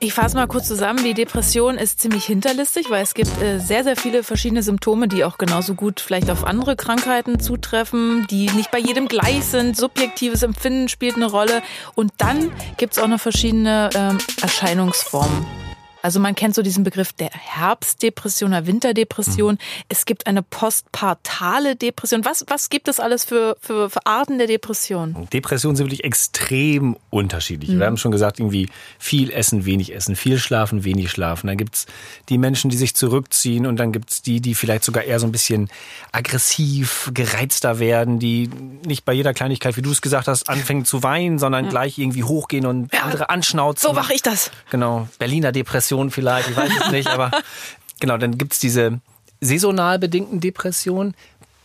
Ich 0.00 0.14
fasse 0.14 0.36
mal 0.36 0.46
kurz 0.46 0.68
zusammen. 0.68 1.02
Die 1.02 1.12
Depression 1.12 1.76
ist 1.76 1.98
ziemlich 1.98 2.24
hinterlistig, 2.24 2.88
weil 2.88 3.02
es 3.02 3.14
gibt 3.14 3.42
äh, 3.42 3.58
sehr, 3.58 3.82
sehr 3.82 3.96
viele 3.96 4.22
verschiedene 4.22 4.62
Symptome, 4.62 5.08
die 5.08 5.24
auch 5.24 5.38
genauso 5.38 5.74
gut 5.74 5.98
vielleicht 5.98 6.30
auf 6.30 6.44
andere 6.44 6.76
Krankheiten 6.76 7.40
zutreffen, 7.40 8.24
die 8.30 8.48
nicht 8.50 8.70
bei 8.70 8.78
jedem 8.78 9.08
gleich 9.08 9.44
sind. 9.44 9.76
Subjektives 9.76 10.44
Empfinden 10.44 10.88
spielt 10.88 11.16
eine 11.16 11.26
Rolle. 11.26 11.62
Und 11.96 12.12
dann 12.18 12.52
gibt 12.76 12.92
es 12.92 13.02
auch 13.02 13.08
noch 13.08 13.18
verschiedene 13.18 13.90
ähm, 13.96 14.18
Erscheinungsformen. 14.40 15.67
Also 16.00 16.20
man 16.20 16.34
kennt 16.34 16.54
so 16.54 16.62
diesen 16.62 16.84
Begriff 16.84 17.12
der 17.12 17.30
Herbstdepression 17.30 18.50
oder 18.50 18.66
Winterdepression. 18.66 19.54
Mhm. 19.54 19.58
Es 19.88 20.04
gibt 20.04 20.26
eine 20.26 20.42
postpartale 20.42 21.74
Depression. 21.74 22.24
Was, 22.24 22.44
was 22.48 22.70
gibt 22.70 22.88
es 22.88 23.00
alles 23.00 23.24
für, 23.24 23.56
für, 23.60 23.90
für 23.90 24.06
Arten 24.06 24.38
der 24.38 24.46
Depression? 24.46 25.28
Depressionen 25.32 25.76
sind 25.76 25.86
wirklich 25.86 26.04
extrem 26.04 26.96
unterschiedlich. 27.10 27.70
Mhm. 27.70 27.80
Wir 27.80 27.86
haben 27.86 27.96
schon 27.96 28.12
gesagt, 28.12 28.38
irgendwie 28.38 28.68
viel 28.98 29.30
essen, 29.32 29.64
wenig 29.64 29.94
essen, 29.94 30.14
viel 30.14 30.38
schlafen, 30.38 30.84
wenig 30.84 31.10
schlafen. 31.10 31.48
Dann 31.48 31.56
gibt's 31.56 31.86
die 32.28 32.38
Menschen, 32.38 32.70
die 32.70 32.76
sich 32.76 32.94
zurückziehen 32.94 33.66
und 33.66 33.76
dann 33.76 33.90
gibt's 33.90 34.22
die, 34.22 34.40
die 34.40 34.54
vielleicht 34.54 34.84
sogar 34.84 35.02
eher 35.02 35.18
so 35.18 35.26
ein 35.26 35.32
bisschen 35.32 35.68
aggressiv, 36.12 37.10
gereizter 37.12 37.80
werden, 37.80 38.20
die 38.20 38.48
nicht 38.86 39.04
bei 39.04 39.12
jeder 39.12 39.34
Kleinigkeit, 39.34 39.76
wie 39.76 39.82
du 39.82 39.90
es 39.90 40.00
gesagt 40.00 40.28
hast, 40.28 40.48
anfangen 40.48 40.84
zu 40.84 41.02
weinen, 41.02 41.38
sondern 41.40 41.64
ja. 41.64 41.70
gleich 41.70 41.98
irgendwie 41.98 42.22
hochgehen 42.22 42.66
und 42.66 42.92
ja, 42.92 43.02
andere 43.02 43.30
anschnauzen. 43.30 43.88
So 43.88 43.92
mache 43.92 44.14
ich 44.14 44.22
das. 44.22 44.52
Genau. 44.70 45.08
Berliner 45.18 45.50
Depression 45.50 45.87
Depression 45.88 46.10
vielleicht, 46.10 46.50
ich 46.50 46.56
weiß 46.56 46.70
es 46.84 46.90
nicht, 46.90 47.08
aber 47.08 47.30
genau, 48.00 48.18
dann 48.18 48.36
gibt 48.36 48.52
es 48.52 48.58
diese 48.58 49.00
saisonal 49.40 49.98
bedingten 49.98 50.40
Depressionen. 50.40 51.14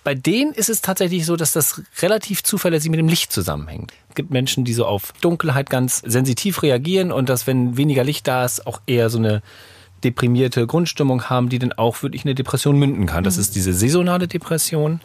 Bei 0.04 0.16
denen 0.16 0.52
ist 0.52 0.70
es 0.70 0.82
tatsächlich 0.82 1.26
so, 1.26 1.36
dass 1.36 1.54
das 1.54 1.82
relativ 2.02 2.44
zuverlässig 2.44 2.90
mit 2.92 3.00
dem 3.00 3.08
Licht 3.08 3.32
zusammenhängt. 3.32 3.94
Es 4.10 4.16
gibt 4.16 4.32
Menschen, 4.32 4.66
die 4.66 4.74
so 4.74 4.86
auf 4.86 5.14
Dunkelheit 5.22 5.70
ganz 5.70 6.00
sensitiv 6.00 6.62
reagieren 6.62 7.12
und 7.12 7.30
dass, 7.30 7.48
wenn 7.48 7.78
weniger 7.78 8.04
Licht 8.04 8.28
da 8.28 8.44
ist, 8.44 8.68
auch 8.68 8.82
eher 8.86 9.10
so 9.10 9.18
eine 9.18 9.42
deprimierte 10.04 10.68
Grundstimmung 10.68 11.30
haben, 11.30 11.48
die 11.48 11.60
dann 11.60 11.72
auch 11.72 12.04
wirklich 12.04 12.26
eine 12.26 12.36
Depression 12.36 12.78
münden 12.78 13.06
kann. 13.06 13.24
Das 13.24 13.38
ist 13.38 13.56
diese 13.56 13.74
saisonale 13.74 14.28
Depression. 14.28 15.00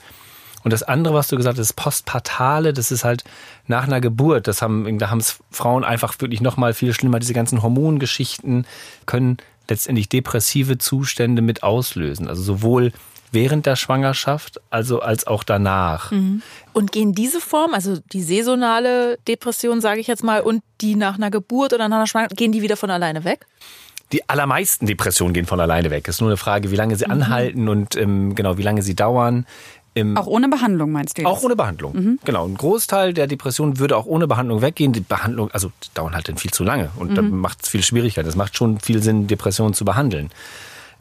Und 0.64 0.72
das 0.72 0.82
andere, 0.82 1.14
was 1.14 1.28
du 1.28 1.36
gesagt 1.36 1.58
hast, 1.58 1.74
Postpartale, 1.74 2.72
das 2.72 2.90
ist 2.90 3.04
halt 3.04 3.24
nach 3.66 3.84
einer 3.84 4.00
Geburt. 4.00 4.48
Das 4.48 4.60
haben, 4.62 4.98
da 4.98 5.10
haben 5.10 5.20
es 5.20 5.38
Frauen 5.50 5.84
einfach 5.84 6.14
wirklich 6.20 6.40
noch 6.40 6.56
mal 6.56 6.74
viel 6.74 6.92
schlimmer. 6.92 7.18
Diese 7.20 7.34
ganzen 7.34 7.62
Hormongeschichten 7.62 8.66
können 9.06 9.38
letztendlich 9.68 10.08
depressive 10.08 10.78
Zustände 10.78 11.42
mit 11.42 11.62
auslösen. 11.62 12.28
Also 12.28 12.42
sowohl 12.42 12.92
während 13.32 13.66
der 13.66 13.76
Schwangerschaft, 13.76 14.60
also 14.70 15.00
als 15.00 15.26
auch 15.26 15.44
danach. 15.44 16.10
Mhm. 16.10 16.42
Und 16.72 16.92
gehen 16.92 17.12
diese 17.12 17.40
Form, 17.40 17.74
also 17.74 17.98
die 18.12 18.22
saisonale 18.22 19.18
Depression, 19.28 19.80
sage 19.80 20.00
ich 20.00 20.06
jetzt 20.06 20.24
mal, 20.24 20.40
und 20.40 20.62
die 20.80 20.96
nach 20.96 21.16
einer 21.16 21.30
Geburt 21.30 21.72
oder 21.72 21.88
nach 21.88 21.98
einer 21.98 22.06
Schwangerschaft, 22.06 22.36
gehen 22.36 22.52
die 22.52 22.62
wieder 22.62 22.76
von 22.76 22.90
alleine 22.90 23.24
weg? 23.24 23.46
Die 24.12 24.26
allermeisten 24.26 24.86
Depressionen 24.86 25.34
gehen 25.34 25.44
von 25.44 25.60
alleine 25.60 25.90
weg. 25.90 26.08
Es 26.08 26.16
ist 26.16 26.20
nur 26.22 26.30
eine 26.30 26.38
Frage, 26.38 26.70
wie 26.70 26.76
lange 26.76 26.96
sie 26.96 27.04
mhm. 27.04 27.12
anhalten 27.12 27.68
und 27.68 27.94
ähm, 27.96 28.34
genau, 28.34 28.56
wie 28.56 28.62
lange 28.62 28.82
sie 28.82 28.96
dauern. 28.96 29.46
Auch 30.16 30.26
ohne 30.26 30.48
Behandlung 30.48 30.92
meinst 30.92 31.18
du? 31.18 31.24
Auch 31.24 31.42
ohne 31.42 31.56
Behandlung. 31.56 31.92
Mhm. 31.94 32.18
Genau. 32.24 32.46
Ein 32.46 32.56
Großteil 32.56 33.14
der 33.14 33.26
Depressionen 33.26 33.78
würde 33.78 33.96
auch 33.96 34.06
ohne 34.06 34.26
Behandlung 34.26 34.62
weggehen. 34.62 34.92
Die 34.92 35.00
Behandlung, 35.00 35.50
also 35.50 35.72
die 35.82 35.88
dauern 35.94 36.14
halt 36.14 36.28
dann 36.28 36.36
viel 36.36 36.52
zu 36.52 36.64
lange 36.64 36.90
und 36.96 37.10
mhm. 37.10 37.14
dann 37.14 37.30
macht 37.30 37.62
es 37.62 37.68
viel 37.68 37.82
schwieriger. 37.82 38.24
Es 38.24 38.36
macht 38.36 38.56
schon 38.56 38.78
viel 38.80 39.02
Sinn, 39.02 39.26
Depressionen 39.26 39.74
zu 39.74 39.84
behandeln. 39.84 40.30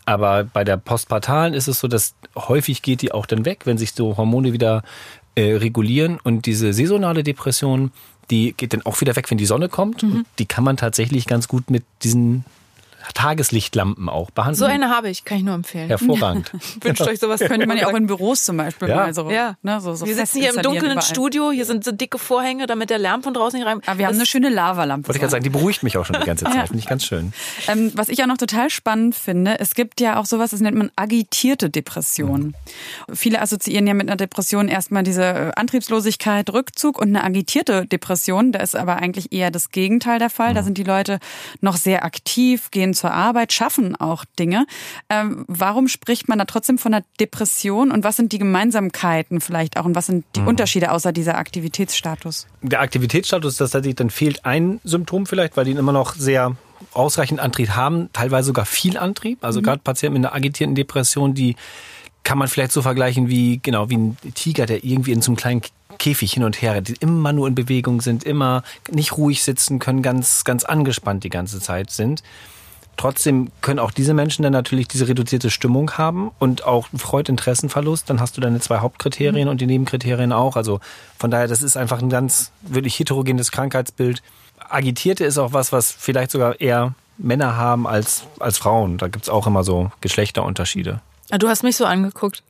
Aber 0.05 0.45
bei 0.45 0.63
der 0.63 0.77
postpartalen 0.77 1.53
ist 1.53 1.67
es 1.67 1.81
so, 1.81 1.87
dass 1.87 2.15
häufig 2.35 2.81
geht 2.81 3.01
die 3.01 3.11
auch 3.11 3.25
dann 3.25 3.45
weg, 3.45 3.61
wenn 3.65 3.77
sich 3.77 3.91
so 3.91 4.15
Hormone 4.15 4.53
wieder 4.53 4.83
äh, 5.35 5.53
regulieren. 5.55 6.17
Und 6.23 6.45
diese 6.45 6.71
saisonale 6.71 7.23
Depression, 7.23 7.91
die 8.31 8.53
geht 8.53 8.73
dann 8.73 8.85
auch 8.85 8.99
wieder 9.01 9.15
weg, 9.15 9.29
wenn 9.29 9.37
die 9.37 9.45
Sonne 9.45 9.69
kommt. 9.69 10.03
Mhm. 10.03 10.25
die 10.39 10.45
kann 10.45 10.63
man 10.63 10.77
tatsächlich 10.77 11.27
ganz 11.27 11.47
gut 11.47 11.69
mit 11.69 11.83
diesen 12.03 12.45
Tageslichtlampen 13.13 14.09
auch 14.09 14.31
behandeln. 14.31 14.59
So 14.59 14.65
eine 14.65 14.89
habe 14.89 15.09
ich, 15.09 15.25
kann 15.25 15.37
ich 15.37 15.43
nur 15.43 15.55
empfehlen. 15.55 15.87
Hervorragend. 15.87 16.51
Wünscht 16.81 17.01
euch 17.01 17.19
sowas, 17.19 17.39
könnte 17.39 17.67
man 17.67 17.77
ja 17.77 17.87
auch 17.87 17.95
in 17.95 18.07
Büros 18.07 18.43
zum 18.43 18.57
Beispiel 18.57 18.89
ja. 18.89 18.95
mal 18.95 19.13
so. 19.13 19.29
Ja. 19.29 19.55
Ne, 19.61 19.79
so, 19.81 19.95
so 19.95 20.05
wir 20.05 20.15
sitzen 20.15 20.39
hier 20.39 20.53
im 20.53 20.61
dunklen 20.61 20.91
überall. 20.91 21.01
Studio, 21.01 21.51
hier 21.51 21.65
sind 21.65 21.83
so 21.83 21.91
dicke 21.91 22.19
Vorhänge, 22.19 22.67
damit 22.67 22.89
der 22.89 22.97
Lärm 22.97 23.23
von 23.23 23.33
draußen 23.33 23.59
nicht 23.59 23.67
rein. 23.67 23.81
Aber 23.85 23.99
wir 23.99 24.07
haben 24.07 24.15
eine 24.15 24.25
schöne 24.25 24.49
Lavalampe. 24.49 25.07
Wollte 25.07 25.17
ich 25.17 25.21
gerade 25.21 25.31
sagen, 25.31 25.43
die 25.43 25.49
beruhigt 25.49 25.83
mich 25.83 25.97
auch 25.97 26.05
schon 26.05 26.19
die 26.19 26.25
ganze 26.25 26.45
Zeit. 26.45 26.55
ja. 26.55 26.65
Finde 26.65 26.79
ich 26.79 26.87
ganz 26.87 27.05
schön. 27.05 27.33
Ähm, 27.67 27.91
was 27.95 28.09
ich 28.09 28.21
auch 28.23 28.27
noch 28.27 28.37
total 28.37 28.69
spannend 28.69 29.15
finde, 29.15 29.59
es 29.59 29.75
gibt 29.75 30.01
ja 30.01 30.19
auch 30.19 30.25
sowas, 30.25 30.51
das 30.51 30.61
nennt 30.61 30.77
man 30.77 30.91
agitierte 30.95 31.69
Depression. 31.69 32.55
Mhm. 33.07 33.15
Viele 33.15 33.41
assoziieren 33.41 33.87
ja 33.87 33.93
mit 33.93 34.07
einer 34.07 34.17
Depression 34.17 34.67
erstmal 34.67 35.03
diese 35.03 35.23
äh, 35.23 35.51
Antriebslosigkeit, 35.55 36.49
Rückzug 36.51 36.99
und 36.99 37.09
eine 37.09 37.23
agitierte 37.23 37.85
Depression. 37.85 38.51
Da 38.51 38.59
ist 38.59 38.75
aber 38.75 38.97
eigentlich 38.97 39.31
eher 39.31 39.51
das 39.51 39.71
Gegenteil 39.71 40.19
der 40.19 40.29
Fall. 40.29 40.51
Mhm. 40.51 40.55
Da 40.55 40.63
sind 40.63 40.77
die 40.77 40.83
Leute 40.83 41.19
noch 41.61 41.77
sehr 41.77 42.03
aktiv, 42.03 42.71
gehen 42.71 42.93
zur 42.97 43.11
Arbeit, 43.11 43.53
schaffen 43.53 43.95
auch 43.95 44.25
Dinge. 44.39 44.65
Ähm, 45.09 45.45
warum 45.47 45.87
spricht 45.87 46.27
man 46.27 46.39
da 46.39 46.45
trotzdem 46.45 46.77
von 46.77 46.93
einer 46.93 47.05
Depression 47.19 47.91
und 47.91 48.03
was 48.03 48.17
sind 48.17 48.31
die 48.31 48.39
Gemeinsamkeiten 48.39 49.41
vielleicht 49.41 49.77
auch 49.77 49.85
und 49.85 49.95
was 49.95 50.07
sind 50.07 50.25
die 50.35 50.41
mhm. 50.41 50.47
Unterschiede 50.47 50.91
außer 50.91 51.11
dieser 51.11 51.37
Aktivitätsstatus? 51.37 52.47
Der 52.61 52.81
Aktivitätsstatus, 52.81 53.57
das 53.57 53.73
heißt, 53.73 53.99
dann 53.99 54.09
fehlt 54.09 54.45
ein 54.45 54.79
Symptom 54.83 55.25
vielleicht, 55.25 55.57
weil 55.57 55.65
die 55.65 55.71
immer 55.71 55.91
noch 55.91 56.15
sehr 56.15 56.55
ausreichend 56.93 57.39
Antrieb 57.39 57.69
haben, 57.69 58.09
teilweise 58.13 58.47
sogar 58.47 58.65
viel 58.65 58.97
Antrieb. 58.97 59.43
Also 59.43 59.59
mhm. 59.59 59.65
gerade 59.65 59.81
Patienten 59.83 60.19
mit 60.19 60.25
einer 60.25 60.35
agitierten 60.35 60.75
Depression, 60.75 61.33
die 61.33 61.55
kann 62.23 62.37
man 62.37 62.47
vielleicht 62.47 62.71
so 62.71 62.81
vergleichen 62.81 63.29
wie, 63.29 63.59
genau, 63.61 63.89
wie 63.89 63.97
ein 63.97 64.17
Tiger, 64.35 64.65
der 64.65 64.83
irgendwie 64.83 65.13
in 65.13 65.21
so 65.21 65.31
einem 65.31 65.37
kleinen 65.37 65.61
Käfig 65.97 66.33
hin 66.33 66.43
und 66.43 66.61
her, 66.61 66.81
die 66.81 66.95
immer 66.99 67.33
nur 67.33 67.47
in 67.47 67.55
Bewegung 67.55 68.01
sind, 68.01 68.23
immer 68.23 68.63
nicht 68.91 69.17
ruhig 69.17 69.43
sitzen 69.43 69.79
können, 69.79 70.01
ganz, 70.01 70.43
ganz 70.43 70.63
angespannt 70.63 71.23
die 71.23 71.29
ganze 71.29 71.59
Zeit 71.59 71.89
sind. 71.89 72.23
Trotzdem 72.97 73.51
können 73.61 73.79
auch 73.79 73.91
diese 73.91 74.15
Menschen 74.15 74.41
dann 74.43 74.53
natürlich 74.53 74.87
diese 74.87 75.07
reduzierte 75.07 75.51
Stimmung 75.51 75.91
haben 75.91 76.31
und 76.39 76.65
auch 76.65 76.87
Freudinteressenverlust. 76.95 78.09
Dann 78.09 78.19
hast 78.19 78.35
du 78.35 78.41
deine 78.41 78.59
zwei 78.59 78.79
Hauptkriterien 78.79 79.45
mhm. 79.47 79.51
und 79.51 79.61
die 79.61 79.67
Nebenkriterien 79.67 80.33
auch. 80.33 80.55
Also 80.55 80.79
von 81.17 81.29
daher, 81.29 81.47
das 81.47 81.61
ist 81.61 81.77
einfach 81.77 82.01
ein 82.01 82.09
ganz 82.09 82.51
wirklich 82.61 82.97
heterogenes 82.97 83.51
Krankheitsbild. 83.51 84.23
Agitierte 84.69 85.25
ist 85.25 85.37
auch 85.37 85.53
was, 85.53 85.71
was 85.71 85.91
vielleicht 85.91 86.31
sogar 86.31 86.59
eher 86.59 86.95
Männer 87.17 87.55
haben 87.55 87.87
als, 87.87 88.23
als 88.39 88.57
Frauen. 88.57 88.97
Da 88.97 89.07
gibt's 89.07 89.29
auch 89.29 89.47
immer 89.47 89.63
so 89.63 89.91
Geschlechterunterschiede. 90.01 90.99
Ah, 91.29 91.37
du 91.37 91.47
hast 91.49 91.63
mich 91.63 91.75
so 91.75 91.85
angeguckt. 91.85 92.43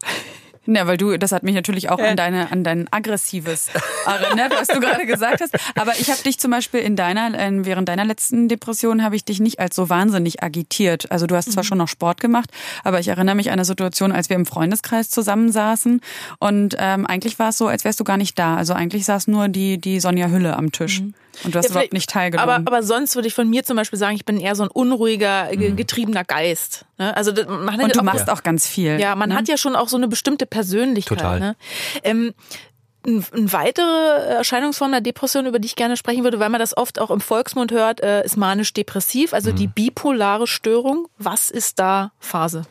Ja, 0.68 0.86
weil 0.86 0.98
du, 0.98 1.18
das 1.18 1.32
hat 1.32 1.44
mich 1.44 1.56
natürlich 1.56 1.90
auch 1.90 2.00
an 2.00 2.18
deine, 2.18 2.52
an 2.52 2.64
dein 2.64 2.92
aggressives 2.92 3.70
erinnert, 4.06 4.54
was 4.54 4.68
du 4.68 4.80
gerade 4.80 5.06
gesagt 5.06 5.42
hast. 5.42 5.56
Aber 5.76 5.94
ich 6.00 6.10
habe 6.10 6.22
dich 6.22 6.40
zum 6.40 6.52
Beispiel 6.52 6.82
in 6.82 6.96
deiner, 6.96 7.32
während 7.66 7.88
deiner 7.88 8.06
letzten 8.06 8.50
Depression 8.50 9.04
habe 9.04 9.16
ich 9.16 9.24
dich 9.24 9.40
nicht 9.40 9.60
als 9.60 9.76
so 9.76 9.90
wahnsinnig 9.90 10.44
agitiert. 10.44 11.10
Also 11.12 11.26
du 11.26 11.36
hast 11.36 11.52
zwar 11.54 11.64
mhm. 11.64 11.68
schon 11.68 11.78
noch 11.78 11.88
Sport 11.88 12.20
gemacht, 12.20 12.50
aber 12.84 13.00
ich 13.00 13.08
erinnere 13.08 13.36
mich 13.36 13.48
an 13.48 13.54
eine 13.54 13.66
Situation, 13.66 14.12
als 14.12 14.30
wir 14.30 14.36
im 14.36 14.46
Freundeskreis 14.46 15.10
zusammensaßen 15.10 16.02
und 16.40 16.76
ähm, 16.78 17.06
eigentlich 17.06 17.40
war 17.40 17.50
es 17.50 17.58
so, 17.58 17.68
als 17.68 17.86
wärst 17.86 18.00
du 18.00 18.04
gar 18.04 18.18
nicht 18.18 18.38
da. 18.38 18.56
Also 18.58 18.74
eigentlich 18.74 19.06
saß 19.06 19.28
nur 19.28 19.48
die, 19.48 19.78
die 19.78 20.00
Sonja 20.00 20.28
Hülle 20.28 20.56
am 20.58 20.72
Tisch. 20.72 21.02
Mhm. 21.02 21.14
Und 21.44 21.54
du 21.54 21.60
hast 21.60 21.66
ja, 21.66 21.72
überhaupt 21.72 21.94
nicht 21.94 22.10
teilgenommen. 22.10 22.50
Aber, 22.50 22.68
aber 22.68 22.84
sonst 22.84 23.16
würde 23.16 23.28
ich 23.28 23.34
von 23.34 23.50
mir 23.50 23.64
zum 23.64 23.78
Beispiel 23.78 24.00
sagen, 24.00 24.16
ich 24.16 24.26
bin 24.26 24.40
eher 24.40 24.56
so 24.56 24.64
ein 24.64 24.70
unruhiger, 24.70 25.50
mhm. 25.54 25.76
getriebener 25.76 26.24
Geist. 26.24 26.86
Ne? 26.98 27.16
Also 27.16 27.32
man 27.48 27.80
Und 27.80 27.96
du 27.96 28.00
auch, 28.00 28.04
machst 28.04 28.30
auch 28.30 28.44
ganz 28.44 28.68
viel. 28.68 29.00
Ja, 29.00 29.16
man 29.16 29.30
ne? 29.30 29.36
hat 29.36 29.48
ja 29.48 29.58
schon 29.58 29.76
auch 29.76 29.90
so 29.90 29.98
eine 29.98 30.08
bestimmte 30.08 30.46
Persönlichkeit. 30.46 31.18
Total. 31.18 31.40
Ne? 31.40 31.56
Ähm, 32.04 32.34
eine 33.06 33.54
weitere 33.54 34.36
Erscheinungsform 34.36 34.92
der 34.92 35.02
Depression, 35.02 35.46
über 35.46 35.60
die 35.60 35.68
ich 35.68 35.76
gerne 35.76 35.96
sprechen 35.96 36.24
würde, 36.24 36.40
weil 36.40 36.50
man 36.50 36.60
das 36.60 36.76
oft 36.76 37.00
auch 37.00 37.10
im 37.10 37.22
Volksmund 37.22 37.72
hört, 37.72 38.02
äh, 38.02 38.26
ist 38.26 38.36
manisch-depressiv, 38.36 39.34
also 39.34 39.52
mhm. 39.52 39.56
die 39.56 39.68
bipolare 39.68 40.48
Störung. 40.48 41.08
Was 41.18 41.50
ist 41.50 41.80
da 41.80 42.12
Phase? 42.20 42.64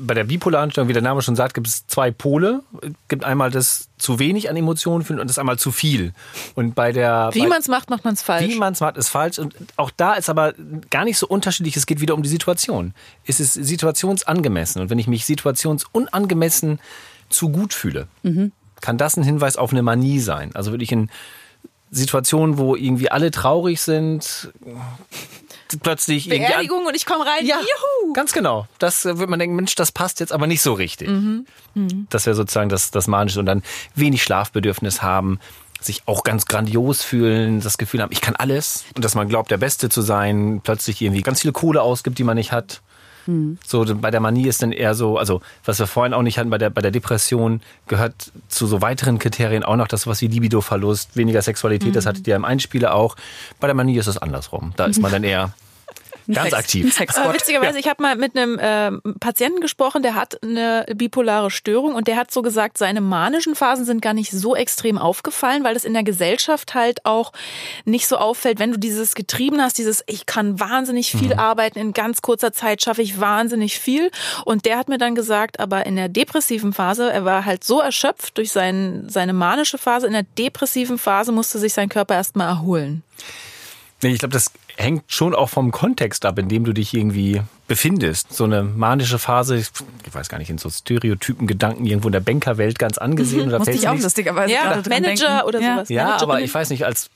Bei 0.00 0.14
der 0.14 0.24
bipolaren 0.24 0.70
Störung, 0.70 0.88
wie 0.88 0.92
der 0.92 1.02
Name 1.02 1.22
schon 1.22 1.36
sagt, 1.36 1.54
gibt 1.54 1.66
es 1.66 1.86
zwei 1.86 2.10
Pole. 2.10 2.62
Es 2.82 2.90
gibt 3.08 3.24
einmal 3.24 3.50
das 3.50 3.88
zu 3.98 4.18
wenig 4.18 4.48
an 4.50 4.56
Emotionen 4.56 5.04
finden 5.04 5.20
und 5.20 5.28
das 5.28 5.38
einmal 5.38 5.58
zu 5.58 5.70
viel. 5.70 6.12
Und 6.54 6.74
bei 6.74 6.92
der 6.92 7.30
wie 7.32 7.46
man 7.46 7.60
es 7.60 7.68
macht, 7.68 7.90
macht 7.90 8.04
man 8.04 8.14
es 8.14 8.22
falsch. 8.22 8.48
Wie 8.48 8.58
man 8.58 8.72
es 8.72 8.80
macht, 8.80 8.96
ist 8.96 9.08
falsch. 9.08 9.38
Und 9.38 9.54
auch 9.76 9.90
da 9.90 10.14
ist 10.14 10.30
aber 10.30 10.54
gar 10.90 11.04
nicht 11.04 11.18
so 11.18 11.26
unterschiedlich. 11.26 11.76
Es 11.76 11.86
geht 11.86 12.00
wieder 12.00 12.14
um 12.14 12.22
die 12.22 12.28
Situation. 12.28 12.94
Es 13.26 13.40
ist 13.40 13.54
situationsangemessen. 13.54 14.82
Und 14.82 14.90
wenn 14.90 14.98
ich 14.98 15.06
mich 15.06 15.24
situationsunangemessen 15.24 16.80
zu 17.28 17.50
gut 17.50 17.74
fühle, 17.74 18.08
mhm. 18.22 18.52
kann 18.80 18.98
das 18.98 19.16
ein 19.16 19.22
Hinweis 19.22 19.56
auf 19.56 19.72
eine 19.72 19.82
Manie 19.82 20.20
sein. 20.20 20.50
Also 20.54 20.70
würde 20.70 20.84
ich 20.84 20.92
in 20.92 21.10
Situationen, 21.90 22.58
wo 22.58 22.76
irgendwie 22.76 23.10
alle 23.10 23.30
traurig 23.30 23.80
sind, 23.80 24.52
plötzlich 25.82 26.28
Beerdigung 26.28 26.86
und 26.86 26.96
ich 26.96 27.06
komme 27.06 27.24
rein. 27.24 27.46
Ja, 27.46 27.56
Juhu. 27.56 28.12
ganz 28.12 28.32
genau. 28.32 28.66
Das 28.78 29.04
äh, 29.04 29.18
wird 29.18 29.30
man 29.30 29.38
denken, 29.38 29.56
Mensch, 29.56 29.74
das 29.74 29.92
passt 29.92 30.20
jetzt 30.20 30.32
aber 30.32 30.46
nicht 30.46 30.62
so 30.62 30.72
richtig. 30.72 31.08
Mhm. 31.08 31.46
Mhm. 31.74 32.06
Das 32.10 32.26
wäre 32.26 32.36
sozusagen 32.36 32.68
das, 32.68 32.90
das 32.90 33.06
Manische 33.06 33.40
und 33.40 33.46
dann 33.46 33.62
wenig 33.94 34.22
Schlafbedürfnis 34.22 35.02
haben, 35.02 35.38
sich 35.80 36.02
auch 36.06 36.24
ganz 36.24 36.46
grandios 36.46 37.02
fühlen, 37.02 37.60
das 37.60 37.78
Gefühl 37.78 38.02
haben, 38.02 38.12
ich 38.12 38.20
kann 38.20 38.36
alles 38.36 38.84
und 38.94 39.04
dass 39.04 39.14
man 39.14 39.28
glaubt, 39.28 39.50
der 39.50 39.58
Beste 39.58 39.88
zu 39.88 40.02
sein, 40.02 40.60
plötzlich 40.62 41.00
irgendwie 41.00 41.22
ganz 41.22 41.40
viele 41.40 41.52
Kohle 41.52 41.82
ausgibt, 41.82 42.18
die 42.18 42.24
man 42.24 42.36
nicht 42.36 42.52
hat. 42.52 42.82
Mhm. 43.30 43.58
So, 43.66 43.84
bei 43.96 44.10
der 44.10 44.20
Manie 44.20 44.46
ist 44.46 44.62
dann 44.62 44.72
eher 44.72 44.94
so, 44.94 45.18
also 45.18 45.40
was 45.64 45.78
wir 45.78 45.86
vorhin 45.86 46.14
auch 46.14 46.22
nicht 46.22 46.38
hatten, 46.38 46.50
bei 46.50 46.58
der, 46.58 46.70
bei 46.70 46.82
der 46.82 46.90
Depression 46.90 47.60
gehört 47.86 48.32
zu 48.48 48.66
so 48.66 48.82
weiteren 48.82 49.18
Kriterien 49.18 49.62
auch 49.62 49.76
noch 49.76 49.88
das, 49.88 50.06
was 50.06 50.20
wie 50.20 50.26
Libidoverlust, 50.26 51.16
weniger 51.16 51.42
Sexualität, 51.42 51.90
mhm. 51.90 51.94
das 51.94 52.06
hattet 52.06 52.26
ihr 52.26 52.36
im 52.36 52.44
Einspieler 52.44 52.94
auch. 52.94 53.16
Bei 53.60 53.66
der 53.66 53.74
Manie 53.74 53.96
ist 53.96 54.06
es 54.06 54.18
andersrum. 54.18 54.72
Da 54.76 54.86
ist 54.86 55.00
man 55.00 55.12
dann 55.12 55.24
eher 55.24 55.52
Ganz 56.28 56.52
aktiv. 56.52 57.00
Aber 57.16 57.34
witzigerweise, 57.34 57.74
ja. 57.74 57.80
ich 57.80 57.88
habe 57.88 58.02
mal 58.02 58.16
mit 58.16 58.36
einem 58.36 58.58
äh, 58.58 58.90
Patienten 59.18 59.60
gesprochen, 59.60 60.02
der 60.02 60.14
hat 60.14 60.42
eine 60.42 60.86
bipolare 60.94 61.50
Störung 61.50 61.94
und 61.94 62.08
der 62.08 62.16
hat 62.16 62.30
so 62.30 62.42
gesagt, 62.42 62.78
seine 62.78 63.00
manischen 63.00 63.54
Phasen 63.54 63.84
sind 63.84 64.02
gar 64.02 64.14
nicht 64.14 64.30
so 64.30 64.54
extrem 64.54 64.98
aufgefallen, 64.98 65.64
weil 65.64 65.76
es 65.76 65.84
in 65.84 65.92
der 65.92 66.02
Gesellschaft 66.02 66.74
halt 66.74 67.04
auch 67.06 67.32
nicht 67.84 68.06
so 68.06 68.16
auffällt, 68.16 68.58
wenn 68.58 68.72
du 68.72 68.78
dieses 68.78 69.14
getrieben 69.14 69.60
hast, 69.60 69.78
dieses 69.78 70.02
ich 70.06 70.26
kann 70.26 70.60
wahnsinnig 70.60 71.10
viel 71.10 71.34
mhm. 71.34 71.38
arbeiten, 71.38 71.78
in 71.78 71.92
ganz 71.92 72.22
kurzer 72.22 72.52
Zeit 72.52 72.82
schaffe 72.82 73.02
ich 73.02 73.20
wahnsinnig 73.20 73.78
viel. 73.78 74.10
Und 74.44 74.64
der 74.64 74.78
hat 74.78 74.88
mir 74.88 74.98
dann 74.98 75.14
gesagt, 75.14 75.60
aber 75.60 75.86
in 75.86 75.96
der 75.96 76.08
depressiven 76.08 76.72
Phase, 76.72 77.10
er 77.10 77.24
war 77.24 77.44
halt 77.44 77.64
so 77.64 77.80
erschöpft 77.80 78.38
durch 78.38 78.52
sein, 78.52 79.04
seine 79.08 79.32
manische 79.32 79.78
Phase, 79.78 80.06
in 80.06 80.12
der 80.12 80.24
depressiven 80.38 80.98
Phase 80.98 81.32
musste 81.32 81.58
sich 81.58 81.72
sein 81.72 81.88
Körper 81.88 82.14
erstmal 82.14 82.48
erholen. 82.48 83.02
Ich 84.02 84.18
glaube, 84.18 84.32
das 84.32 84.50
hängt 84.80 85.04
schon 85.08 85.34
auch 85.34 85.48
vom 85.48 85.70
Kontext 85.70 86.24
ab, 86.24 86.38
in 86.38 86.48
dem 86.48 86.64
du 86.64 86.72
dich 86.72 86.94
irgendwie 86.94 87.42
befindest. 87.68 88.32
So 88.32 88.44
eine 88.44 88.62
manische 88.62 89.18
Phase, 89.18 89.56
ich 89.56 89.68
weiß 90.12 90.28
gar 90.28 90.38
nicht, 90.38 90.50
in 90.50 90.58
so 90.58 90.70
Stereotypen 90.70 91.46
Gedanken 91.46 91.84
irgendwo 91.84 92.08
in 92.08 92.12
der 92.12 92.20
Bankerwelt 92.20 92.78
ganz 92.78 92.98
angesehen. 92.98 93.42
Mhm, 93.42 93.48
oder 93.48 93.58
Musste 93.58 93.74
ich 93.74 93.88
auch 93.88 93.98
lustigerweise 93.98 94.52
ja, 94.52 94.82
Manager 94.88 95.26
denken. 95.28 95.46
oder 95.46 95.60
sowas. 95.60 95.88
Ja, 95.88 96.20
aber 96.20 96.40
ich 96.40 96.52
weiß 96.52 96.70
nicht, 96.70 96.86
als 96.86 97.10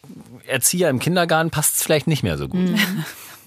Erzieher 0.47 0.91
im 0.91 0.99
Kindergarten 0.99 1.51
passt 1.51 1.77
es 1.77 1.83
vielleicht 1.83 2.07
nicht 2.07 2.23
mehr 2.23 2.39
so 2.39 2.49
gut. 2.49 2.61
Mhm. 2.61 3.05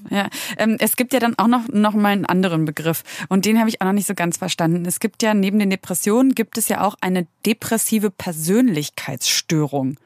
Ja, 0.09 0.30
ähm, 0.57 0.78
es 0.80 0.95
gibt 0.95 1.11
ja 1.11 1.20
dann 1.20 1.38
auch 1.38 1.47
noch, 1.47 1.68
noch 1.70 1.93
mal 1.93 2.09
einen 2.09 2.26
anderen 2.26 2.65
Begriff 2.65 3.03
und 3.30 3.45
den 3.45 3.59
habe 3.59 3.68
ich 3.68 3.82
auch 3.82 3.86
noch 3.86 3.93
nicht 3.93 4.07
so 4.07 4.13
ganz 4.13 4.38
verstanden. 4.38 4.86
Es 4.86 4.99
gibt 4.99 5.22
ja 5.24 5.34
neben 5.34 5.59
den 5.59 5.70
Depressionen 5.70 6.34
gibt 6.34 6.57
es 6.57 6.70
ja 6.70 6.82
auch 6.82 6.95
eine 7.01 7.28
depressive 7.45 8.09
Persönlichkeitsstörung. 8.11 9.97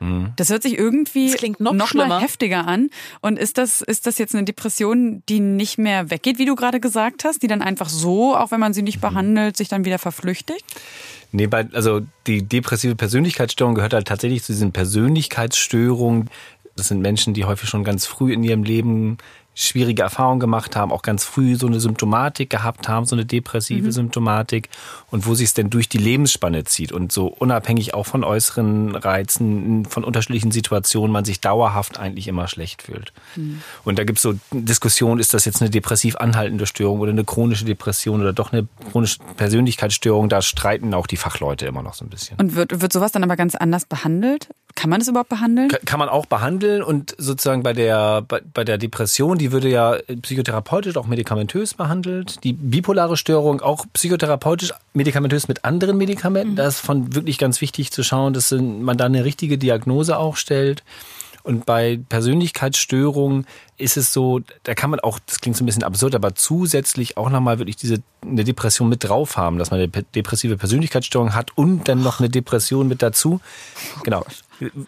Mhm. 0.00 0.32
Das 0.36 0.50
hört 0.50 0.62
sich 0.62 0.78
irgendwie 0.78 1.30
Das 1.30 1.36
klingt 1.38 1.60
noch 1.60 1.72
mal 1.72 1.86
schlimmer. 1.86 2.20
heftiger 2.20 2.66
an. 2.66 2.90
Und 3.20 3.38
ist 3.38 3.58
das, 3.58 3.82
ist 3.82 4.06
das 4.06 4.18
jetzt 4.18 4.34
eine 4.34 4.44
Depression, 4.44 5.22
die 5.28 5.40
nicht 5.40 5.78
mehr 5.78 6.10
weggeht, 6.10 6.38
wie 6.38 6.44
du 6.44 6.54
gerade 6.54 6.80
gesagt 6.80 7.24
hast, 7.24 7.42
die 7.42 7.46
dann 7.48 7.62
einfach 7.62 7.88
so, 7.88 8.36
auch 8.36 8.50
wenn 8.50 8.60
man 8.60 8.74
sie 8.74 8.82
nicht 8.82 9.00
behandelt, 9.00 9.56
sich 9.56 9.68
dann 9.68 9.84
wieder 9.84 9.98
verflüchtigt? 9.98 10.64
Nee, 11.32 11.46
bei, 11.46 11.66
also 11.72 12.00
die 12.26 12.42
depressive 12.42 12.94
Persönlichkeitsstörung 12.96 13.74
gehört 13.74 13.92
halt 13.92 14.08
tatsächlich 14.08 14.42
zu 14.42 14.52
diesen 14.52 14.72
Persönlichkeitsstörungen. 14.72 16.30
Das 16.76 16.88
sind 16.88 17.00
Menschen, 17.00 17.34
die 17.34 17.44
häufig 17.44 17.68
schon 17.68 17.84
ganz 17.84 18.06
früh 18.06 18.32
in 18.32 18.42
ihrem 18.42 18.62
Leben 18.62 19.18
schwierige 19.58 20.02
Erfahrungen 20.02 20.38
gemacht 20.38 20.76
haben, 20.76 20.92
auch 20.92 21.02
ganz 21.02 21.24
früh 21.24 21.56
so 21.56 21.66
eine 21.66 21.80
Symptomatik 21.80 22.48
gehabt 22.48 22.88
haben, 22.88 23.06
so 23.06 23.16
eine 23.16 23.26
depressive 23.26 23.88
Mhm. 23.88 23.92
Symptomatik 23.92 24.68
und 25.10 25.26
wo 25.26 25.34
sich 25.34 25.46
es 25.48 25.54
denn 25.54 25.68
durch 25.68 25.88
die 25.88 25.98
Lebensspanne 25.98 26.62
zieht 26.64 26.92
und 26.92 27.10
so 27.10 27.26
unabhängig 27.26 27.92
auch 27.92 28.06
von 28.06 28.22
äußeren 28.22 28.94
Reizen, 28.94 29.84
von 29.84 30.04
unterschiedlichen 30.04 30.52
Situationen, 30.52 31.12
man 31.12 31.24
sich 31.24 31.40
dauerhaft 31.40 31.98
eigentlich 31.98 32.28
immer 32.28 32.46
schlecht 32.46 32.82
fühlt. 32.82 33.12
Und 33.84 33.98
da 33.98 34.04
gibt 34.04 34.18
es 34.18 34.22
so 34.22 34.34
Diskussionen, 34.52 35.18
ist 35.18 35.34
das 35.34 35.44
jetzt 35.44 35.60
eine 35.60 35.70
depressiv 35.70 36.16
anhaltende 36.16 36.66
Störung 36.66 37.00
oder 37.00 37.10
eine 37.10 37.24
chronische 37.24 37.64
Depression 37.64 38.20
oder 38.20 38.32
doch 38.32 38.52
eine 38.52 38.68
chronische 38.92 39.18
Persönlichkeitsstörung? 39.36 40.28
Da 40.28 40.40
streiten 40.40 40.94
auch 40.94 41.06
die 41.08 41.16
Fachleute 41.16 41.66
immer 41.66 41.82
noch 41.82 41.94
so 41.94 42.04
ein 42.04 42.10
bisschen. 42.10 42.36
Und 42.38 42.54
wird, 42.54 42.80
wird 42.80 42.92
sowas 42.92 43.10
dann 43.10 43.24
aber 43.24 43.36
ganz 43.36 43.54
anders 43.56 43.86
behandelt? 43.86 44.48
Kann 44.80 44.90
man 44.90 45.00
das 45.00 45.08
überhaupt 45.08 45.28
behandeln? 45.28 45.68
Ka- 45.68 45.78
Kann 45.84 45.98
man 45.98 46.08
auch 46.08 46.26
behandeln 46.26 46.84
und 46.84 47.12
sozusagen 47.18 47.64
bei 47.64 47.72
der, 47.72 48.22
bei, 48.22 48.40
bei 48.54 48.62
der 48.62 48.78
Depression, 48.78 49.36
die 49.36 49.50
würde 49.50 49.68
ja 49.68 49.96
psychotherapeutisch, 50.22 50.96
auch 50.96 51.08
medikamentös 51.08 51.74
behandelt. 51.74 52.44
Die 52.44 52.52
bipolare 52.52 53.16
Störung 53.16 53.60
auch 53.60 53.86
psychotherapeutisch, 53.92 54.72
medikamentös 54.94 55.48
mit 55.48 55.64
anderen 55.64 55.96
Medikamenten. 55.98 56.54
Das 56.54 56.76
ist 56.76 56.80
von 56.80 57.12
wirklich 57.16 57.38
ganz 57.38 57.60
wichtig 57.60 57.90
zu 57.90 58.04
schauen, 58.04 58.34
dass 58.34 58.52
man 58.52 58.96
da 58.96 59.06
eine 59.06 59.24
richtige 59.24 59.58
Diagnose 59.58 60.16
auch 60.16 60.36
stellt. 60.36 60.84
Und 61.42 61.66
bei 61.66 61.98
Persönlichkeitsstörungen 62.08 63.46
ist 63.78 63.96
es 63.96 64.12
so, 64.12 64.40
da 64.64 64.74
kann 64.74 64.90
man 64.90 65.00
auch, 65.00 65.18
das 65.24 65.40
klingt 65.40 65.56
so 65.56 65.62
ein 65.62 65.66
bisschen 65.66 65.84
absurd, 65.84 66.14
aber 66.14 66.34
zusätzlich 66.34 67.16
auch 67.16 67.30
nochmal 67.30 67.58
wirklich 67.58 67.76
diese 67.76 68.02
eine 68.22 68.44
Depression 68.44 68.88
mit 68.88 69.04
drauf 69.04 69.36
haben, 69.36 69.58
dass 69.58 69.70
man 69.70 69.78
eine 69.80 69.88
depressive 69.88 70.56
Persönlichkeitsstörung 70.56 71.34
hat 71.34 71.56
und 71.56 71.88
dann 71.88 72.02
noch 72.02 72.18
eine 72.18 72.28
Depression 72.28 72.88
mit 72.88 73.00
dazu. 73.02 73.40
Genau. 74.02 74.24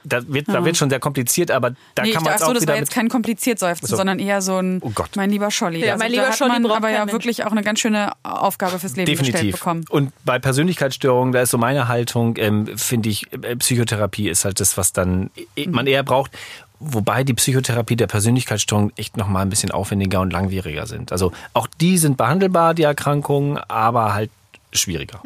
Da 0.03 0.26
wird, 0.26 0.49
da 0.49 0.55
Ja. 0.55 0.64
wird 0.64 0.76
schon 0.76 0.91
sehr 0.91 0.99
kompliziert, 0.99 1.53
aber 1.53 1.70
da 1.95 2.03
nee, 2.03 2.11
kann 2.11 2.24
man 2.24 2.32
es 2.34 2.43
ach 2.43 2.47
so, 2.47 2.51
auch 2.51 2.55
das 2.55 2.62
wieder 2.62 2.72
war 2.72 2.80
jetzt 2.80 2.91
kein 2.91 3.09
kompliziert 3.09 3.61
Seufzen, 3.61 3.86
So. 3.86 3.95
sondern 3.97 4.18
eher 4.18 4.43
so 4.43 4.57
ein, 4.57 4.80
Oh 4.82 4.91
Gott. 4.93 5.11
mein 5.14 5.30
lieber 5.30 5.53
Scholli. 5.53 5.78
Ja, 5.84 5.93
also 5.93 6.03
mein 6.03 6.11
lieber 6.11 6.24
da 6.24 6.28
hat 6.30 6.38
Scholli 6.38 6.53
man 6.55 6.62
braucht 6.64 6.76
aber 6.78 6.91
ja 6.91 6.99
Mensch. 7.05 7.12
wirklich 7.12 7.45
auch 7.45 7.53
eine 7.53 7.62
ganz 7.62 7.78
schöne 7.78 8.11
Aufgabe 8.24 8.80
fürs 8.80 8.97
Leben 8.97 9.09
gestellt 9.12 9.28
Definitiv. 9.34 9.59
bekommen. 9.61 9.84
Und 9.88 10.12
bei 10.24 10.41
Persönlichkeitsstörungen, 10.41 11.32
da 11.32 11.43
ist 11.43 11.51
so 11.51 11.59
meine 11.59 11.86
Haltung, 11.86 12.34
ähm, 12.38 12.76
finde 12.76 13.11
ich, 13.11 13.32
äh, 13.32 13.55
Psychotherapie 13.55 14.28
ist 14.28 14.45
halt 14.45 14.59
das, 14.59 14.76
was 14.76 14.93
dann 14.93 15.30
äh, 15.55 15.68
man 15.68 15.86
eher 15.86 16.03
braucht. 16.03 16.32
Wobei 16.81 17.24
die 17.24 17.35
Psychotherapie 17.35 17.97
der 17.97 18.07
Persönlichkeitsstörung 18.07 18.93
echt 18.97 19.16
noch 19.16 19.28
mal 19.28 19.43
ein 19.43 19.51
bisschen 19.51 19.70
aufwendiger 19.70 20.20
und 20.20 20.33
langwieriger 20.33 20.87
sind. 20.87 21.12
Also 21.12 21.33
auch 21.53 21.66
die 21.81 21.99
sind 21.99 22.16
behandelbar, 22.16 22.72
die 22.74 22.85
Erkrankungen, 22.85 23.59
aber 23.59 24.14
halt 24.14 24.31
schwieriger. 24.72 25.20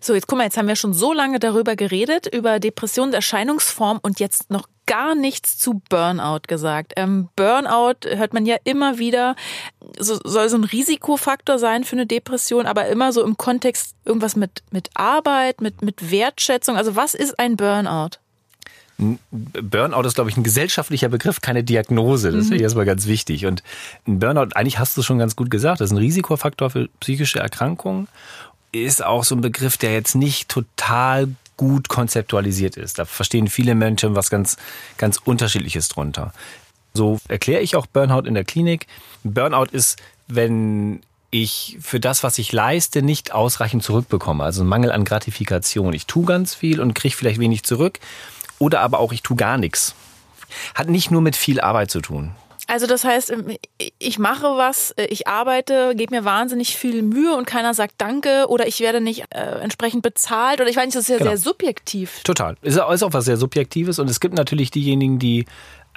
So, 0.00 0.14
jetzt 0.14 0.26
guck 0.26 0.38
mal, 0.38 0.44
jetzt 0.44 0.56
haben 0.56 0.68
wir 0.68 0.76
schon 0.76 0.94
so 0.94 1.12
lange 1.12 1.38
darüber 1.38 1.76
geredet, 1.76 2.26
über 2.26 2.58
Depressionserscheinungsform 2.58 4.00
und 4.02 4.18
jetzt 4.18 4.50
noch 4.50 4.66
gar 4.86 5.14
nichts 5.14 5.58
zu 5.58 5.82
Burnout 5.90 6.48
gesagt. 6.48 6.94
Ähm, 6.96 7.28
Burnout 7.36 8.08
hört 8.08 8.32
man 8.32 8.46
ja 8.46 8.56
immer 8.64 8.98
wieder, 8.98 9.36
so, 9.98 10.18
soll 10.24 10.48
so 10.48 10.56
ein 10.56 10.64
Risikofaktor 10.64 11.58
sein 11.58 11.84
für 11.84 11.96
eine 11.96 12.06
Depression, 12.06 12.66
aber 12.66 12.86
immer 12.86 13.12
so 13.12 13.22
im 13.22 13.36
Kontext 13.36 13.94
irgendwas 14.04 14.34
mit, 14.34 14.62
mit 14.70 14.88
Arbeit, 14.94 15.60
mit, 15.60 15.82
mit 15.82 16.10
Wertschätzung. 16.10 16.76
Also 16.76 16.96
was 16.96 17.14
ist 17.14 17.38
ein 17.38 17.56
Burnout? 17.56 18.18
Burnout 18.98 20.02
ist, 20.02 20.14
glaube 20.14 20.28
ich, 20.28 20.36
ein 20.36 20.42
gesellschaftlicher 20.42 21.08
Begriff, 21.08 21.40
keine 21.40 21.62
Diagnose. 21.62 22.32
Das 22.32 22.46
Mhm. 22.46 22.54
ich 22.54 22.62
erstmal 22.62 22.84
ganz 22.84 23.06
wichtig. 23.06 23.46
Und 23.46 23.62
ein 24.06 24.18
Burnout, 24.18 24.54
eigentlich 24.54 24.78
hast 24.78 24.96
du 24.96 25.00
es 25.02 25.06
schon 25.06 25.18
ganz 25.18 25.36
gut 25.36 25.50
gesagt, 25.50 25.80
das 25.80 25.90
ist 25.90 25.92
ein 25.92 25.98
Risikofaktor 25.98 26.70
für 26.70 26.88
psychische 27.00 27.38
Erkrankungen. 27.38 28.08
Ist 28.72 29.04
auch 29.04 29.22
so 29.24 29.36
ein 29.36 29.40
Begriff, 29.40 29.76
der 29.76 29.92
jetzt 29.92 30.14
nicht 30.14 30.48
total 30.48 31.28
gut 31.56 31.88
konzeptualisiert 31.88 32.76
ist. 32.76 32.98
Da 32.98 33.04
verstehen 33.04 33.48
viele 33.48 33.74
Menschen 33.74 34.16
was 34.16 34.30
ganz, 34.30 34.56
ganz 34.96 35.18
Unterschiedliches 35.24 35.88
drunter. 35.88 36.32
So 36.92 37.18
erkläre 37.28 37.62
ich 37.62 37.76
auch 37.76 37.86
Burnout 37.86 38.26
in 38.26 38.34
der 38.34 38.44
Klinik. 38.44 38.86
Burnout 39.22 39.66
ist, 39.70 39.98
wenn 40.26 41.00
ich 41.30 41.76
für 41.80 42.00
das, 42.00 42.22
was 42.22 42.38
ich 42.38 42.52
leiste, 42.52 43.02
nicht 43.02 43.32
ausreichend 43.32 43.82
zurückbekomme. 43.82 44.42
Also 44.42 44.62
ein 44.62 44.66
Mangel 44.66 44.90
an 44.90 45.04
Gratifikation. 45.04 45.92
Ich 45.92 46.06
tue 46.06 46.24
ganz 46.24 46.54
viel 46.54 46.80
und 46.80 46.94
kriege 46.94 47.14
vielleicht 47.14 47.38
wenig 47.38 47.62
zurück. 47.64 48.00
Oder 48.58 48.80
aber 48.80 48.98
auch 49.00 49.12
ich 49.12 49.22
tue 49.22 49.36
gar 49.36 49.58
nichts. 49.58 49.94
Hat 50.74 50.88
nicht 50.88 51.10
nur 51.10 51.20
mit 51.20 51.36
viel 51.36 51.60
Arbeit 51.60 51.90
zu 51.90 52.00
tun. 52.00 52.32
Also 52.70 52.86
das 52.86 53.02
heißt, 53.02 53.32
ich 53.98 54.18
mache 54.18 54.44
was, 54.58 54.94
ich 55.08 55.26
arbeite, 55.26 55.94
gebe 55.96 56.14
mir 56.14 56.26
wahnsinnig 56.26 56.76
viel 56.76 57.02
Mühe 57.02 57.34
und 57.34 57.46
keiner 57.46 57.72
sagt 57.72 57.94
Danke 57.96 58.44
oder 58.48 58.66
ich 58.68 58.80
werde 58.80 59.00
nicht 59.00 59.24
äh, 59.30 59.60
entsprechend 59.62 60.02
bezahlt 60.02 60.60
oder 60.60 60.68
ich 60.68 60.76
weiß 60.76 60.84
nicht, 60.84 60.94
das 60.96 61.04
ist 61.04 61.08
ja 61.08 61.16
Genau. 61.16 61.30
sehr 61.30 61.38
subjektiv. 61.38 62.22
Total. 62.24 62.56
Ist 62.60 62.78
auch 62.78 62.92
ist 62.92 63.02
auch 63.02 63.14
was 63.14 63.24
sehr 63.24 63.38
Subjektives. 63.38 63.98
Und 63.98 64.10
es 64.10 64.20
gibt 64.20 64.34
natürlich 64.34 64.70
diejenigen, 64.70 65.18
die 65.18 65.46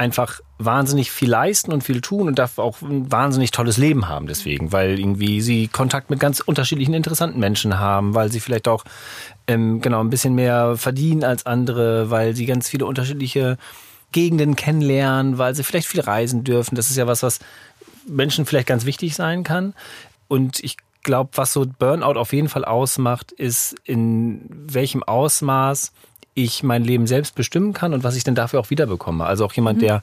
einfach 0.01 0.41
wahnsinnig 0.57 1.11
viel 1.11 1.29
leisten 1.29 1.71
und 1.71 1.83
viel 1.83 2.01
tun 2.01 2.27
und 2.27 2.39
dafür 2.39 2.63
auch 2.63 2.81
ein 2.81 3.11
wahnsinnig 3.11 3.51
tolles 3.51 3.77
Leben 3.77 4.09
haben 4.09 4.25
deswegen, 4.25 4.71
weil 4.71 4.99
irgendwie 4.99 5.41
sie 5.41 5.67
Kontakt 5.67 6.09
mit 6.09 6.19
ganz 6.19 6.39
unterschiedlichen 6.39 6.95
interessanten 6.95 7.39
Menschen 7.39 7.77
haben, 7.77 8.15
weil 8.15 8.31
sie 8.31 8.39
vielleicht 8.39 8.67
auch 8.67 8.83
ähm, 9.45 9.79
genau 9.79 9.99
ein 9.99 10.09
bisschen 10.09 10.33
mehr 10.33 10.75
verdienen 10.75 11.23
als 11.23 11.45
andere, 11.45 12.09
weil 12.09 12.35
sie 12.35 12.47
ganz 12.47 12.67
viele 12.67 12.87
unterschiedliche 12.87 13.59
Gegenden 14.11 14.55
kennenlernen, 14.55 15.37
weil 15.37 15.53
sie 15.53 15.63
vielleicht 15.63 15.87
viel 15.87 16.01
reisen 16.01 16.43
dürfen. 16.43 16.75
Das 16.75 16.89
ist 16.89 16.97
ja 16.97 17.05
was, 17.05 17.21
was 17.21 17.37
Menschen 18.07 18.47
vielleicht 18.47 18.67
ganz 18.67 18.85
wichtig 18.85 19.15
sein 19.15 19.43
kann. 19.43 19.75
Und 20.27 20.63
ich 20.63 20.77
glaube, 21.03 21.29
was 21.35 21.53
so 21.53 21.65
Burnout 21.77 22.19
auf 22.19 22.33
jeden 22.33 22.49
Fall 22.49 22.65
ausmacht, 22.65 23.31
ist, 23.31 23.75
in 23.85 24.47
welchem 24.49 25.03
Ausmaß 25.03 25.91
ich 26.33 26.63
mein 26.63 26.83
Leben 26.83 27.07
selbst 27.07 27.35
bestimmen 27.35 27.73
kann 27.73 27.93
und 27.93 28.03
was 28.03 28.15
ich 28.15 28.23
denn 28.23 28.35
dafür 28.35 28.59
auch 28.59 28.69
wiederbekomme. 28.69 29.25
Also 29.25 29.45
auch 29.45 29.53
jemand, 29.53 29.77
Mhm. 29.77 29.81
der 29.81 30.01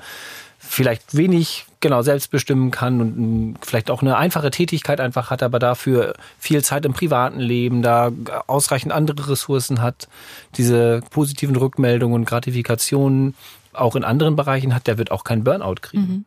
vielleicht 0.58 1.16
wenig 1.16 1.66
genau 1.80 2.02
selbst 2.02 2.30
bestimmen 2.30 2.70
kann 2.70 3.00
und 3.00 3.16
mm, 3.16 3.54
vielleicht 3.62 3.90
auch 3.90 4.02
eine 4.02 4.16
einfache 4.16 4.50
Tätigkeit 4.50 5.00
einfach 5.00 5.30
hat, 5.30 5.42
aber 5.42 5.58
dafür 5.58 6.14
viel 6.38 6.62
Zeit 6.64 6.84
im 6.84 6.92
privaten 6.92 7.38
Leben, 7.38 7.80
da 7.82 8.10
ausreichend 8.48 8.92
andere 8.92 9.30
Ressourcen 9.30 9.80
hat, 9.80 10.08
diese 10.56 11.00
positiven 11.10 11.54
Rückmeldungen 11.56 12.16
und 12.16 12.24
Gratifikationen 12.24 13.34
auch 13.72 13.94
in 13.94 14.02
anderen 14.02 14.34
Bereichen 14.34 14.74
hat, 14.74 14.86
der 14.88 14.98
wird 14.98 15.12
auch 15.12 15.22
keinen 15.22 15.44
Burnout 15.44 15.76
kriegen. 15.80 16.02
Mhm. 16.02 16.24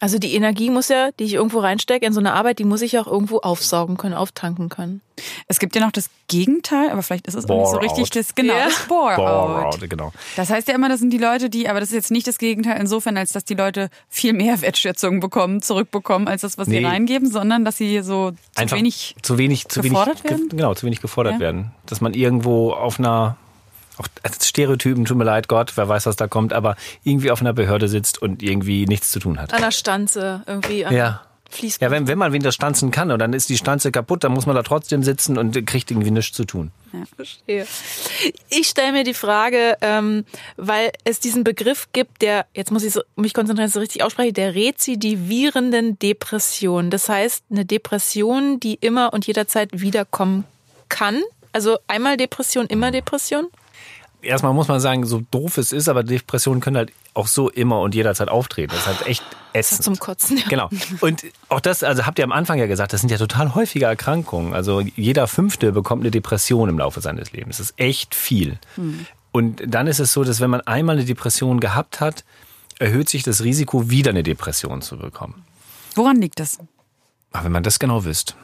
Also 0.00 0.18
die 0.18 0.34
Energie 0.34 0.70
muss 0.70 0.88
ja, 0.88 1.10
die 1.18 1.24
ich 1.24 1.34
irgendwo 1.34 1.58
reinstecke 1.58 2.06
in 2.06 2.12
so 2.12 2.20
eine 2.20 2.32
Arbeit, 2.34 2.58
die 2.60 2.64
muss 2.64 2.82
ich 2.82 2.96
auch 2.98 3.06
irgendwo 3.08 3.38
aufsaugen 3.38 3.96
können, 3.96 4.14
auftanken 4.14 4.68
können. 4.68 5.00
Es 5.48 5.58
gibt 5.58 5.74
ja 5.74 5.82
noch 5.84 5.90
das 5.90 6.08
Gegenteil, 6.28 6.90
aber 6.90 7.02
vielleicht 7.02 7.26
ist 7.26 7.34
es 7.34 7.50
auch 7.50 7.58
nicht 7.58 7.70
so 7.70 7.78
richtig 7.78 8.04
out. 8.04 8.14
das 8.16 8.34
genau 8.36 8.54
Ja. 8.54 8.66
das 8.66 8.86
Bore, 8.86 9.16
Bore 9.16 9.66
out. 9.66 9.82
out, 9.82 9.90
genau. 9.90 10.12
Das 10.36 10.50
heißt 10.50 10.68
ja 10.68 10.74
immer, 10.76 10.88
das 10.88 11.00
sind 11.00 11.10
die 11.10 11.18
Leute, 11.18 11.50
die, 11.50 11.68
aber 11.68 11.80
das 11.80 11.88
ist 11.88 11.94
jetzt 11.96 12.10
nicht 12.12 12.28
das 12.28 12.38
Gegenteil 12.38 12.78
insofern, 12.80 13.16
als 13.16 13.32
dass 13.32 13.44
die 13.44 13.54
Leute 13.54 13.90
viel 14.08 14.32
mehr 14.34 14.60
Wertschätzung 14.62 15.18
bekommen, 15.18 15.62
zurückbekommen, 15.62 16.28
als 16.28 16.42
das, 16.42 16.58
was 16.58 16.68
sie 16.68 16.78
Nee. 16.80 16.86
reingeben, 16.86 17.28
sondern 17.28 17.64
dass 17.64 17.76
sie 17.78 18.00
so 18.02 18.30
zu 18.30 18.36
Einfach 18.56 18.76
wenig 18.76 19.16
zu 19.22 19.36
wenig, 19.38 19.66
zu 19.68 19.82
gefordert 19.82 20.18
wenig, 20.22 20.30
werden? 20.30 20.48
ge- 20.50 20.56
Genau, 20.58 20.74
zu 20.74 20.86
wenig 20.86 21.00
gefordert 21.00 21.34
Ja. 21.34 21.40
werden. 21.40 21.72
Dass 21.86 22.00
man 22.00 22.14
irgendwo 22.14 22.70
auf 22.72 23.00
einer, 23.00 23.36
auch 23.98 24.08
als 24.22 24.46
Stereotypen, 24.46 25.04
tut 25.04 25.16
mir 25.16 25.24
leid, 25.24 25.48
Gott, 25.48 25.76
wer 25.76 25.88
weiß, 25.88 26.06
was 26.06 26.16
da 26.16 26.26
kommt, 26.26 26.52
aber 26.52 26.76
irgendwie 27.04 27.30
auf 27.30 27.40
einer 27.40 27.52
Behörde 27.52 27.88
sitzt 27.88 28.20
und 28.20 28.42
irgendwie 28.42 28.86
nichts 28.86 29.10
zu 29.10 29.18
tun 29.18 29.40
hat. 29.40 29.52
An 29.52 29.62
der 29.62 29.70
Stanze 29.72 30.42
irgendwie. 30.46 30.84
An 30.84 30.94
Ja. 30.94 31.20
Fließband. 31.50 31.90
Ja, 31.90 31.96
wenn, 31.96 32.06
wenn 32.08 32.18
man 32.18 32.32
wieder 32.32 32.52
stanzen 32.52 32.90
kann 32.90 33.10
und 33.10 33.18
dann 33.20 33.32
ist 33.32 33.48
die 33.48 33.56
Stanze 33.56 33.90
kaputt, 33.90 34.22
dann 34.22 34.32
muss 34.32 34.44
man 34.44 34.54
da 34.54 34.62
trotzdem 34.62 35.02
sitzen 35.02 35.38
und 35.38 35.66
kriegt 35.66 35.90
irgendwie 35.90 36.10
nichts 36.10 36.36
zu 36.36 36.44
tun. 36.44 36.70
Verstehe. 37.16 37.66
Ich 38.50 38.68
stelle 38.68 38.92
mir 38.92 39.04
die 39.04 39.14
Frage, 39.14 39.76
ähm, 39.80 40.24
weil 40.56 40.92
es 41.04 41.20
diesen 41.20 41.44
Begriff 41.44 41.88
gibt, 41.92 42.20
der, 42.20 42.46
jetzt 42.54 42.70
muss 42.70 42.84
ich 42.84 42.92
so, 42.92 43.00
mich 43.16 43.32
konzentrieren, 43.32 43.66
dass 43.66 43.76
ich 43.76 43.76
es 43.76 43.82
richtig 43.82 44.02
ausspreche, 44.04 44.32
der 44.32 44.54
rezidivierenden 44.54 45.98
Depression. 45.98 46.90
Das 46.90 47.08
heißt, 47.08 47.44
eine 47.50 47.64
Depression, 47.64 48.60
die 48.60 48.74
immer 48.74 49.14
und 49.14 49.26
jederzeit 49.26 49.70
wiederkommen 49.72 50.44
kann. 50.90 51.22
Also 51.52 51.78
einmal 51.86 52.18
Depression, 52.18 52.66
immer 52.66 52.90
Depression. 52.90 53.46
Erstmal 54.20 54.52
muss 54.52 54.68
man 54.68 54.80
sagen, 54.80 55.06
so 55.06 55.22
doof 55.30 55.58
es 55.58 55.72
ist, 55.72 55.88
aber 55.88 56.02
Depressionen 56.02 56.60
können 56.60 56.76
halt 56.76 56.92
auch 57.14 57.28
so 57.28 57.48
immer 57.48 57.80
und 57.80 57.94
jederzeit 57.94 58.28
auftreten. 58.28 58.70
Das 58.72 58.80
ist 58.80 58.86
halt 58.86 59.06
echt 59.06 59.24
ätzend. 59.52 59.84
Zum 59.84 59.98
Kotzen. 59.98 60.38
Ja. 60.38 60.44
Genau. 60.48 60.70
Und 61.00 61.24
auch 61.48 61.60
das, 61.60 61.82
also 61.82 62.04
habt 62.04 62.18
ihr 62.18 62.24
am 62.24 62.32
Anfang 62.32 62.58
ja 62.58 62.66
gesagt, 62.66 62.92
das 62.92 63.00
sind 63.00 63.10
ja 63.10 63.18
total 63.18 63.54
häufige 63.54 63.86
Erkrankungen. 63.86 64.54
Also 64.54 64.80
jeder 64.80 65.28
Fünfte 65.28 65.72
bekommt 65.72 66.02
eine 66.02 66.10
Depression 66.10 66.68
im 66.68 66.78
Laufe 66.78 67.00
seines 67.00 67.32
Lebens. 67.32 67.58
Das 67.58 67.70
ist 67.70 67.78
echt 67.78 68.14
viel. 68.14 68.58
Hm. 68.74 69.06
Und 69.30 69.62
dann 69.66 69.86
ist 69.86 70.00
es 70.00 70.12
so, 70.12 70.24
dass 70.24 70.40
wenn 70.40 70.50
man 70.50 70.62
einmal 70.62 70.96
eine 70.96 71.04
Depression 71.04 71.60
gehabt 71.60 72.00
hat, 72.00 72.24
erhöht 72.78 73.08
sich 73.08 73.22
das 73.22 73.42
Risiko, 73.42 73.90
wieder 73.90 74.10
eine 74.10 74.22
Depression 74.22 74.82
zu 74.82 74.96
bekommen. 74.96 75.44
Woran 75.94 76.20
liegt 76.20 76.40
das? 76.40 76.58
Ach, 77.32 77.44
wenn 77.44 77.52
man 77.52 77.62
das 77.62 77.78
genau 77.78 78.04
wüsste. 78.04 78.34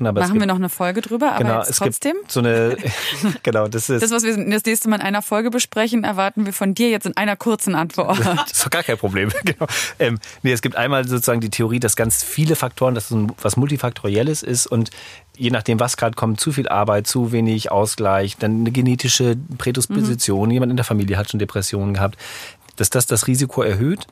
Aber 0.00 0.20
Machen 0.20 0.38
wir 0.38 0.46
noch 0.46 0.56
eine 0.56 0.68
Folge 0.68 1.00
drüber, 1.00 1.32
aber 1.32 1.44
genau, 1.44 1.62
jetzt 1.62 1.76
trotzdem. 1.76 2.16
so 2.28 2.40
eine, 2.40 2.76
genau, 3.42 3.66
das 3.66 3.90
ist. 3.90 4.02
Das, 4.02 4.10
was 4.10 4.22
wir 4.22 4.36
das 4.36 4.64
nächste 4.64 4.88
Mal 4.88 4.96
in 4.96 5.02
einer 5.02 5.22
Folge 5.22 5.50
besprechen, 5.50 6.04
erwarten 6.04 6.46
wir 6.46 6.52
von 6.52 6.74
dir 6.74 6.88
jetzt 6.90 7.06
in 7.06 7.16
einer 7.16 7.36
kurzen 7.36 7.74
Antwort. 7.74 8.18
Das 8.48 8.52
ist 8.52 8.64
doch 8.64 8.70
gar 8.70 8.82
kein 8.82 8.98
Problem. 8.98 9.30
Genau. 9.44 9.66
Ähm, 9.98 10.18
nee, 10.42 10.52
es 10.52 10.62
gibt 10.62 10.76
einmal 10.76 11.06
sozusagen 11.06 11.40
die 11.40 11.50
Theorie, 11.50 11.80
dass 11.80 11.96
ganz 11.96 12.22
viele 12.22 12.56
Faktoren, 12.56 12.94
dass 12.94 13.10
es 13.10 13.16
was 13.40 13.56
multifaktorielles 13.56 14.42
ist 14.42 14.66
und 14.66 14.90
je 15.36 15.50
nachdem, 15.50 15.80
was 15.80 15.96
gerade 15.96 16.14
kommt, 16.14 16.40
zu 16.40 16.52
viel 16.52 16.68
Arbeit, 16.68 17.06
zu 17.06 17.32
wenig 17.32 17.70
Ausgleich, 17.70 18.36
dann 18.36 18.60
eine 18.60 18.70
genetische 18.70 19.36
Prädisposition, 19.56 20.48
mhm. 20.48 20.52
jemand 20.52 20.70
in 20.70 20.76
der 20.76 20.84
Familie 20.84 21.16
hat 21.16 21.30
schon 21.30 21.38
Depressionen 21.38 21.94
gehabt, 21.94 22.18
dass 22.76 22.90
das 22.90 23.06
das 23.06 23.26
Risiko 23.26 23.62
erhöht, 23.62 24.06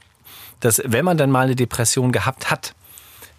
dass 0.60 0.82
wenn 0.84 1.04
man 1.04 1.16
dann 1.18 1.30
mal 1.30 1.46
eine 1.46 1.56
Depression 1.56 2.12
gehabt 2.12 2.50
hat, 2.50 2.74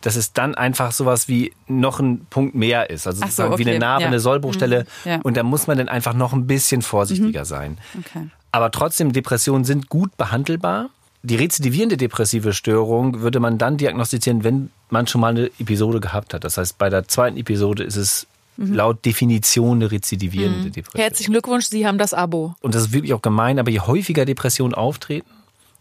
dass 0.07 0.15
es 0.15 0.31
dann 0.31 0.55
einfach 0.55 0.93
sowas 0.93 1.27
wie 1.27 1.51
noch 1.67 1.99
ein 1.99 2.25
Punkt 2.29 2.55
mehr 2.55 2.89
ist. 2.89 3.07
Also 3.07 3.19
sozusagen 3.19 3.49
so, 3.49 3.53
okay. 3.55 3.65
wie 3.65 3.69
eine 3.71 3.79
Narbe, 3.79 4.03
ja. 4.03 4.07
eine 4.07 4.21
Sollbruchstelle. 4.21 4.85
Mhm. 5.03 5.11
Ja. 5.11 5.19
Und 5.21 5.35
da 5.35 5.43
muss 5.43 5.67
man 5.67 5.77
dann 5.77 5.89
einfach 5.89 6.13
noch 6.13 6.31
ein 6.31 6.47
bisschen 6.47 6.81
vorsichtiger 6.81 7.41
mhm. 7.41 7.45
sein. 7.45 7.77
Okay. 7.99 8.29
Aber 8.53 8.71
trotzdem, 8.71 9.11
Depressionen 9.11 9.65
sind 9.65 9.89
gut 9.89 10.15
behandelbar. 10.15 10.91
Die 11.23 11.35
rezidivierende 11.35 11.97
depressive 11.97 12.53
Störung 12.53 13.19
würde 13.19 13.41
man 13.41 13.57
dann 13.57 13.75
diagnostizieren, 13.75 14.45
wenn 14.45 14.69
man 14.89 15.07
schon 15.07 15.19
mal 15.19 15.31
eine 15.31 15.47
Episode 15.59 15.99
gehabt 15.99 16.33
hat. 16.33 16.45
Das 16.45 16.57
heißt, 16.57 16.77
bei 16.77 16.89
der 16.89 17.09
zweiten 17.09 17.35
Episode 17.35 17.83
ist 17.83 17.97
es 17.97 18.27
mhm. 18.55 18.75
laut 18.75 19.03
Definition 19.03 19.79
eine 19.79 19.91
rezidivierende 19.91 20.69
mhm. 20.69 20.71
Depression. 20.71 21.01
Herzlichen 21.01 21.31
Glückwunsch, 21.33 21.65
Sie 21.65 21.85
haben 21.85 21.97
das 21.97 22.13
Abo. 22.13 22.55
Und 22.61 22.75
das 22.75 22.83
ist 22.83 22.93
wirklich 22.93 23.13
auch 23.13 23.21
gemein, 23.21 23.59
aber 23.59 23.71
je 23.71 23.81
häufiger 23.81 24.23
Depressionen 24.23 24.73
auftreten, 24.73 25.29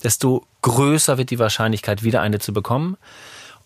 desto 0.03 0.45
größer 0.62 1.16
wird 1.16 1.31
die 1.31 1.39
Wahrscheinlichkeit, 1.39 2.03
wieder 2.03 2.22
eine 2.22 2.41
zu 2.41 2.53
bekommen. 2.53 2.97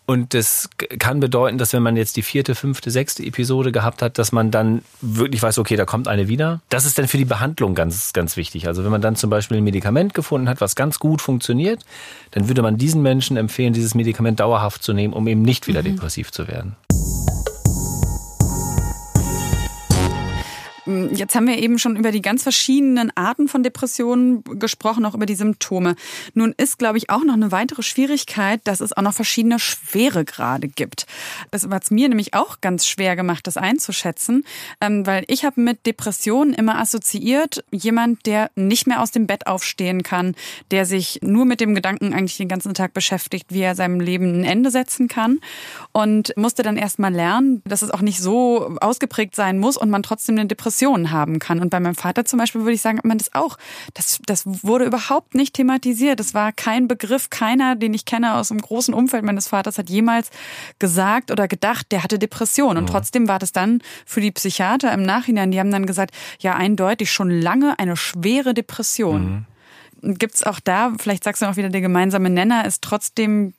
Und 0.05 0.33
das 0.33 0.69
kann 0.99 1.19
bedeuten, 1.19 1.57
dass 1.57 1.73
wenn 1.73 1.83
man 1.83 1.95
jetzt 1.95 2.17
die 2.17 2.21
vierte, 2.21 2.55
fünfte, 2.55 2.91
sechste 2.91 3.23
Episode 3.23 3.71
gehabt 3.71 4.01
hat, 4.01 4.17
dass 4.17 4.31
man 4.31 4.51
dann 4.51 4.81
wirklich 4.99 5.41
weiß, 5.41 5.57
okay, 5.57 5.75
da 5.75 5.85
kommt 5.85 6.07
eine 6.07 6.27
wieder. 6.27 6.59
Das 6.69 6.85
ist 6.85 6.97
dann 6.97 7.07
für 7.07 7.17
die 7.17 7.25
Behandlung 7.25 7.75
ganz, 7.75 8.11
ganz 8.11 8.35
wichtig. 8.35 8.67
Also 8.67 8.83
wenn 8.83 8.91
man 8.91 9.01
dann 9.01 9.15
zum 9.15 9.29
Beispiel 9.29 9.57
ein 9.57 9.63
Medikament 9.63 10.13
gefunden 10.13 10.49
hat, 10.49 10.59
was 10.59 10.75
ganz 10.75 10.99
gut 10.99 11.21
funktioniert, 11.21 11.85
dann 12.31 12.47
würde 12.47 12.61
man 12.61 12.77
diesen 12.77 13.01
Menschen 13.01 13.37
empfehlen, 13.37 13.73
dieses 13.73 13.95
Medikament 13.95 14.39
dauerhaft 14.39 14.83
zu 14.83 14.93
nehmen, 14.93 15.13
um 15.13 15.27
eben 15.27 15.43
nicht 15.43 15.67
wieder 15.67 15.81
mhm. 15.81 15.95
depressiv 15.95 16.31
zu 16.31 16.47
werden. 16.47 16.75
Jetzt 20.85 21.35
haben 21.35 21.47
wir 21.47 21.57
eben 21.57 21.77
schon 21.77 21.95
über 21.95 22.11
die 22.11 22.21
ganz 22.21 22.43
verschiedenen 22.43 23.15
Arten 23.15 23.47
von 23.47 23.61
Depressionen 23.63 24.43
gesprochen, 24.43 25.05
auch 25.05 25.13
über 25.13 25.25
die 25.25 25.35
Symptome. 25.35 25.95
Nun 26.33 26.53
ist, 26.57 26.79
glaube 26.79 26.97
ich, 26.97 27.09
auch 27.09 27.23
noch 27.23 27.35
eine 27.35 27.51
weitere 27.51 27.83
Schwierigkeit, 27.83 28.61
dass 28.63 28.79
es 28.79 28.93
auch 28.93 29.01
noch 29.01 29.13
verschiedene 29.13 29.59
Schweregrade 29.59 30.67
gibt. 30.67 31.05
Das 31.51 31.67
hat 31.67 31.83
es 31.83 31.91
mir 31.91 32.09
nämlich 32.09 32.33
auch 32.33 32.61
ganz 32.61 32.87
schwer 32.87 33.15
gemacht, 33.15 33.45
das 33.45 33.57
einzuschätzen, 33.57 34.43
ähm, 34.79 35.05
weil 35.05 35.23
ich 35.27 35.45
habe 35.45 35.61
mit 35.61 35.85
Depressionen 35.85 36.53
immer 36.53 36.79
assoziiert, 36.79 37.63
jemand, 37.71 38.25
der 38.25 38.49
nicht 38.55 38.87
mehr 38.87 39.01
aus 39.01 39.11
dem 39.11 39.27
Bett 39.27 39.47
aufstehen 39.47 40.01
kann, 40.03 40.35
der 40.71 40.85
sich 40.85 41.19
nur 41.21 41.45
mit 41.45 41.61
dem 41.61 41.75
Gedanken 41.75 42.13
eigentlich 42.13 42.37
den 42.37 42.47
ganzen 42.47 42.73
Tag 42.73 42.93
beschäftigt, 42.93 43.47
wie 43.49 43.61
er 43.61 43.75
seinem 43.75 43.99
Leben 43.99 44.41
ein 44.41 44.43
Ende 44.43 44.71
setzen 44.71 45.07
kann 45.07 45.39
und 45.91 46.35
musste 46.37 46.63
dann 46.63 46.77
erst 46.77 46.97
mal 46.97 47.13
lernen, 47.13 47.61
dass 47.65 47.83
es 47.83 47.91
auch 47.91 48.01
nicht 48.01 48.19
so 48.19 48.77
ausgeprägt 48.81 49.35
sein 49.35 49.59
muss 49.59 49.77
und 49.77 49.89
man 49.89 50.03
trotzdem 50.03 50.37
eine 50.37 50.47
Depression 50.47 50.70
Depressionen 50.71 51.11
haben 51.11 51.39
kann. 51.39 51.59
Und 51.59 51.69
bei 51.69 51.79
meinem 51.79 51.95
Vater 51.95 52.25
zum 52.25 52.39
Beispiel 52.39 52.61
würde 52.61 52.73
ich 52.73 52.81
sagen, 52.81 52.99
man 53.03 53.17
das 53.17 53.33
auch. 53.33 53.57
Das, 53.93 54.19
das 54.25 54.43
wurde 54.45 54.85
überhaupt 54.85 55.35
nicht 55.35 55.53
thematisiert. 55.53 56.19
Das 56.19 56.33
war 56.33 56.51
kein 56.51 56.87
Begriff. 56.87 57.29
Keiner, 57.29 57.75
den 57.75 57.93
ich 57.93 58.05
kenne 58.05 58.35
aus 58.35 58.47
dem 58.47 58.59
großen 58.59 58.93
Umfeld 58.93 59.23
meines 59.23 59.49
Vaters, 59.49 59.77
hat 59.77 59.89
jemals 59.89 60.29
gesagt 60.79 61.29
oder 61.31 61.47
gedacht, 61.47 61.91
der 61.91 62.03
hatte 62.03 62.17
Depression. 62.17 62.77
Und 62.77 62.85
mhm. 62.85 62.87
trotzdem 62.87 63.27
war 63.27 63.39
das 63.39 63.51
dann 63.51 63.81
für 64.05 64.21
die 64.21 64.31
Psychiater 64.31 64.93
im 64.93 65.03
Nachhinein, 65.03 65.51
die 65.51 65.59
haben 65.59 65.71
dann 65.71 65.85
gesagt, 65.85 66.15
ja, 66.39 66.55
eindeutig 66.55 67.11
schon 67.11 67.29
lange 67.29 67.77
eine 67.79 67.97
schwere 67.97 68.53
Depression. 68.53 69.45
Mhm. 70.01 70.17
Gibt 70.17 70.35
es 70.35 70.43
auch 70.43 70.59
da, 70.59 70.93
vielleicht 70.97 71.23
sagst 71.23 71.41
du 71.41 71.45
noch 71.45 71.57
wieder, 71.57 71.69
der 71.69 71.81
gemeinsame 71.81 72.29
Nenner 72.29 72.65
ist 72.65 72.81
trotzdem 72.81 73.53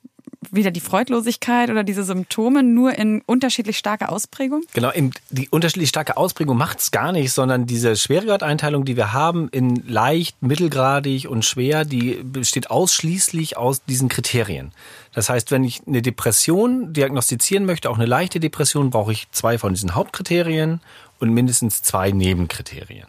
wieder 0.51 0.71
die 0.71 0.79
Freudlosigkeit 0.79 1.69
oder 1.69 1.83
diese 1.83 2.03
Symptome 2.03 2.63
nur 2.63 2.97
in 2.97 3.21
unterschiedlich 3.25 3.77
starker 3.77 4.11
Ausprägung? 4.11 4.63
Genau, 4.73 4.91
die 5.29 5.49
unterschiedlich 5.49 5.89
starke 5.89 6.17
Ausprägung 6.17 6.57
macht 6.57 6.79
es 6.79 6.91
gar 6.91 7.11
nicht, 7.11 7.31
sondern 7.31 7.65
diese 7.65 7.95
Schweregradeinteilung, 7.95 8.85
die 8.85 8.97
wir 8.97 9.13
haben 9.13 9.49
in 9.49 9.83
leicht, 9.87 10.41
mittelgradig 10.41 11.27
und 11.29 11.45
schwer, 11.45 11.85
die 11.85 12.21
besteht 12.23 12.71
ausschließlich 12.71 13.57
aus 13.57 13.83
diesen 13.85 14.09
Kriterien. 14.09 14.71
Das 15.13 15.29
heißt, 15.29 15.51
wenn 15.51 15.63
ich 15.63 15.81
eine 15.87 16.01
Depression 16.01 16.93
diagnostizieren 16.93 17.65
möchte, 17.65 17.89
auch 17.89 17.97
eine 17.97 18.05
leichte 18.05 18.39
Depression, 18.39 18.89
brauche 18.89 19.11
ich 19.11 19.27
zwei 19.31 19.57
von 19.57 19.73
diesen 19.73 19.95
Hauptkriterien 19.95 20.81
und 21.19 21.33
mindestens 21.33 21.81
zwei 21.83 22.11
Nebenkriterien. 22.11 23.07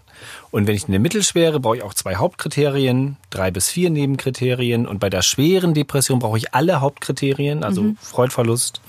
Und 0.51 0.67
wenn 0.67 0.75
ich 0.75 0.89
eine 0.89 0.99
mittelschwere, 0.99 1.61
brauche 1.61 1.77
ich 1.77 1.83
auch 1.83 1.95
zwei 1.95 2.17
Hauptkriterien, 2.17 3.17
drei 3.31 3.51
bis 3.51 3.69
vier 3.69 3.91
Nebenkriterien. 3.91 4.87
Und 4.87 4.99
bei 4.99 5.11
der 5.11 5.23
schweren 5.23 5.75
Depression 5.75 6.19
brauche 6.19 6.39
ich 6.39 6.55
alle 6.55 6.81
Hauptkriterien, 6.81 7.65
also 7.65 7.83
mhm. 7.83 7.97
Freudverlust, 8.01 8.81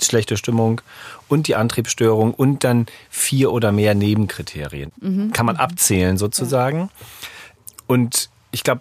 schlechte 0.00 0.36
Stimmung 0.36 0.80
und 1.28 1.48
die 1.48 1.56
Antriebsstörung 1.56 2.34
und 2.34 2.64
dann 2.64 2.86
vier 3.10 3.52
oder 3.52 3.72
mehr 3.72 3.94
Nebenkriterien. 3.94 4.92
Mhm. 5.00 5.32
Kann 5.32 5.46
man 5.46 5.56
abzählen 5.56 6.18
sozusagen. 6.18 6.78
Ja. 6.78 6.88
Und 7.86 8.30
ich 8.50 8.64
glaube, 8.64 8.80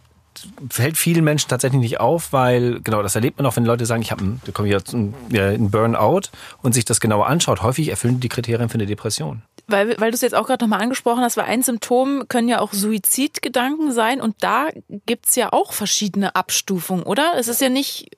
fällt 0.70 0.98
vielen 0.98 1.24
Menschen 1.24 1.50
tatsächlich 1.50 1.82
nicht 1.82 2.00
auf, 2.00 2.34
weil 2.34 2.82
genau 2.82 3.02
das 3.02 3.16
erlebt 3.16 3.38
man 3.38 3.46
auch, 3.46 3.56
wenn 3.56 3.66
Leute 3.66 3.86
sagen, 3.86 4.02
ich 4.02 4.12
habe 4.12 4.24
komme 4.54 4.68
ich 4.68 4.74
jetzt 4.74 4.94
einen 4.94 5.72
Burnout 5.72 6.30
und 6.62 6.74
sich 6.74 6.86
das 6.86 7.00
genauer 7.00 7.28
anschaut. 7.28 7.62
Häufig 7.62 7.90
erfüllen 7.90 8.20
die 8.20 8.30
Kriterien 8.30 8.70
für 8.70 8.76
eine 8.76 8.86
Depression. 8.86 9.44
Weil, 9.68 10.00
weil 10.00 10.12
du 10.12 10.16
es 10.16 10.22
jetzt 10.22 10.36
auch 10.36 10.48
gerade 10.48 10.64
nochmal 10.64 10.82
angesprochen 10.82 11.22
hast, 11.22 11.38
weil 11.38 11.46
ein 11.46 11.64
Symptom 11.64 12.26
können 12.28 12.50
ja 12.50 12.60
auch 12.60 12.74
Suizidgedanken 12.74 13.92
sein 13.94 14.20
und 14.20 14.36
da 14.42 14.68
gibt's 15.06 15.36
ja 15.36 15.54
auch 15.54 15.72
verschiedene 15.74 16.36
Abstufungen, 16.36 17.04
oder? 17.04 17.34
Es 17.38 17.48
ist 17.48 17.62
ja 17.62 17.70
nicht 17.70 18.10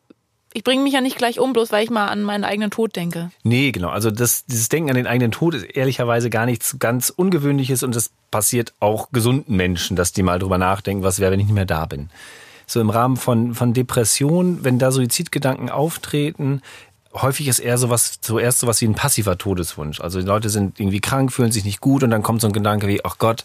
ich 0.56 0.64
bringe 0.64 0.84
mich 0.84 0.93
ja 0.93 1.01
nicht 1.01 1.18
gleich 1.18 1.41
um, 1.41 1.51
bloß 1.51 1.74
weil 1.74 1.84
ich 1.84 1.89
mal 1.89 2.08
an 2.08 2.24
meinen 2.24 2.45
eigenen 2.45 2.72
Tod 2.72 2.95
denke. 2.95 3.30
Nee, 3.43 3.74
genau. 3.74 3.89
Also 3.89 4.10
das, 4.10 4.45
dieses 4.45 4.70
Denken 4.70 4.89
an 4.89 4.95
den 4.95 5.06
eigenen 5.06 5.32
Tod 5.32 5.53
ist 5.53 5.64
ehrlicherweise 5.64 6.30
gar 6.30 6.45
nichts 6.45 6.78
ganz 6.80 7.10
Ungewöhnliches 7.10 7.84
und 7.84 7.93
das 7.93 8.12
passiert 8.32 8.74
auch 8.80 9.12
gesunden 9.12 9.58
Menschen, 9.58 9.97
dass 9.97 10.14
die 10.14 10.24
mal 10.24 10.39
drüber 10.39 10.58
nachdenken, 10.58 11.03
was 11.03 11.20
wäre, 11.20 11.34
wenn 11.34 11.41
ich 11.41 11.47
nicht 11.47 11.56
mehr 11.56 11.66
da 11.66 11.86
bin. 11.86 12.10
So 12.68 12.80
im 12.80 12.89
Rahmen 12.89 13.18
von, 13.18 13.53
von 13.53 13.74
Depressionen, 13.74 14.64
wenn 14.64 14.80
da 14.80 14.91
Suizidgedanken 14.91 15.70
auftreten, 15.70 16.62
häufig 17.14 17.49
ist 17.49 17.60
eher 17.60 17.78
sowas, 17.78 18.22
zuerst 18.22 18.60
sowas 18.60 18.80
wie 18.80 18.88
ein 18.88 18.95
passiver 18.95 19.38
Todeswunsch. 19.38 19.99
Also 19.99 20.22
die 20.22 20.26
Leute 20.26 20.49
sind 20.49 20.80
irgendwie 20.80 21.01
krank, 21.01 21.34
fühlen 21.34 21.51
sich 21.51 21.66
nicht 21.66 21.82
gut 21.82 22.01
und 22.01 22.12
dann 22.12 22.24
kommt 22.24 22.39
so 22.39 22.47
ein 22.47 22.53
Gedanke 22.53 22.88
wie, 22.88 23.03
ach 23.03 23.18
Gott, 23.18 23.43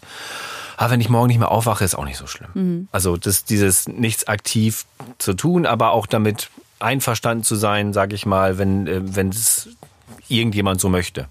ah, 0.77 0.89
wenn 0.89 1.01
ich 1.01 1.09
morgen 1.09 1.27
nicht 1.27 1.39
mehr 1.39 1.51
aufwache, 1.51 1.83
ist 1.83 1.95
auch 1.95 2.05
nicht 2.05 2.17
so 2.17 2.25
schlimm. 2.25 2.49
Mhm. 2.53 2.87
Also 2.93 3.17
das, 3.17 3.43
dieses 3.43 3.89
nichts 3.89 4.29
aktiv 4.29 4.85
zu 5.17 5.33
tun, 5.33 5.65
aber 5.65 5.91
auch 5.91 6.05
damit 6.05 6.49
einverstanden 6.81 7.43
zu 7.43 7.55
sein, 7.55 7.93
sage 7.93 8.15
ich 8.15 8.25
mal, 8.25 8.57
wenn 8.57 8.87
äh, 8.87 9.01
wenn 9.03 9.29
es 9.29 9.69
irgendjemand 10.27 10.81
so 10.81 10.89
möchte. 10.89 11.27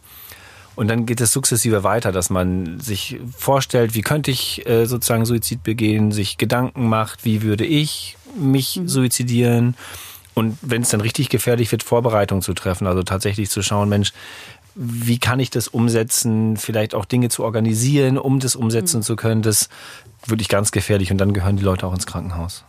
Und 0.76 0.88
dann 0.88 1.04
geht 1.04 1.20
es 1.20 1.32
sukzessive 1.32 1.84
weiter, 1.84 2.12
dass 2.12 2.30
man 2.30 2.80
sich 2.80 3.18
vorstellt, 3.36 3.94
wie 3.94 4.02
könnte 4.02 4.30
ich 4.30 4.66
äh, 4.66 4.86
sozusagen 4.86 5.26
Suizid 5.26 5.62
begehen, 5.62 6.12
sich 6.12 6.38
Gedanken 6.38 6.88
macht, 6.88 7.24
wie 7.24 7.42
würde 7.42 7.66
ich 7.66 8.16
mich 8.38 8.76
mhm. 8.76 8.88
suizidieren. 8.88 9.76
Und 10.34 10.56
wenn 10.62 10.82
es 10.82 10.90
dann 10.90 11.00
richtig 11.00 11.28
gefährlich 11.28 11.70
wird, 11.72 11.82
Vorbereitungen 11.82 12.40
zu 12.40 12.54
treffen, 12.54 12.86
also 12.86 13.02
tatsächlich 13.02 13.50
zu 13.50 13.62
schauen, 13.62 13.88
Mensch, 13.88 14.12
wie 14.74 15.18
kann 15.18 15.40
ich 15.40 15.50
das 15.50 15.68
umsetzen, 15.68 16.56
vielleicht 16.56 16.94
auch 16.94 17.04
Dinge 17.04 17.28
zu 17.28 17.44
organisieren, 17.44 18.16
um 18.16 18.38
das 18.40 18.56
umsetzen 18.56 18.98
mhm. 18.98 19.02
zu 19.02 19.16
können, 19.16 19.42
das 19.42 19.68
würde 20.24 20.40
ich 20.40 20.48
ganz 20.48 20.70
gefährlich 20.70 21.10
und 21.10 21.18
dann 21.18 21.34
gehören 21.34 21.56
die 21.56 21.64
Leute 21.64 21.86
auch 21.86 21.92
ins 21.92 22.06
Krankenhaus 22.06 22.64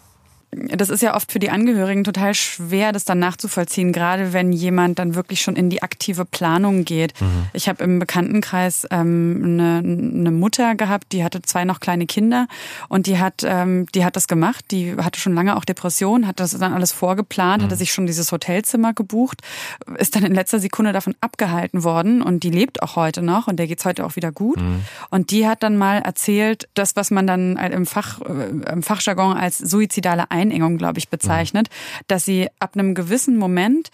das 0.51 0.89
ist 0.89 1.01
ja 1.01 1.15
oft 1.15 1.31
für 1.31 1.39
die 1.39 1.49
Angehörigen 1.49 2.03
total 2.03 2.33
schwer, 2.33 2.91
das 2.91 3.05
dann 3.05 3.19
nachzuvollziehen, 3.19 3.93
gerade 3.93 4.33
wenn 4.33 4.51
jemand 4.51 4.99
dann 4.99 5.15
wirklich 5.15 5.41
schon 5.41 5.55
in 5.55 5.69
die 5.69 5.81
aktive 5.81 6.25
Planung 6.25 6.83
geht. 6.83 7.19
Mhm. 7.21 7.47
Ich 7.53 7.69
habe 7.69 7.83
im 7.83 7.99
Bekanntenkreis 7.99 8.85
ähm, 8.91 9.39
eine, 9.43 9.77
eine 9.77 10.31
Mutter 10.31 10.75
gehabt, 10.75 11.13
die 11.13 11.23
hatte 11.23 11.41
zwei 11.41 11.63
noch 11.63 11.79
kleine 11.79 12.05
Kinder 12.05 12.47
und 12.89 13.07
die 13.07 13.17
hat, 13.17 13.43
ähm, 13.45 13.85
die 13.95 14.03
hat 14.03 14.17
das 14.17 14.27
gemacht. 14.27 14.65
Die 14.71 14.95
hatte 14.97 15.19
schon 15.19 15.33
lange 15.33 15.55
auch 15.55 15.63
Depressionen, 15.63 16.27
hat 16.27 16.39
das 16.41 16.57
dann 16.57 16.73
alles 16.73 16.91
vorgeplant, 16.91 17.61
mhm. 17.61 17.65
hatte 17.65 17.77
sich 17.77 17.93
schon 17.93 18.05
dieses 18.05 18.31
Hotelzimmer 18.31 18.93
gebucht, 18.93 19.41
ist 19.97 20.15
dann 20.15 20.23
in 20.23 20.33
letzter 20.33 20.59
Sekunde 20.59 20.91
davon 20.91 21.15
abgehalten 21.21 21.85
worden 21.85 22.21
und 22.21 22.43
die 22.43 22.49
lebt 22.49 22.83
auch 22.83 22.97
heute 22.97 23.21
noch 23.21 23.47
und 23.47 23.57
der 23.57 23.67
geht's 23.67 23.85
heute 23.85 24.05
auch 24.05 24.17
wieder 24.17 24.33
gut. 24.33 24.59
Mhm. 24.59 24.81
Und 25.09 25.31
die 25.31 25.47
hat 25.47 25.63
dann 25.63 25.77
mal 25.77 25.99
erzählt, 25.99 26.67
das, 26.73 26.97
was 26.97 27.09
man 27.09 27.25
dann 27.25 27.55
im 27.55 27.85
Fach, 27.85 28.19
äh, 28.21 28.71
im 28.71 28.83
Fachjargon 28.83 29.37
als 29.37 29.57
suizidale 29.57 30.29
Einengung, 30.41 30.77
glaube 30.77 30.99
ich, 30.99 31.09
bezeichnet, 31.09 31.69
mhm. 31.69 32.03
dass 32.07 32.25
sie 32.25 32.49
ab 32.59 32.71
einem 32.73 32.95
gewissen 32.95 33.37
Moment 33.37 33.89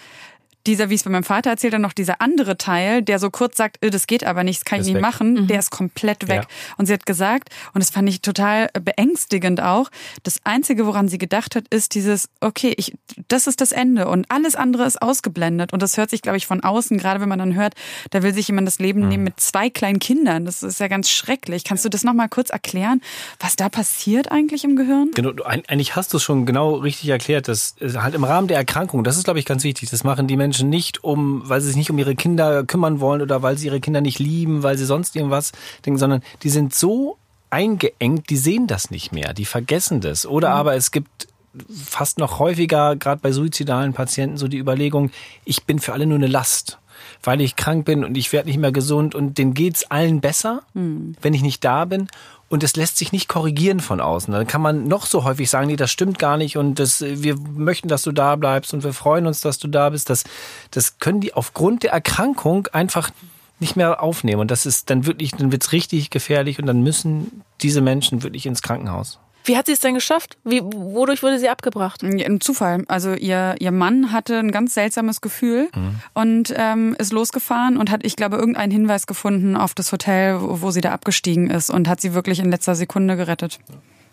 dieser, 0.68 0.89
wie 0.89 0.95
es 0.95 1.03
bei 1.03 1.09
meinem 1.09 1.24
Vater 1.24 1.49
erzählt, 1.49 1.74
dann 1.74 1.82
noch 1.82 1.93
dieser 1.93 2.22
andere 2.22 2.57
Teil, 2.57 3.01
der 3.01 3.20
so 3.20 3.30
kurz 3.30 3.57
sagt, 3.57 3.84
äh, 3.84 3.89
das 3.89 4.05
geht 4.05 4.24
aber 4.24 4.43
nicht, 4.43 4.59
das 4.59 4.65
kann 4.65 4.82
ich 4.82 4.88
nicht 4.88 4.95
weg. 4.95 5.01
machen, 5.01 5.34
mhm. 5.34 5.47
der 5.47 5.59
ist 5.59 5.72
komplett 5.72 6.28
weg. 6.28 6.43
Ja. 6.43 6.76
Und 6.78 6.86
sie 6.86 6.93
hat 6.93 7.05
gesagt, 7.05 7.49
und 7.74 7.84
das 7.84 7.89
fand 7.89 8.09
ich 8.09 8.22
total 8.22 8.70
beängstigend 8.74 9.61
auch, 9.61 9.89
das 10.24 10.39
Einzige, 10.43 10.86
woran 10.86 11.07
sie 11.07 11.18
gedacht 11.18 11.55
hat, 11.55 11.68
ist 11.70 11.95
dieses, 11.95 12.30
okay, 12.41 12.74
ich, 12.78 12.93
das 13.28 13.47
ist 13.47 13.61
das 13.61 13.72
Ende 13.72 14.07
und 14.07 14.30
alles 14.30 14.55
andere 14.55 14.86
ist 14.86 15.01
ausgeblendet. 15.01 15.74
Und 15.74 15.82
das 15.82 15.97
hört 15.97 16.09
sich, 16.09 16.22
glaube 16.22 16.38
ich, 16.38 16.45
von 16.45 16.63
außen, 16.63 16.97
gerade 16.97 17.22
wenn 17.22 17.30
man 17.30 17.39
dann 17.39 17.55
hört, 17.55 17.74
da 18.11 18.24
will 18.24 18.34
sich 18.34 18.47
jemand 18.47 18.68
das 18.68 18.80
Leben 18.80 19.01
mhm. 19.03 19.07
nehmen 19.07 19.24
mit 19.24 19.39
zwei 19.39 19.70
kleinen 19.70 19.99
Kindern. 19.99 20.45
Das 20.45 20.63
ist 20.63 20.80
ja 20.80 20.88
ganz 20.88 21.09
schrecklich. 21.09 21.63
Kannst 21.63 21.86
du 21.86 21.89
das 21.89 22.03
nochmal 22.03 22.30
kurz 22.30 22.49
erklären, 22.49 23.01
was 23.39 23.55
da 23.55 23.70
passiert 23.70 24.32
eigentlich 24.32 24.63
im 24.63 24.76
Gehirn? 24.76 25.11
Genau, 25.13 25.32
eigentlich 25.43 25.95
hast 25.95 26.13
du 26.13 26.18
es 26.18 26.24
schon 26.24 26.45
genau 26.45 26.76
richtig 26.76 27.09
erklärt. 27.09 27.47
Das 27.47 27.76
halt 27.82 28.15
im 28.15 28.24
Rahmen 28.24 28.47
der 28.47 28.57
Erkrankung, 28.57 29.03
das 29.03 29.18
ist, 29.18 29.24
glaube 29.24 29.39
ich, 29.39 29.45
ganz 29.45 29.63
wichtig. 29.63 29.89
Das 29.89 30.03
machen 30.03 30.28
die 30.28 30.36
Menschen 30.36 30.57
nicht, 30.64 31.03
um, 31.03 31.41
weil 31.45 31.62
sie 31.62 31.68
sich 31.68 31.76
nicht 31.76 31.89
um 31.89 31.97
ihre 31.97 32.16
Kinder 32.16 32.64
kümmern 32.64 32.99
wollen 32.99 33.22
oder 33.22 33.41
weil 33.43 33.58
sie 33.58 33.68
ihre 33.68 33.80
Kinder 33.80 34.01
nicht 34.01 34.20
lieben, 34.20 34.64
weil 34.64 34.78
sie 34.78 34.86
sonst 34.86 35.16
irgendwas 35.16 35.51
denken, 35.86 35.99
sondern 35.99 36.22
die 36.43 36.49
sind 36.49 36.74
so 36.74 37.18
eingeengt, 37.49 38.30
die 38.30 38.38
sehen 38.38 38.68
das 38.68 38.91
nicht 38.91 39.12
mehr, 39.12 39.34
die 39.34 39.45
vergessen 39.45 40.01
das. 40.01 40.26
Oder 40.26 40.49
mhm. 40.49 40.55
aber 40.55 40.76
es 40.76 40.91
gibt 40.91 41.28
fast 41.70 42.20
noch 42.20 42.39
häufiger, 42.39 42.95
gerade 42.95 43.22
bei 43.22 43.32
suizidalen 43.32 43.93
Patienten, 43.93 44.38
so 44.38 44.47
die 44.47 44.58
Überlegung, 44.58 45.12
ich 45.45 45.64
bin 45.64 45.80
für 45.80 45.93
alle 45.93 46.05
nur 46.05 46.18
eine 46.18 46.28
Last 46.28 46.80
weil 47.24 47.41
ich 47.41 47.55
krank 47.55 47.86
bin 47.86 48.03
und 48.03 48.18
ich 48.18 48.34
werde 48.34 48.47
nicht 48.47 48.57
mehr 48.57 48.72
gesund 48.72 49.15
und 49.15 49.38
denen 49.38 49.53
geht's 49.53 49.89
allen 49.89 50.22
besser, 50.22 50.61
mhm. 50.74 51.15
wenn 51.22 51.34
ich 51.34 51.41
nicht 51.41 51.63
da 51.63 51.86
bin. 51.86 52.07
Und 52.49 52.63
es 52.63 52.78
lässt 52.78 52.95
sich 52.97 53.11
nicht 53.11 53.28
korrigieren 53.28 53.82
von 53.82 53.99
außen. 53.99 54.34
Dann 54.34 54.47
kann 54.47 54.61
man 54.61 54.88
noch 54.88 55.05
so 55.05 55.26
häufig 55.26 55.49
sagen, 55.49 55.68
nee, 55.68 55.76
das 55.76 55.91
stimmt 55.91 56.18
gar 56.18 56.38
nicht 56.38 56.55
und 56.55 56.80
das, 56.80 57.01
wir 57.01 57.36
möchten, 57.38 57.89
dass 57.89 58.03
du 58.03 58.13
da 58.13 58.38
bleibst 58.38 58.74
und 58.74 58.86
wir 58.86 58.93
freuen 58.93 59.28
uns, 59.28 59.41
dass 59.41 59.59
du 59.59 59.68
da 59.68 59.89
bist. 59.89 60.09
Das, 60.09 60.24
das 60.72 60.99
können 60.99 61.20
die 61.20 61.34
aufgrund 61.34 61.84
der 61.84 61.91
Erkrankung 61.91 62.68
einfach 62.68 63.11
nicht 63.59 63.76
mehr 63.76 64.01
aufnehmen. 64.01 64.41
Und 64.41 64.51
das 64.51 64.65
ist 64.65 64.89
dann 64.89 65.05
wirklich, 65.05 65.32
dann 65.32 65.51
wird's 65.51 65.72
richtig 65.72 66.09
gefährlich 66.09 66.59
und 66.59 66.68
dann 66.68 66.84
müssen 66.84 67.43
diese 67.61 67.82
Menschen 67.82 68.24
wirklich 68.24 68.45
ins 68.45 68.61
Krankenhaus. 68.61 69.20
Wie 69.47 69.55
hat 69.55 69.67
sie 69.67 69.71
es 69.71 69.79
denn 69.79 69.93
geschafft? 69.93 70.37
Wie, 70.43 70.61
wodurch 70.61 71.23
wurde 71.23 71.39
sie 71.39 71.47
abgebracht? 71.47 72.03
Ein 72.03 72.41
Zufall. 72.41 72.83
Also 72.89 73.13
ihr, 73.13 73.55
ihr 73.59 73.71
Mann 73.71 74.11
hatte 74.11 74.37
ein 74.39 74.51
ganz 74.51 74.73
seltsames 74.73 75.21
Gefühl 75.21 75.69
mhm. 75.73 75.95
und 76.13 76.53
ähm, 76.55 76.95
ist 76.99 77.13
losgefahren 77.13 77.77
und 77.77 77.89
hat, 77.89 78.05
ich 78.05 78.17
glaube, 78.17 78.35
irgendeinen 78.35 78.73
Hinweis 78.73 79.07
gefunden 79.07 79.55
auf 79.55 79.73
das 79.73 79.93
Hotel, 79.93 80.37
wo 80.41 80.69
sie 80.71 80.81
da 80.81 80.91
abgestiegen 80.91 81.49
ist 81.49 81.69
und 81.69 81.87
hat 81.87 82.01
sie 82.01 82.13
wirklich 82.13 82.39
in 82.39 82.51
letzter 82.51 82.75
Sekunde 82.75 83.15
gerettet. 83.15 83.59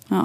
Ja. 0.08 0.24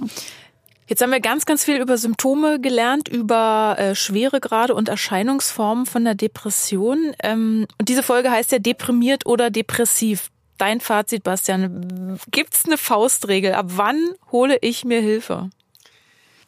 Jetzt 0.86 1.02
haben 1.02 1.12
wir 1.12 1.20
ganz, 1.20 1.46
ganz 1.46 1.64
viel 1.64 1.78
über 1.78 1.98
Symptome 1.98 2.60
gelernt, 2.60 3.08
über 3.08 3.76
äh, 3.78 3.96
Schweregrade 3.96 4.74
und 4.76 4.90
Erscheinungsformen 4.90 5.86
von 5.86 6.04
der 6.04 6.16
Depression. 6.16 7.14
Ähm, 7.24 7.66
und 7.80 7.90
diese 7.90 8.04
Folge 8.04 8.30
heißt 8.30 8.52
ja 8.52 8.60
deprimiert 8.60 9.26
oder 9.26 9.50
depressiv 9.50 10.30
dein 10.60 10.82
Fazit, 10.82 11.24
Bastian. 11.24 12.20
Gibt 12.30 12.54
es 12.54 12.66
eine 12.66 12.78
Faustregel? 12.78 13.54
Ab 13.54 13.68
wann 13.70 14.12
hole 14.32 14.58
ich 14.62 14.86
mir 14.86 15.02
Hilfe? 15.02 15.50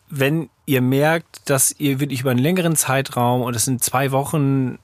Wenn 0.10 0.50
ihr 0.66 0.82
merkt, 0.82 1.50
dass 1.50 1.74
ihr 1.78 2.00
wirklich 2.00 2.22
über 2.22 2.32
einen 2.32 2.40
längeren 2.40 2.76
Zeitraum 2.76 3.42
und 3.42 3.56
es 3.56 3.66
sind 3.66 3.84
zwei 3.84 4.12
Wochen 4.12 4.78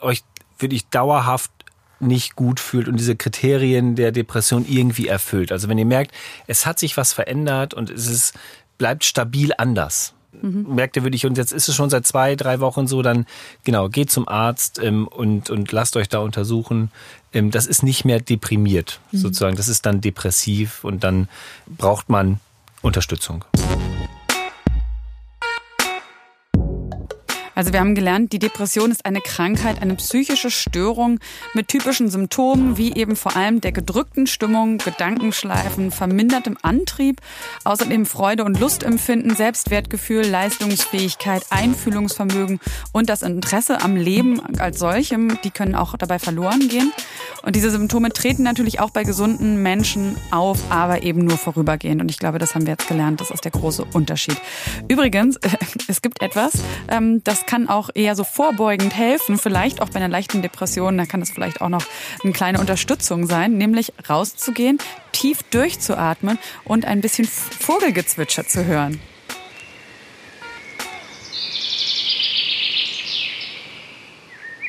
euch 0.00 0.22
wirklich 0.58 0.86
dauerhaft 0.88 1.50
nicht 2.00 2.36
gut 2.36 2.60
fühlt 2.60 2.88
und 2.88 2.96
diese 2.98 3.16
Kriterien 3.16 3.96
der 3.96 4.12
Depression 4.12 4.66
irgendwie 4.68 5.08
erfüllt. 5.08 5.52
Also 5.52 5.68
wenn 5.68 5.78
ihr 5.78 5.86
merkt, 5.86 6.12
es 6.46 6.66
hat 6.66 6.78
sich 6.78 6.96
was 6.96 7.12
verändert 7.12 7.74
und 7.74 7.90
es 7.90 8.06
ist, 8.06 8.34
bleibt 8.78 9.04
stabil 9.04 9.52
anders, 9.56 10.14
mhm. 10.42 10.74
merkt 10.74 10.96
ihr 10.96 11.04
wirklich, 11.04 11.26
und 11.26 11.38
jetzt 11.38 11.52
ist 11.52 11.68
es 11.68 11.74
schon 11.74 11.90
seit 11.90 12.06
zwei, 12.06 12.36
drei 12.36 12.60
Wochen 12.60 12.86
so, 12.86 13.02
dann 13.02 13.26
genau, 13.64 13.88
geht 13.88 14.10
zum 14.10 14.28
Arzt 14.28 14.80
ähm, 14.82 15.08
und, 15.08 15.50
und 15.50 15.72
lasst 15.72 15.96
euch 15.96 16.08
da 16.08 16.18
untersuchen. 16.18 16.90
Ähm, 17.32 17.50
das 17.50 17.66
ist 17.66 17.82
nicht 17.82 18.04
mehr 18.04 18.20
deprimiert, 18.20 19.00
mhm. 19.12 19.18
sozusagen. 19.18 19.56
Das 19.56 19.68
ist 19.68 19.86
dann 19.86 20.00
depressiv 20.00 20.84
und 20.84 21.04
dann 21.04 21.28
braucht 21.66 22.08
man 22.08 22.40
Unterstützung. 22.82 23.44
Also 27.54 27.72
wir 27.72 27.80
haben 27.80 27.94
gelernt, 27.94 28.32
die 28.32 28.38
Depression 28.38 28.90
ist 28.90 29.06
eine 29.06 29.20
Krankheit, 29.20 29.80
eine 29.80 29.94
psychische 29.94 30.50
Störung 30.50 31.20
mit 31.54 31.68
typischen 31.68 32.08
Symptomen 32.10 32.76
wie 32.76 32.94
eben 32.94 33.16
vor 33.16 33.36
allem 33.36 33.60
der 33.60 33.72
gedrückten 33.72 34.26
Stimmung, 34.26 34.78
Gedankenschleifen, 34.78 35.90
vermindertem 35.90 36.56
Antrieb, 36.62 37.20
außerdem 37.64 38.06
Freude 38.06 38.44
und 38.44 38.58
Lustempfinden, 38.60 39.36
Selbstwertgefühl, 39.36 40.26
Leistungsfähigkeit, 40.26 41.44
Einfühlungsvermögen 41.50 42.60
und 42.92 43.08
das 43.08 43.22
Interesse 43.22 43.82
am 43.82 43.96
Leben 43.96 44.40
als 44.58 44.78
solchem, 44.78 45.38
die 45.44 45.50
können 45.50 45.74
auch 45.74 45.96
dabei 45.96 46.18
verloren 46.18 46.68
gehen. 46.68 46.92
Und 47.42 47.56
diese 47.56 47.70
Symptome 47.70 48.10
treten 48.10 48.42
natürlich 48.42 48.80
auch 48.80 48.90
bei 48.90 49.04
gesunden 49.04 49.62
Menschen 49.62 50.16
auf, 50.30 50.58
aber 50.70 51.02
eben 51.02 51.24
nur 51.24 51.36
vorübergehend. 51.36 52.00
Und 52.00 52.10
ich 52.10 52.18
glaube, 52.18 52.38
das 52.38 52.54
haben 52.54 52.66
wir 52.66 52.72
jetzt 52.72 52.88
gelernt. 52.88 53.20
Das 53.20 53.30
ist 53.30 53.44
der 53.44 53.50
große 53.50 53.84
Unterschied. 53.92 54.40
Übrigens, 54.88 55.38
es 55.88 56.00
gibt 56.00 56.22
etwas, 56.22 56.52
ähm, 56.88 57.22
das 57.44 57.50
kann 57.50 57.68
auch 57.68 57.90
eher 57.94 58.16
so 58.16 58.24
vorbeugend 58.24 58.94
helfen, 58.94 59.38
vielleicht 59.38 59.80
auch 59.80 59.88
bei 59.90 59.96
einer 59.96 60.08
leichten 60.08 60.42
Depression. 60.42 60.96
Da 60.98 61.06
kann 61.06 61.22
es 61.22 61.30
vielleicht 61.30 61.60
auch 61.60 61.68
noch 61.68 61.84
eine 62.22 62.32
kleine 62.32 62.58
Unterstützung 62.58 63.26
sein, 63.26 63.58
nämlich 63.58 63.92
rauszugehen, 64.08 64.78
tief 65.12 65.42
durchzuatmen 65.44 66.38
und 66.64 66.84
ein 66.84 67.00
bisschen 67.00 67.26
Vogelgezwitscher 67.26 68.46
zu 68.46 68.64
hören. 68.64 69.00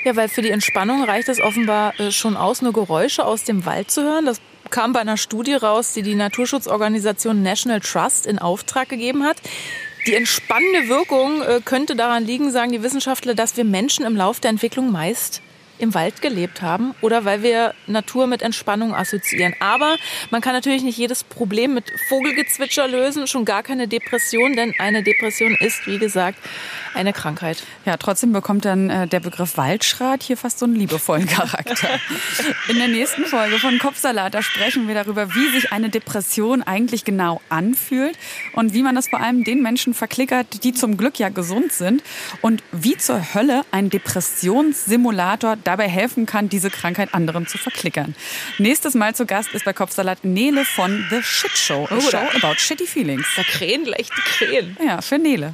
Ja, 0.04 0.16
weil 0.16 0.30
für 0.30 0.44
die 0.44 0.52
Entspannung 0.52 1.04
reicht 1.04 1.30
es 1.30 1.42
offenbar 1.42 2.00
äh, 2.00 2.12
schon 2.12 2.38
aus, 2.38 2.62
nur 2.62 2.74
Geräusche 2.74 3.26
aus 3.26 3.44
dem 3.44 3.66
Wald 3.66 3.90
zu 3.90 4.04
hören. 4.04 4.26
Das 4.26 4.40
kam 4.70 4.94
bei 4.94 5.00
einer 5.00 5.18
Studie 5.18 5.56
raus, 5.56 5.94
die 5.94 6.04
die 6.04 6.14
Naturschutzorganisation 6.14 7.42
National 7.42 7.80
Trust 7.80 8.28
in 8.28 8.38
Auftrag 8.38 8.88
gegeben 8.90 9.24
hat. 9.24 9.38
Die 10.08 10.14
entspannende 10.14 10.88
Wirkung 10.88 11.42
äh, 11.42 11.62
könnte 11.66 11.96
daran 11.96 12.26
liegen, 12.26 12.52
sagen 12.52 12.72
die 12.72 12.84
Wissenschaftler, 12.84 13.34
dass 13.34 13.58
wir 13.58 13.66
Menschen 13.66 14.06
im 14.06 14.16
Lauf 14.16 14.40
der 14.40 14.52
Entwicklung 14.52 14.92
meist 14.92 15.42
im 15.78 15.94
Wald 15.94 16.22
gelebt 16.22 16.62
haben 16.62 16.94
oder 17.02 17.26
weil 17.26 17.44
wir 17.44 17.74
Natur 17.88 18.28
mit 18.28 18.42
Entspannung 18.42 18.96
assoziieren. 18.96 19.54
Aber 19.60 19.98
man 20.32 20.42
kann 20.42 20.54
natürlich 20.54 20.84
nicht 20.84 20.98
jedes 20.98 21.24
Problem 21.24 21.74
mit 21.74 21.92
Vogelgezwitscher 22.10 22.88
lösen, 22.88 23.28
schon 23.28 23.46
gar 23.46 23.64
keine 23.64 23.88
Depression, 23.88 24.54
denn 24.56 24.74
eine 24.80 25.04
Depression 25.04 25.56
ist, 25.60 25.86
wie 25.88 25.98
gesagt, 25.98 26.40
eine 26.94 27.14
Krankheit. 27.14 27.64
Ja, 27.86 27.98
trotzdem 27.98 28.32
bekommt 28.32 28.66
dann 28.66 28.90
äh, 28.90 29.08
der 29.08 29.20
Begriff 29.20 29.58
Waldschrat 29.58 30.24
hier 30.24 30.38
fast 30.38 30.60
so 30.60 30.66
einen 30.66 30.76
liebevollen 30.76 31.28
Charakter. 31.28 32.00
In 32.70 32.78
der 32.78 32.88
nächsten 32.88 33.26
Folge 33.26 33.60
von 33.60 33.78
Kopfsalat, 33.80 34.34
da 34.34 34.42
sprechen 34.42 34.88
wir 34.88 34.96
darüber, 34.96 35.34
wie 35.36 35.50
sich 35.52 35.72
eine 35.72 35.90
Depression 35.90 36.64
eigentlich 36.64 37.04
genau 37.06 37.42
anfühlt 37.50 38.18
und 38.54 38.74
wie 38.74 38.82
man 38.82 38.96
das 38.96 39.10
vor 39.10 39.22
allem 39.22 39.44
den 39.44 39.62
Menschen 39.62 39.94
verklickert, 39.94 40.64
die 40.64 40.74
zum 40.74 40.98
Glück 40.98 41.20
ja 41.20 41.30
gesund 41.30 41.72
sind 41.72 42.02
und 42.42 42.64
wie 42.72 42.98
zur 42.98 43.34
Hölle 43.34 43.64
ein 43.72 43.90
Depressionssimulator 43.90 45.58
dabei 45.66 45.90
helfen 45.90 46.26
kann, 46.26 46.50
diese 46.50 46.70
Krankheit 46.70 47.14
anderen 47.14 47.48
zu 47.48 47.58
verklickern. 47.58 48.16
Nächstes 48.58 48.94
Mal 48.94 49.16
zu 49.16 49.26
Gast 49.26 49.50
ist 49.54 49.66
bei 49.66 49.74
Kopfsalat 49.74 50.24
Nele 50.24 50.66
von 50.66 51.06
The 51.10 51.22
Shit 51.22 51.58
Show. 51.58 51.88
A 51.90 51.98
oh, 51.98 52.02
show 52.02 52.18
about 52.36 52.56
shitty 52.58 52.86
feelings. 52.86 53.26
Da 53.36 53.44
krähen 53.44 53.84
gleich 53.84 54.10
die 54.10 54.22
Krähen. 54.22 54.78
Ja, 54.86 55.02
für 55.02 55.18
Nele. 55.18 55.54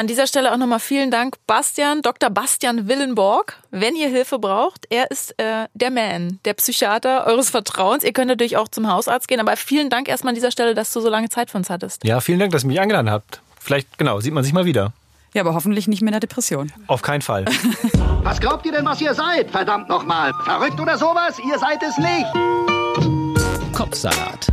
An 0.00 0.06
dieser 0.06 0.26
Stelle 0.26 0.50
auch 0.50 0.56
nochmal 0.56 0.80
vielen 0.80 1.10
Dank, 1.10 1.36
Bastian, 1.46 2.00
Dr. 2.00 2.30
Bastian 2.30 2.88
Willenborg. 2.88 3.58
Wenn 3.70 3.94
ihr 3.94 4.08
Hilfe 4.08 4.38
braucht, 4.38 4.86
er 4.88 5.10
ist 5.10 5.38
äh, 5.38 5.66
der 5.74 5.90
Man, 5.90 6.40
der 6.46 6.54
Psychiater 6.54 7.26
eures 7.26 7.50
Vertrauens. 7.50 8.02
Ihr 8.02 8.14
könnt 8.14 8.28
natürlich 8.28 8.56
auch 8.56 8.68
zum 8.68 8.90
Hausarzt 8.90 9.28
gehen, 9.28 9.40
aber 9.40 9.54
vielen 9.58 9.90
Dank 9.90 10.08
erstmal 10.08 10.30
an 10.30 10.36
dieser 10.36 10.52
Stelle, 10.52 10.74
dass 10.74 10.90
du 10.94 11.02
so 11.02 11.10
lange 11.10 11.28
Zeit 11.28 11.50
für 11.50 11.58
uns 11.58 11.68
hattest. 11.68 12.02
Ja, 12.02 12.20
vielen 12.20 12.38
Dank, 12.38 12.50
dass 12.52 12.64
ihr 12.64 12.68
mich 12.68 12.80
eingeladen 12.80 13.10
habt. 13.10 13.42
Vielleicht, 13.60 13.98
genau, 13.98 14.20
sieht 14.20 14.32
man 14.32 14.42
sich 14.42 14.54
mal 14.54 14.64
wieder. 14.64 14.94
Ja, 15.34 15.42
aber 15.42 15.52
hoffentlich 15.52 15.86
nicht 15.86 16.00
mehr 16.00 16.08
in 16.08 16.12
der 16.12 16.20
Depression. 16.20 16.72
Auf 16.86 17.02
keinen 17.02 17.20
Fall. 17.20 17.44
was 18.22 18.40
glaubt 18.40 18.64
ihr 18.64 18.72
denn, 18.72 18.86
was 18.86 19.02
ihr 19.02 19.12
seid? 19.12 19.50
Verdammt 19.50 19.90
nochmal. 19.90 20.32
Verrückt 20.44 20.80
oder 20.80 20.96
sowas? 20.96 21.38
Ihr 21.46 21.58
seid 21.58 21.82
es 21.82 21.98
nicht. 21.98 23.74
Kopfsalat. 23.76 24.48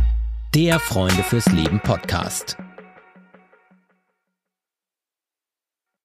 Der 0.54 0.78
Freunde 0.78 1.22
fürs 1.22 1.46
Leben 1.46 1.80
Podcast. 1.80 2.58